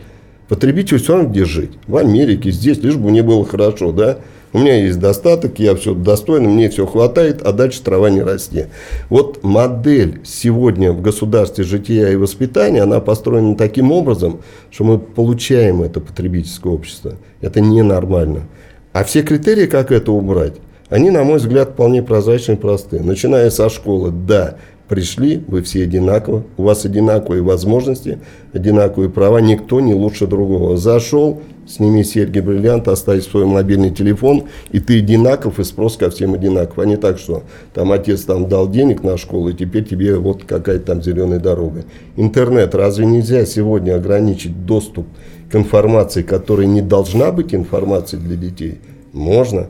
Потребитель 0.48 0.98
все 0.98 1.16
равно 1.16 1.30
где 1.30 1.44
жить. 1.44 1.72
В 1.88 1.98
Америке, 1.98 2.52
здесь, 2.52 2.82
лишь 2.82 2.96
бы 2.96 3.10
мне 3.10 3.22
было 3.22 3.46
хорошо, 3.46 3.92
да. 3.92 4.20
У 4.54 4.60
меня 4.60 4.76
есть 4.76 5.00
достаток, 5.00 5.60
я 5.60 5.76
все 5.76 5.94
достойно, 5.94 6.48
мне 6.48 6.70
все 6.70 6.86
хватает, 6.86 7.42
а 7.42 7.52
дальше 7.52 7.82
трава 7.82 8.10
не 8.10 8.22
расти. 8.22 8.66
Вот 9.10 9.44
модель 9.44 10.22
сегодня 10.24 10.94
в 10.94 11.02
государстве 11.02 11.66
жития 11.66 12.10
и 12.10 12.16
воспитания, 12.16 12.82
она 12.82 13.02
построена 13.02 13.56
таким 13.56 13.92
образом, 13.92 14.40
что 14.72 14.86
мы 14.86 15.00
получаем 15.00 15.82
это 15.82 16.00
потребительское 16.00 16.72
общество. 16.72 17.14
Это 17.42 17.60
ненормально. 17.60 18.48
А 18.94 19.04
все 19.04 19.22
критерии, 19.22 19.68
как 19.68 19.92
это 19.92 20.12
убрать, 20.12 20.54
они, 20.90 21.10
на 21.10 21.24
мой 21.26 21.38
взгляд, 21.38 21.72
вполне 21.72 22.02
прозрачны 22.02 22.54
и 22.54 22.56
просты. 22.56 23.02
Начиная 23.02 23.50
со 23.50 23.70
школы, 23.70 24.12
да, 24.12 24.56
пришли, 24.88 25.44
вы 25.48 25.62
все 25.62 25.84
одинаково, 25.84 26.44
у 26.58 26.64
вас 26.64 26.86
одинаковые 26.86 27.42
возможности, 27.42 28.20
одинаковые 28.54 29.10
права, 29.10 29.40
никто 29.40 29.80
не 29.80 29.94
лучше 29.94 30.28
другого. 30.28 30.78
Зашел, 30.78 31.42
сними 31.68 32.04
серьги 32.04 32.40
бриллиант, 32.40 32.88
оставь 32.88 33.26
свой 33.26 33.46
мобильный 33.46 33.92
телефон, 33.92 34.46
и 34.72 34.80
ты 34.80 35.00
одинаков, 35.00 35.60
и 35.60 35.64
спрос 35.64 35.98
ко 35.98 36.10
всем 36.10 36.34
одинаков. 36.34 36.80
А 36.80 36.86
не 36.86 36.96
так, 36.96 37.20
что 37.20 37.44
там 37.74 37.92
отец 37.92 38.22
там 38.22 38.48
дал 38.48 38.70
денег 38.70 39.04
на 39.04 39.18
школу, 39.18 39.50
и 39.50 39.54
теперь 39.54 39.84
тебе 39.84 40.18
вот 40.18 40.44
какая-то 40.46 40.86
там 40.86 41.04
зеленая 41.04 41.40
дорога. 41.40 41.84
Интернет, 42.16 42.74
разве 42.74 43.06
нельзя 43.06 43.46
сегодня 43.46 43.96
ограничить 43.96 44.66
доступ 44.66 45.08
к 45.52 45.56
информации, 45.56 46.24
которая 46.24 46.68
не 46.68 46.82
должна 46.82 47.32
быть 47.32 47.54
информацией 47.54 48.22
для 48.22 48.38
детей? 48.38 48.80
Можно. 49.12 49.68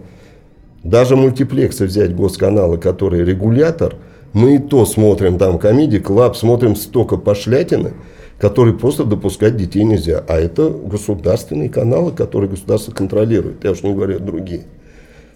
Даже 0.84 1.15
мультиплексы 1.15 1.86
взять 1.86 2.15
госканалы, 2.15 2.78
которые 2.78 3.26
регулятор– 3.26 3.95
мы 4.38 4.55
и 4.55 4.59
то 4.59 4.85
смотрим 4.85 5.39
там 5.39 5.57
комедии, 5.57 5.97
клаб, 5.97 6.38
смотрим 6.38 6.75
столько 6.75 7.17
пошлятины, 7.17 7.93
которые 8.38 8.77
просто 8.77 9.03
допускать 9.03 9.57
детей 9.57 9.83
нельзя. 9.83 10.23
А 10.27 10.38
это 10.39 10.69
государственные 10.69 11.69
каналы, 11.69 12.11
которые 12.11 12.47
государство 12.47 12.91
контролирует. 12.91 13.63
Я 13.63 13.71
уж 13.71 13.81
не 13.81 13.95
говорю 13.95 14.19
другие. 14.19 14.65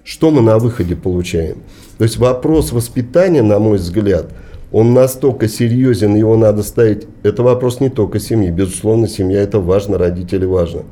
Что 0.04 0.30
мы 0.30 0.44
на 0.44 0.60
выходе 0.60 0.96
получаем? 0.96 1.64
То 1.98 2.04
есть 2.04 2.18
вопрос 2.18 2.72
воспитания, 2.72 3.42
на 3.42 3.58
мой 3.58 3.80
взгляд, 3.80 4.28
он 4.72 4.94
настолько 4.94 5.48
серьезен, 5.48 6.16
его 6.16 6.38
надо 6.38 6.62
ставить. 6.62 7.08
Это 7.24 7.42
вопрос 7.42 7.80
не 7.80 7.90
только 7.90 8.20
семьи. 8.20 8.52
Безусловно, 8.52 9.08
семья 9.08 9.42
это 9.42 9.60
важно, 9.60 9.98
родители 9.98 10.46
важно. 10.46 10.84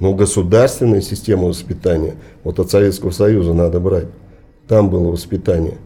Но 0.00 0.14
государственная 0.14 1.00
система 1.00 1.44
воспитания, 1.44 2.14
вот 2.42 2.58
от 2.58 2.72
Советского 2.72 3.12
Союза 3.12 3.54
надо 3.54 3.78
брать. 3.78 4.08
Там 4.66 4.90
было 4.90 5.12
воспитание. 5.12 5.78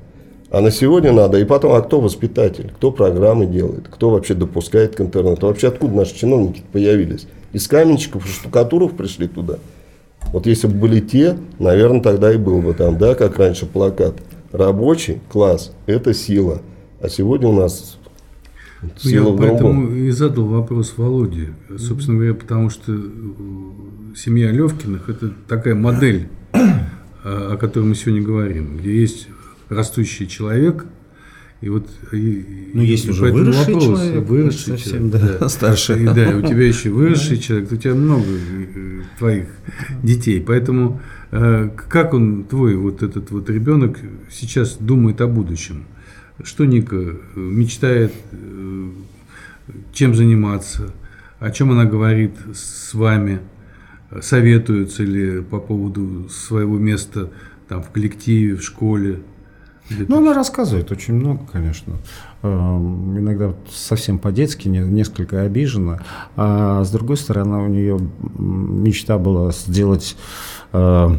А 0.51 0.61
на 0.61 0.71
сегодня 0.71 1.13
надо, 1.13 1.39
и 1.39 1.45
потом, 1.45 1.73
а 1.73 1.83
кто 1.83 2.01
воспитатель, 2.01 2.73
кто 2.77 2.93
программы 2.93 3.47
делает, 3.47 3.89
кто 3.91 4.11
вообще 4.11 4.35
допускает 4.35 4.95
к 4.95 5.01
интернету, 5.01 5.49
вообще 5.49 5.69
откуда 5.69 5.95
наши 5.95 6.15
чиновники 6.15 6.63
появились? 6.73 7.27
Из 7.53 7.67
каменщиков 7.67 8.25
и 8.25 8.29
штукатуров 8.29 8.97
пришли 8.97 9.27
туда. 9.27 9.59
Вот 10.33 10.47
если 10.47 10.69
бы 10.69 10.75
были 10.75 11.01
те, 11.01 11.37
наверное, 11.59 12.01
тогда 12.01 12.33
и 12.33 12.37
был 12.37 12.61
бы 12.61 12.75
там, 12.75 12.97
да, 12.99 13.15
как 13.15 13.39
раньше 13.39 13.67
плакат. 13.67 14.15
Рабочий 14.53 15.21
класс– 15.31 15.73
это 15.87 16.15
сила. 16.15 16.63
А 17.01 17.09
сегодня 17.09 17.49
у 17.49 17.53
нас 17.53 17.99
сила 18.97 19.33
Я 19.33 19.39
поэтому 19.39 19.91
и 19.91 20.11
задал 20.11 20.47
вопрос 20.47 20.95
Володе. 20.97 21.55
Собственно 21.77 22.19
говоря, 22.19 22.35
потому 22.35 22.71
что 22.71 22.93
семья 24.15 24.51
Левкиных– 24.51 25.09
это 25.11 25.33
такая 25.49 25.75
модель, 25.75 26.29
о 27.25 27.57
которой 27.57 27.85
мы 27.85 27.95
сегодня 27.95 28.23
говорим, 28.23 28.79
где 28.79 29.01
есть 29.01 29.29
растущий 29.69 30.27
человек. 30.27 30.87
И 31.62 31.71
вот 31.71 31.89
и, 32.12 32.71
ну, 32.75 32.83
есть 32.83 33.07
и 33.07 33.11
уже 33.11 33.33
выросший 33.33 33.75
вопрос, 33.75 34.01
человек, 34.01 34.29
выросший 34.29 34.79
совсем, 34.79 35.11
человек, 35.11 35.39
да, 35.41 35.49
старший. 35.49 36.03
И, 36.03 36.05
да, 36.05 36.31
и 36.31 36.35
у 36.35 36.43
тебя 36.43 36.67
еще 36.67 36.91
выросший 36.91 37.39
человек, 37.39 37.73
у 37.73 37.77
тебя 37.77 37.95
много 37.95 38.27
э, 38.29 39.01
твоих 39.19 39.47
детей, 40.03 40.43
поэтому 40.47 41.01
э, 41.31 41.71
как 41.89 42.12
он, 42.12 42.45
твой 42.45 42.77
вот 42.77 43.03
этот 43.03 43.31
вот 43.31 43.49
ребенок 43.49 43.99
сейчас 44.31 44.77
думает 44.79 45.21
о 45.23 45.29
будущем? 45.29 45.87
Что 46.43 46.67
Ника 46.67 47.17
мечтает, 47.35 48.12
э, 48.33 48.91
чем 49.95 50.14
заниматься, 50.14 50.93
о 51.41 51.51
чем 51.51 51.73
она 51.73 51.87
говорит 51.87 52.33
с 52.55 52.93
вами, 52.93 53.41
советуются 54.21 55.03
ли 55.03 55.41
по 55.41 55.59
поводу 55.59 56.29
своего 56.29 56.79
места 56.79 57.31
там 57.67 57.83
в 57.83 57.91
коллективе, 57.91 58.57
в 58.57 58.62
школе? 58.62 59.21
Ну, 59.91 60.18
она 60.18 60.34
рассказывает 60.34 60.91
очень 60.91 61.14
много, 61.14 61.41
конечно. 61.51 61.95
Эм, 62.43 63.18
иногда 63.18 63.55
совсем 63.70 64.18
по-детски, 64.18 64.68
несколько 64.68 65.43
обижена. 65.43 66.01
А 66.37 66.84
с 66.84 66.91
другой 66.91 67.16
стороны, 67.16 67.59
у 67.59 67.68
нее 67.68 67.99
мечта 68.39 69.18
была 69.18 69.53
сделать 69.53 70.16
э, 70.72 71.16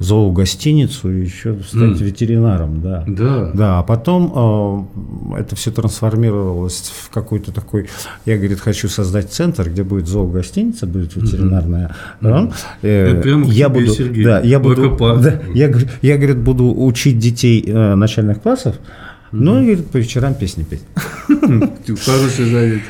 зоогостиницу 0.00 1.12
и 1.12 1.20
еще 1.20 1.58
стать 1.62 2.00
mm. 2.00 2.04
ветеринаром, 2.04 2.80
да. 2.80 3.04
Да. 3.06 3.50
Да, 3.52 3.78
а 3.80 3.82
потом 3.82 4.88
э, 5.34 5.40
это 5.40 5.56
все 5.56 5.70
трансформировалось 5.70 6.90
в 7.02 7.10
какой-то 7.10 7.52
такой, 7.52 7.90
я, 8.24 8.38
говорит, 8.38 8.60
хочу 8.60 8.88
создать 8.88 9.30
центр, 9.30 9.68
где 9.68 9.82
будет 9.84 10.08
зоогостиница, 10.08 10.86
будет 10.86 11.14
ветеринарная. 11.16 11.94
Mm-hmm. 12.22 12.48
Да? 12.48 12.52
Э, 12.80 13.20
прямо 13.20 13.46
я 13.46 13.66
тебе, 13.66 13.80
буду, 13.80 13.94
Сергей, 13.94 14.24
да, 14.24 14.40
я 14.40 14.58
буду, 14.58 14.96
да, 14.98 15.42
я, 15.54 15.70
я, 16.00 16.16
говорит, 16.16 16.38
буду 16.38 16.74
учить 16.82 17.18
детей 17.18 17.62
э, 17.66 17.94
начальных 17.94 18.40
классов, 18.40 18.76
mm-hmm. 18.76 19.38
ну, 19.38 19.60
и, 19.60 19.66
говорит, 19.66 19.90
по 19.90 19.98
вечерам 19.98 20.32
песни 20.32 20.64
петь. 20.64 20.82
Хорошее 21.28 22.48
занятие. 22.48 22.82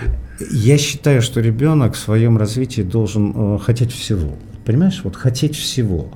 Я 0.53 0.79
считаю, 0.79 1.23
что 1.23 1.41
ребенок 1.41 1.95
в 1.95 1.99
своем 1.99 2.39
развитии 2.39 2.83
должен 2.83 3.33
э, 3.35 3.59
хотеть 3.59 3.91
всего. 3.91 4.37
Понимаешь, 4.65 5.01
вот 5.03 5.17
хотеть 5.17 5.57
всего. 5.57 6.09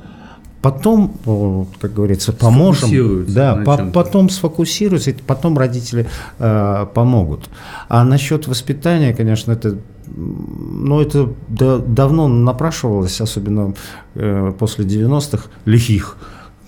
Потом, 0.65 1.69
как 1.79 1.93
говорится, 1.93 2.33
поможем. 2.33 3.27
Да, 3.29 3.57
по 3.67 3.77
потом 3.93 4.31
сфокусируются, 4.31 5.15
потом 5.27 5.59
родители 5.59 6.07
э, 6.39 6.87
помогут. 6.95 7.51
А 7.91 8.03
насчет 8.03 8.49
воспитания, 8.49 9.13
конечно, 9.13 9.53
это 9.53 9.77
ну, 10.07 11.03
это 11.03 11.29
да, 11.49 11.77
давно 11.77 12.29
напрашивалось, 12.29 13.21
особенно 13.21 13.75
э, 14.15 14.53
после 14.59 14.87
90-х, 14.87 15.51
лихих, 15.67 16.17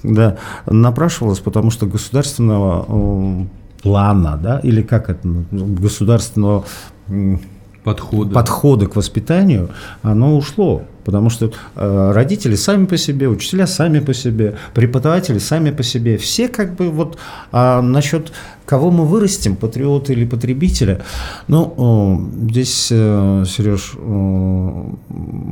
да, 0.02 0.36
напрашивалось, 0.66 1.38
потому 1.38 1.70
что 1.70 1.86
государственного 1.86 2.84
э, 2.86 3.46
плана, 3.82 4.38
да, 4.42 4.58
или 4.58 4.82
как 4.82 5.08
это, 5.08 5.26
государственного 5.50 6.66
подхода. 7.86 8.34
подхода 8.34 8.86
к 8.86 8.96
воспитанию, 8.96 9.70
оно 10.02 10.36
ушло. 10.36 10.82
Потому 11.04 11.30
что 11.30 11.52
э, 11.76 12.10
родители 12.12 12.56
сами 12.56 12.86
по 12.86 12.96
себе, 12.96 13.28
учителя 13.28 13.68
сами 13.68 14.00
по 14.00 14.12
себе, 14.12 14.56
преподаватели 14.74 15.38
сами 15.38 15.70
по 15.70 15.84
себе. 15.84 16.16
Все 16.18 16.48
как 16.48 16.74
бы 16.74 16.90
вот 16.90 17.16
а 17.52 17.80
насчет 17.80 18.32
кого 18.64 18.90
мы 18.90 19.04
вырастим, 19.04 19.54
патриота 19.54 20.12
или 20.12 20.26
потребителя. 20.26 21.02
Ну, 21.46 22.28
э, 22.42 22.50
здесь, 22.50 22.88
э, 22.90 23.44
Сереж, 23.46 23.92
э, 23.94 23.98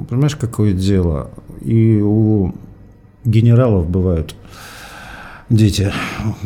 понимаешь, 0.08 0.34
какое 0.34 0.72
дело? 0.72 1.30
И 1.60 2.00
у 2.02 2.52
генералов 3.24 3.88
бывают 3.88 4.34
дети, 5.50 5.92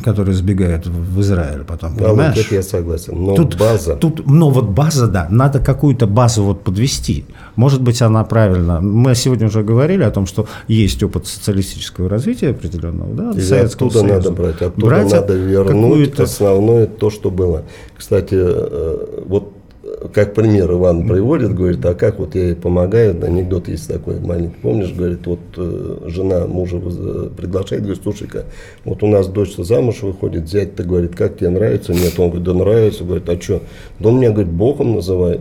которые 0.05 0.34
сбегают 0.34 0.86
в 0.86 1.20
Израиль 1.20 1.64
потом, 1.64 1.96
Да, 1.96 2.09
понимаешь? 2.09 2.36
вот 2.36 2.46
это 2.46 2.55
я 2.55 2.62
согласен. 2.62 3.14
Но 3.24 3.34
Тут 3.36 3.57
база. 3.57 3.96
Тут, 3.96 4.26
ну 4.26 4.51
вот 4.51 4.66
база, 4.66 5.07
да, 5.07 5.26
надо 5.30 5.61
какую-то 5.61 6.07
базу 6.07 6.42
вот 6.44 6.64
подвести. 6.64 7.24
Может 7.57 7.80
быть, 7.82 8.03
она 8.03 8.24
правильно. 8.24 8.80
Мы 8.80 9.14
сегодня 9.14 9.46
уже 9.46 9.62
говорили 9.62 10.03
о 10.03 10.11
том, 10.11 10.26
что 10.26 10.46
есть 10.66 11.03
опыт 11.03 11.26
социалистического 11.26 12.09
развития 12.09 12.51
определенного, 12.51 13.14
да, 13.14 13.38
И 13.38 13.42
Советского 13.42 13.88
оттуда 13.88 14.09
Союза. 14.09 14.30
надо 14.30 14.42
брать, 14.42 14.62
оттуда 14.62 14.86
Брать 14.86 15.12
надо 15.12 15.34
вернуть 15.34 16.20
основное 16.20 16.86
то, 16.86 17.11
что 17.11 17.30
было. 17.30 17.64
Кстати, 17.96 18.34
э, 18.36 19.22
вот 19.26 19.53
как 20.12 20.34
пример 20.34 20.70
Иван 20.72 21.07
приводит, 21.07 21.55
говорит, 21.55 21.84
а 21.84 21.94
как 21.94 22.18
вот 22.18 22.34
я 22.34 22.49
ей 22.49 22.55
помогаю, 22.55 23.16
анекдот 23.24 23.68
есть 23.68 23.88
такой 23.88 24.20
маленький, 24.20 24.57
помнишь, 24.62 24.92
говорит, 24.92 25.26
вот 25.26 25.40
э, 25.57 25.99
жена 26.07 26.46
мужа 26.46 26.78
приглашает, 26.78 27.82
говорит, 27.82 28.03
слушай-ка, 28.03 28.44
вот 28.84 29.03
у 29.03 29.07
нас 29.07 29.26
дочь 29.26 29.57
замуж 29.57 30.03
выходит, 30.03 30.49
зять-то 30.49 30.84
говорит, 30.84 31.16
как 31.16 31.38
тебе 31.38 31.51
нравится? 31.51 31.92
Нет, 31.92 32.18
он 32.18 32.28
говорит, 32.28 32.44
да 32.44 32.55
нравится, 32.55 33.05
говорит, 33.05 33.28
а 33.28 33.40
что? 33.40 33.62
Да 33.99 34.11
он 34.11 34.18
меня, 34.18 34.30
говорит, 34.30 34.53
Богом 34.53 34.94
называет. 34.94 35.40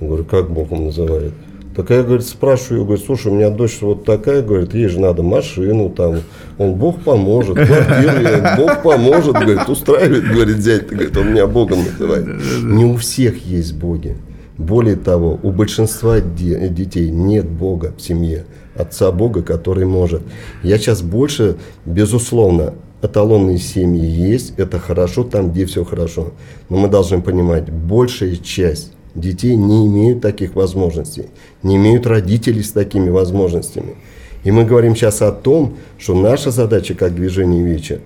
Говорю, 0.00 0.24
как 0.24 0.50
Богом 0.50 0.86
называет? 0.86 1.32
Так 1.76 1.90
я, 1.90 2.02
говорит, 2.02 2.26
спрашиваю, 2.26 2.86
говорит, 2.86 3.04
слушай, 3.04 3.30
у 3.30 3.34
меня 3.34 3.50
дочь 3.50 3.82
вот 3.82 4.06
такая, 4.06 4.40
говорит, 4.40 4.72
ей 4.72 4.88
же 4.88 4.98
надо 4.98 5.22
машину 5.22 5.90
там. 5.90 6.20
Он, 6.56 6.72
Бог 6.72 7.02
поможет, 7.02 7.56
квартиру, 7.56 8.22
я, 8.22 8.56
Бог 8.56 8.82
поможет, 8.82 9.34
говорит, 9.34 9.68
устраивает, 9.68 10.24
говорит, 10.24 10.56
зять, 10.56 10.88
говорит, 10.88 11.14
он 11.18 11.32
меня 11.32 11.46
Богом 11.46 11.80
называет. 11.84 12.28
Не 12.62 12.86
у 12.86 12.96
всех 12.96 13.44
есть 13.44 13.74
боги. 13.74 14.16
Более 14.56 14.96
того, 14.96 15.38
у 15.42 15.50
большинства 15.50 16.18
де- 16.20 16.66
детей 16.70 17.10
нет 17.10 17.46
Бога 17.46 17.92
в 17.94 18.00
семье, 18.00 18.46
отца 18.74 19.12
Бога, 19.12 19.42
который 19.42 19.84
может. 19.84 20.22
Я 20.62 20.78
сейчас 20.78 21.02
больше, 21.02 21.56
безусловно, 21.84 22.72
эталонные 23.02 23.58
семьи 23.58 24.02
есть, 24.02 24.54
это 24.56 24.78
хорошо 24.78 25.24
там, 25.24 25.52
где 25.52 25.66
все 25.66 25.84
хорошо. 25.84 26.32
Но 26.70 26.78
мы 26.78 26.88
должны 26.88 27.20
понимать, 27.20 27.68
большая 27.70 28.36
часть 28.36 28.95
детей 29.20 29.56
не 29.56 29.86
имеют 29.86 30.20
таких 30.20 30.54
возможностей, 30.54 31.26
не 31.62 31.76
имеют 31.76 32.06
родителей 32.06 32.62
с 32.62 32.70
такими 32.70 33.10
возможностями. 33.10 33.96
И 34.44 34.50
мы 34.50 34.64
говорим 34.64 34.94
сейчас 34.94 35.22
о 35.22 35.32
том, 35.32 35.74
что 35.98 36.14
наша 36.14 36.50
задача 36.50 36.94
как 36.94 37.14
движение 37.14 37.64
ВИЧа 37.64 38.00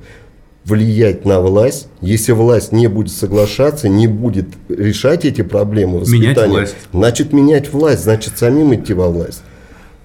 влиять 0.64 1.24
на 1.24 1.40
власть. 1.40 1.88
Если 2.00 2.32
власть 2.32 2.72
не 2.72 2.86
будет 2.86 3.12
соглашаться, 3.12 3.88
не 3.88 4.06
будет 4.06 4.46
решать 4.68 5.24
эти 5.24 5.42
проблемы 5.42 6.00
Менять 6.00 6.10
воспитания, 6.10 6.52
власть. 6.52 6.76
значит 6.92 7.32
менять 7.32 7.72
власть, 7.72 8.02
значит 8.04 8.38
самим 8.38 8.74
идти 8.74 8.94
во 8.94 9.08
власть. 9.08 9.42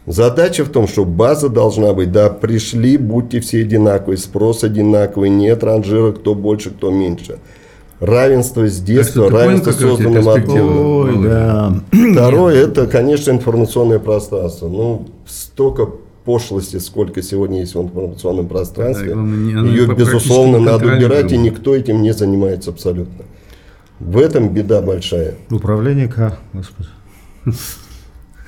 Задача 0.07 0.63
в 0.63 0.69
том, 0.69 0.87
что 0.87 1.03
база 1.03 1.49
должна 1.49 1.93
быть, 1.93 2.11
да, 2.11 2.29
пришли, 2.29 2.97
будьте 2.97 3.39
все 3.39 3.61
одинаковые, 3.61 4.17
спрос 4.17 4.63
одинаковый, 4.63 5.29
нет 5.29 5.63
ранжира, 5.63 6.11
кто 6.11 6.35
больше, 6.35 6.69
кто 6.69 6.91
меньше. 6.91 7.39
Равенство 7.99 8.67
с 8.67 8.79
детства, 8.81 9.29
понял, 9.29 9.37
равенство 9.37 9.71
созданным 9.71 10.27
от. 10.27 10.49
Ой, 10.49 11.23
да. 11.23 11.73
Второе, 12.11 12.55
это, 12.55 12.87
конечно, 12.87 13.31
информационное 13.31 13.99
пространство. 13.99 14.67
Ну, 14.67 15.07
столько 15.25 15.87
пошлости, 16.25 16.77
сколько 16.77 17.21
сегодня 17.21 17.61
есть 17.61 17.75
в 17.75 17.81
информационном 17.81 18.47
пространстве. 18.47 19.09
Да, 19.09 19.13
главное, 19.13 19.63
Ее, 19.71 19.95
безусловно, 19.95 20.59
надо 20.59 20.87
убирать, 20.87 21.31
и 21.31 21.37
никто 21.37 21.75
этим 21.75 22.01
не 22.01 22.13
занимается 22.13 22.71
абсолютно. 22.71 23.23
В 23.99 24.17
этом 24.17 24.49
беда 24.49 24.81
большая. 24.81 25.35
Управление 25.49 26.07
К, 26.09 26.37
господи. 26.51 26.89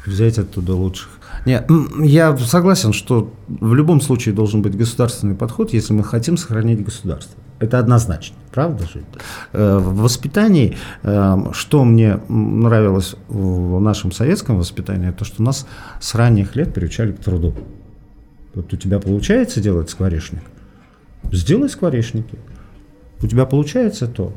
Взять 0.05 0.39
оттуда 0.39 0.73
лучших. 0.73 1.09
Не, 1.45 1.63
я 2.05 2.35
согласен, 2.37 2.91
что 2.91 3.31
в 3.47 3.73
любом 3.73 4.01
случае 4.01 4.35
должен 4.35 4.61
быть 4.61 4.75
государственный 4.75 5.35
подход, 5.35 5.71
если 5.71 5.93
мы 5.93 6.03
хотим 6.03 6.35
сохранить 6.35 6.83
государство. 6.83 7.39
Это 7.59 7.79
однозначно, 7.79 8.35
правда 8.57 8.85
же? 8.85 9.03
Э, 9.53 9.77
В 9.77 10.01
воспитании, 10.01 10.75
э, 11.03 11.37
что 11.51 11.83
мне 11.85 12.19
нравилось 12.27 13.15
в 13.27 13.79
нашем 13.79 14.11
советском 14.11 14.57
воспитании, 14.57 15.11
то, 15.11 15.25
что 15.25 15.43
нас 15.43 15.67
с 16.01 16.15
ранних 16.15 16.55
лет 16.55 16.73
приучали 16.73 17.11
к 17.11 17.19
труду. 17.19 17.53
Вот 18.55 18.73
у 18.73 18.77
тебя 18.77 18.99
получается 18.99 19.61
делать 19.61 19.91
скворечник? 19.91 20.41
Сделай 21.31 21.69
скворечники. 21.69 22.39
У 23.21 23.27
тебя 23.27 23.45
получается 23.45 24.07
то. 24.07 24.33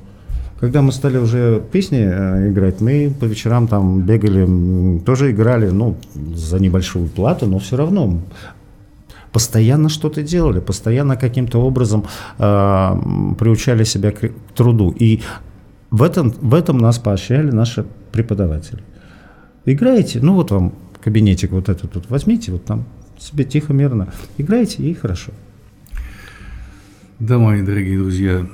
Когда 0.60 0.82
мы 0.82 0.92
стали 0.92 1.16
уже 1.16 1.62
песни 1.72 2.00
э, 2.02 2.50
играть, 2.50 2.82
мы 2.82 3.14
по 3.18 3.24
вечерам 3.24 3.68
там 3.68 4.02
бегали, 4.02 4.98
тоже 4.98 5.30
играли, 5.30 5.70
ну, 5.70 5.96
за 6.34 6.58
небольшую 6.58 7.08
плату, 7.08 7.46
но 7.46 7.58
все 7.58 7.76
равно 7.76 8.20
постоянно 9.33 9.89
что-то 9.89 10.22
делали, 10.22 10.61
постоянно 10.61 11.16
каким-то 11.16 11.61
образом 11.61 12.05
э, 12.39 12.97
приучали 13.39 13.85
себя 13.85 14.11
к, 14.11 14.31
труду. 14.55 14.95
И 14.99 15.20
в 15.91 16.03
этом, 16.03 16.31
в 16.31 16.55
этом 16.55 16.78
нас 16.78 16.99
поощряли 16.99 17.51
наши 17.51 17.85
преподаватели. 18.12 18.83
Играете, 19.66 20.20
ну 20.22 20.35
вот 20.35 20.51
вам 20.51 20.74
кабинетик 21.03 21.53
вот 21.53 21.68
этот 21.68 21.95
вот 21.95 22.11
возьмите, 22.11 22.53
вот 22.53 22.64
там 22.64 22.85
себе 23.18 23.45
тихо, 23.45 23.72
мирно, 23.72 24.09
играете 24.39 24.83
и 24.83 24.95
хорошо. 24.95 25.33
Да, 27.18 27.39
мои 27.39 27.62
дорогие 27.62 27.99
друзья, 27.99 28.47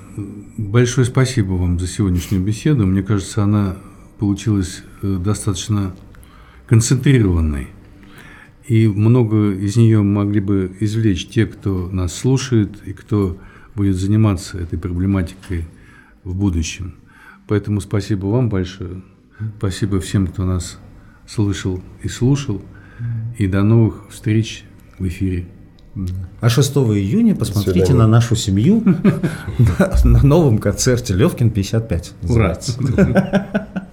большое 0.56 1.06
спасибо 1.06 1.52
вам 1.52 1.78
за 1.78 1.86
сегодняшнюю 1.86 2.42
беседу. 2.42 2.84
Мне 2.84 3.02
кажется, 3.02 3.44
она 3.44 3.76
получилась 4.18 4.82
э, 5.02 5.18
достаточно 5.22 5.94
концентрированной. 6.66 7.68
И 8.68 8.88
много 8.88 9.52
из 9.52 9.76
нее 9.76 10.02
могли 10.02 10.40
бы 10.40 10.76
извлечь 10.80 11.28
те, 11.28 11.46
кто 11.46 11.88
нас 11.88 12.14
слушает 12.14 12.82
и 12.84 12.92
кто 12.92 13.38
будет 13.74 13.96
заниматься 13.96 14.58
этой 14.58 14.78
проблематикой 14.78 15.66
в 16.24 16.34
будущем. 16.34 16.94
Поэтому 17.46 17.80
спасибо 17.80 18.26
вам 18.26 18.48
большое. 18.48 19.02
Спасибо 19.58 20.00
всем, 20.00 20.26
кто 20.26 20.44
нас 20.44 20.78
слышал 21.26 21.80
и 22.02 22.08
слушал. 22.08 22.60
И 23.38 23.46
до 23.46 23.62
новых 23.62 24.08
встреч 24.10 24.64
в 24.98 25.06
эфире. 25.06 25.46
А 26.40 26.48
6 26.48 26.72
июня 26.76 27.34
посмотрите 27.34 27.94
на 27.94 28.06
нашу 28.06 28.34
семью 28.34 28.82
на 30.04 30.22
новом 30.22 30.58
концерте 30.58 31.14
Левкин 31.14 31.50
55. 31.50 32.14
Ура! 32.28 32.58